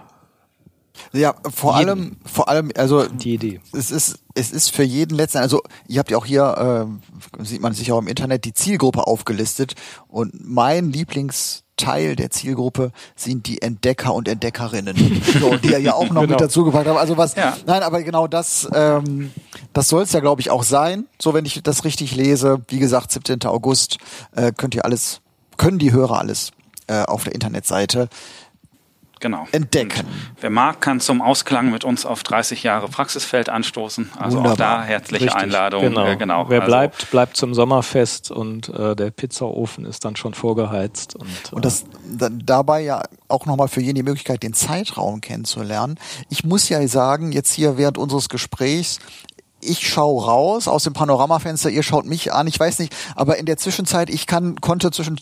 [1.14, 1.90] ja, vor jeden.
[1.90, 3.62] allem, vor allem, also die Idee.
[3.74, 6.90] Es ist, es ist für jeden letzten, also ihr habt ja auch hier,
[7.40, 9.76] äh, sieht man sich auch im Internet, die Zielgruppe aufgelistet
[10.08, 14.96] und mein Lieblings Teil der Zielgruppe sind die Entdecker und Entdeckerinnen,
[15.40, 16.34] so, die er ja auch noch genau.
[16.34, 16.98] mit dazu gepackt haben.
[16.98, 17.56] Also was, ja.
[17.66, 19.32] nein, aber genau das, ähm,
[19.74, 21.06] das soll es ja, glaube ich, auch sein.
[21.22, 23.46] So, wenn ich das richtig lese, wie gesagt, 17.
[23.46, 23.98] August,
[24.36, 25.22] äh, könnt ihr alles,
[25.58, 26.52] können die Hörer alles
[26.88, 28.10] äh, auf der Internetseite
[29.20, 29.48] genau.
[29.52, 30.02] entdecken.
[30.02, 34.12] Und wer mag, kann zum Ausklang mit uns auf 30 Jahre Praxisfeld anstoßen.
[34.18, 34.54] Also Wunderbar.
[34.54, 35.42] auch da herzliche Richtig.
[35.42, 35.82] Einladung.
[35.82, 36.06] Genau.
[36.06, 36.46] Äh, genau.
[36.50, 41.16] Wer also bleibt, bleibt zum Sommerfest und äh, der Pizzaofen ist dann schon vorgeheizt.
[41.16, 41.86] Und, äh, und das
[42.18, 46.00] dann dabei ja auch nochmal für jeden die Möglichkeit, den Zeitraum kennenzulernen.
[46.30, 49.00] Ich muss ja sagen, jetzt hier während unseres Gesprächs,
[49.60, 53.46] ich schaue raus aus dem Panoramafenster, ihr schaut mich an, ich weiß nicht, aber in
[53.46, 55.20] der Zwischenzeit, ich kann, konnte zwischen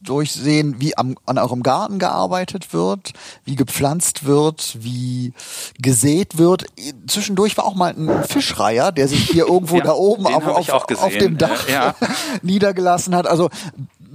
[0.00, 3.12] durchsehen, wie am, an eurem Garten gearbeitet wird,
[3.44, 5.32] wie gepflanzt wird, wie
[5.78, 6.66] gesät wird.
[7.06, 10.68] Zwischendurch war auch mal ein Fischreiher, der sich hier irgendwo ja, da oben auf, auf,
[10.70, 11.94] auf, dem Dach ja.
[12.42, 13.26] niedergelassen hat.
[13.26, 13.50] Also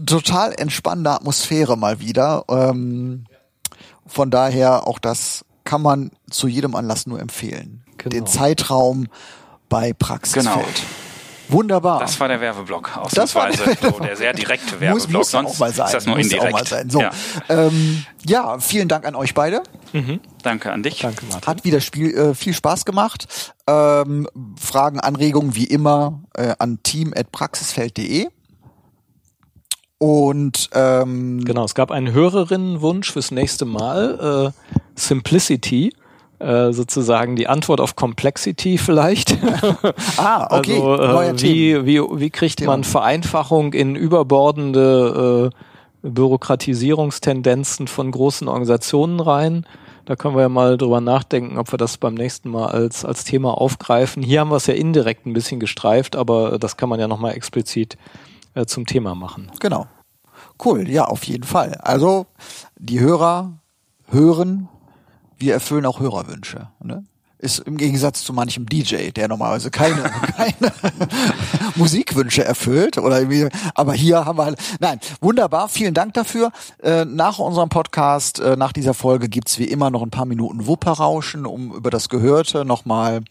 [0.06, 2.45] total entspannende Atmosphäre mal wieder.
[2.49, 3.26] Ähm,
[4.06, 7.84] von daher auch das kann man zu jedem Anlass nur empfehlen.
[7.98, 8.10] Genau.
[8.10, 9.07] Den Zeitraum
[9.68, 10.56] bei Praxisfeld.
[10.56, 10.65] Genau.
[11.49, 11.99] Wunderbar.
[11.99, 13.76] Das war der Werbeblock, ausnahmsweise.
[13.76, 14.93] Der, so der sehr direkte Werbeblock.
[14.93, 15.88] Muss, muss Sonst auch mal sein.
[15.88, 16.53] ist das nur muss indirekt.
[16.53, 16.89] Auch mal sein.
[16.89, 17.01] So.
[17.01, 17.11] Ja.
[17.49, 19.63] Ähm, ja, vielen Dank an euch beide.
[19.93, 20.19] Mhm.
[20.43, 20.99] Danke an dich.
[20.99, 21.47] Danke, Martin.
[21.47, 23.53] Hat wieder Spiel, äh, viel Spaß gemacht.
[23.67, 24.27] Ähm,
[24.59, 28.27] Fragen, Anregungen wie immer äh, an team.praxisfeld.de.
[29.97, 34.53] Und ähm, genau, es gab einen Hörerinnenwunsch fürs nächste Mal.
[34.53, 35.93] Äh, Simplicity.
[36.39, 39.37] Äh, sozusagen die Antwort auf Complexity vielleicht.
[40.17, 40.81] ah, okay.
[40.81, 49.19] Also, äh, wie, wie, wie kriegt man Vereinfachung in überbordende äh, Bürokratisierungstendenzen von großen Organisationen
[49.19, 49.65] rein?
[50.05, 53.25] Da können wir ja mal drüber nachdenken, ob wir das beim nächsten Mal als, als
[53.25, 54.23] Thema aufgreifen.
[54.23, 57.33] Hier haben wir es ja indirekt ein bisschen gestreift, aber das kann man ja nochmal
[57.33, 57.97] explizit
[58.55, 59.51] äh, zum Thema machen.
[59.59, 59.87] Genau.
[60.63, 61.75] Cool, ja, auf jeden Fall.
[61.81, 62.27] Also
[62.77, 63.59] die Hörer
[64.07, 64.69] hören
[65.39, 66.69] wir erfüllen auch Hörerwünsche.
[66.83, 67.03] Ne?
[67.39, 70.03] ist im Gegensatz zu manchem DJ, der normalerweise keine,
[70.35, 70.73] keine
[71.75, 76.51] Musikwünsche erfüllt oder irgendwie, aber hier haben wir halt, nein, wunderbar, vielen Dank dafür.
[76.83, 80.67] Äh, nach unserem Podcast, äh, nach dieser Folge gibt's wie immer noch ein paar Minuten
[80.67, 83.21] Wupperrauschen, um über das Gehörte nochmal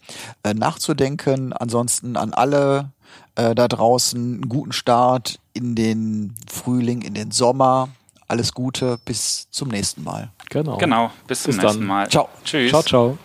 [0.43, 1.53] äh, nachzudenken.
[1.53, 2.91] Ansonsten an alle
[3.35, 7.89] äh, da draußen einen guten Start in den Frühling, in den Sommer.
[8.29, 10.29] Alles Gute, bis zum nächsten Mal.
[10.49, 10.77] Genau.
[10.77, 11.87] Genau, bis zum bis nächsten dann.
[11.87, 12.09] Mal.
[12.09, 12.29] Ciao.
[12.43, 12.69] Tschüss.
[12.69, 13.17] Ciao, ciao.